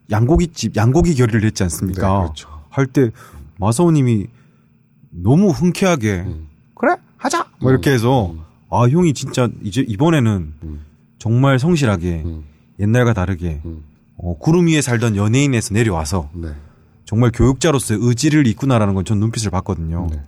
[0.10, 2.02] 양고기집 양고기 결의를 했지 않습니까?
[2.02, 2.50] 네, 그렇죠.
[2.70, 3.12] 할때
[3.60, 4.28] 마사오님이
[5.12, 6.48] 너무 흔쾌하게 음.
[6.76, 8.34] 그래 하자 뭐 이렇게 해서
[8.70, 10.54] 아 형이 진짜 이제 이번에는
[11.20, 12.44] 정말 성실하게 음.
[12.80, 13.84] 옛날과 다르게 음.
[14.18, 16.50] 어, 구름 위에 살던 연예인에서 내려와서 네.
[17.06, 20.08] 정말 교육자로서의 의지를 있구나라는 건 전 눈빛을 봤거든요.
[20.12, 20.22] 네.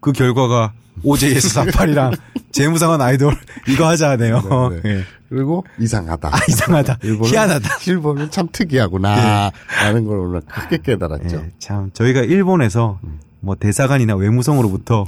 [0.00, 0.72] 그 결과가
[1.02, 2.16] OJS 48이랑
[2.52, 3.34] 재무상한 아이돌
[3.68, 4.40] 이거 하자 하네요.
[4.70, 4.90] 네, 네.
[4.90, 5.04] 예.
[5.28, 6.28] 그리고 이상하다.
[6.28, 6.98] 아, 이상하다.
[7.02, 7.68] 일본은, 희한하다.
[7.88, 9.50] 일본은 참 특이하구나.
[9.82, 11.36] 라는 걸 오늘 크게 깨달았죠.
[11.36, 13.00] 예, 참 저희가 일본에서
[13.40, 15.04] 뭐 대사관이나 외무성으로부터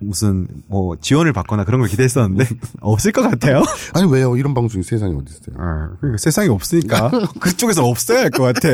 [0.00, 2.46] 무슨 뭐 지원을 받거나 그런 걸 기대했었는데
[2.80, 3.62] 없을 것 같아요.
[3.94, 4.36] 아니, 왜요?
[4.36, 5.56] 이런 방송이 세상에 어디 있어요?
[5.58, 8.68] 아, 그러니까 세상에 없으니까 그쪽에서 없어야 할 것 같아.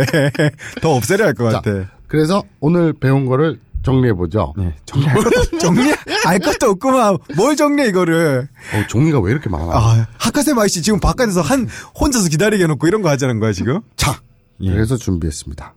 [0.80, 1.90] 더 없애려 할것 자, 같아.
[2.08, 4.54] 그래서 오늘 배운 거를 정리해보죠.
[4.56, 5.94] 네, 정리할 것도, 정리,
[6.26, 7.18] 알 것도 없구만.
[7.36, 8.48] 뭘 정리해, 이거를.
[8.74, 9.64] 어, 종이가 왜 이렇게 많아?
[9.72, 11.68] 아, 하카세 마이씨 지금 바깥에서 한,
[11.98, 13.80] 혼자서 기다리게 해놓고 이런 거 하자는 거야, 지금?
[13.96, 14.20] 자,
[14.60, 14.72] 예.
[14.72, 15.74] 그래서 준비했습니다.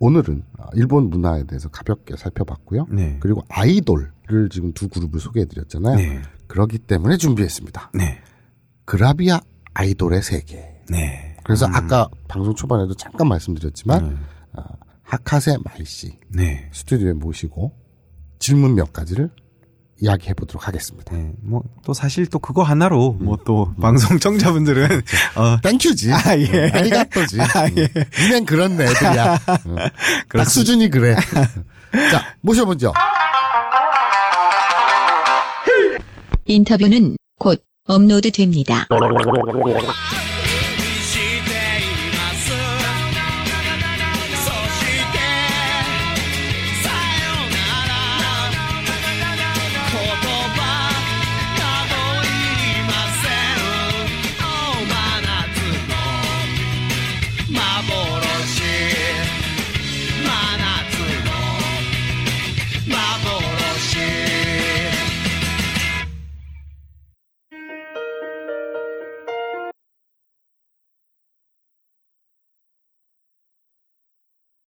[0.00, 2.86] 오늘은 아, 일본 문화에 대해서 가볍게 살펴봤고요.
[2.90, 3.16] 네.
[3.20, 4.10] 그리고 아이돌을
[4.50, 5.96] 지금 두 그룹을 소개해드렸잖아요.
[5.96, 6.22] 네.
[6.46, 7.90] 그렇기 때문에 준비했습니다.
[7.94, 8.20] 네.
[8.84, 9.40] 그라비아
[9.72, 10.68] 아이돌의 세계.
[10.90, 11.36] 네.
[11.44, 14.24] 그래서 아까 방송 초반에도 잠깐 말씀드렸지만 음.
[15.06, 16.68] 아, 하카세 마이 씨 네.
[16.72, 17.72] 스튜디오에 모시고
[18.38, 19.30] 질문 몇 가지를
[20.00, 21.14] 이야기해 보도록 하겠습니다.
[21.16, 21.32] 네.
[21.40, 24.88] 뭐, 또 사실 또 그거 하나로, 뭐 또, 방송 청자분들은,
[25.36, 26.12] 어, thank you지.
[26.12, 26.70] 아, 예.
[26.74, 27.40] 아리가또지.
[27.40, 27.88] 아, 예.
[28.10, 29.38] 그냥 그런 애들이야.
[29.66, 29.76] 응.
[30.28, 30.44] 딱.
[30.44, 31.14] 수준이 그래.
[32.10, 32.92] 자, 모셔보죠.
[36.46, 38.86] 인터뷰는 곧 업로드됩니다.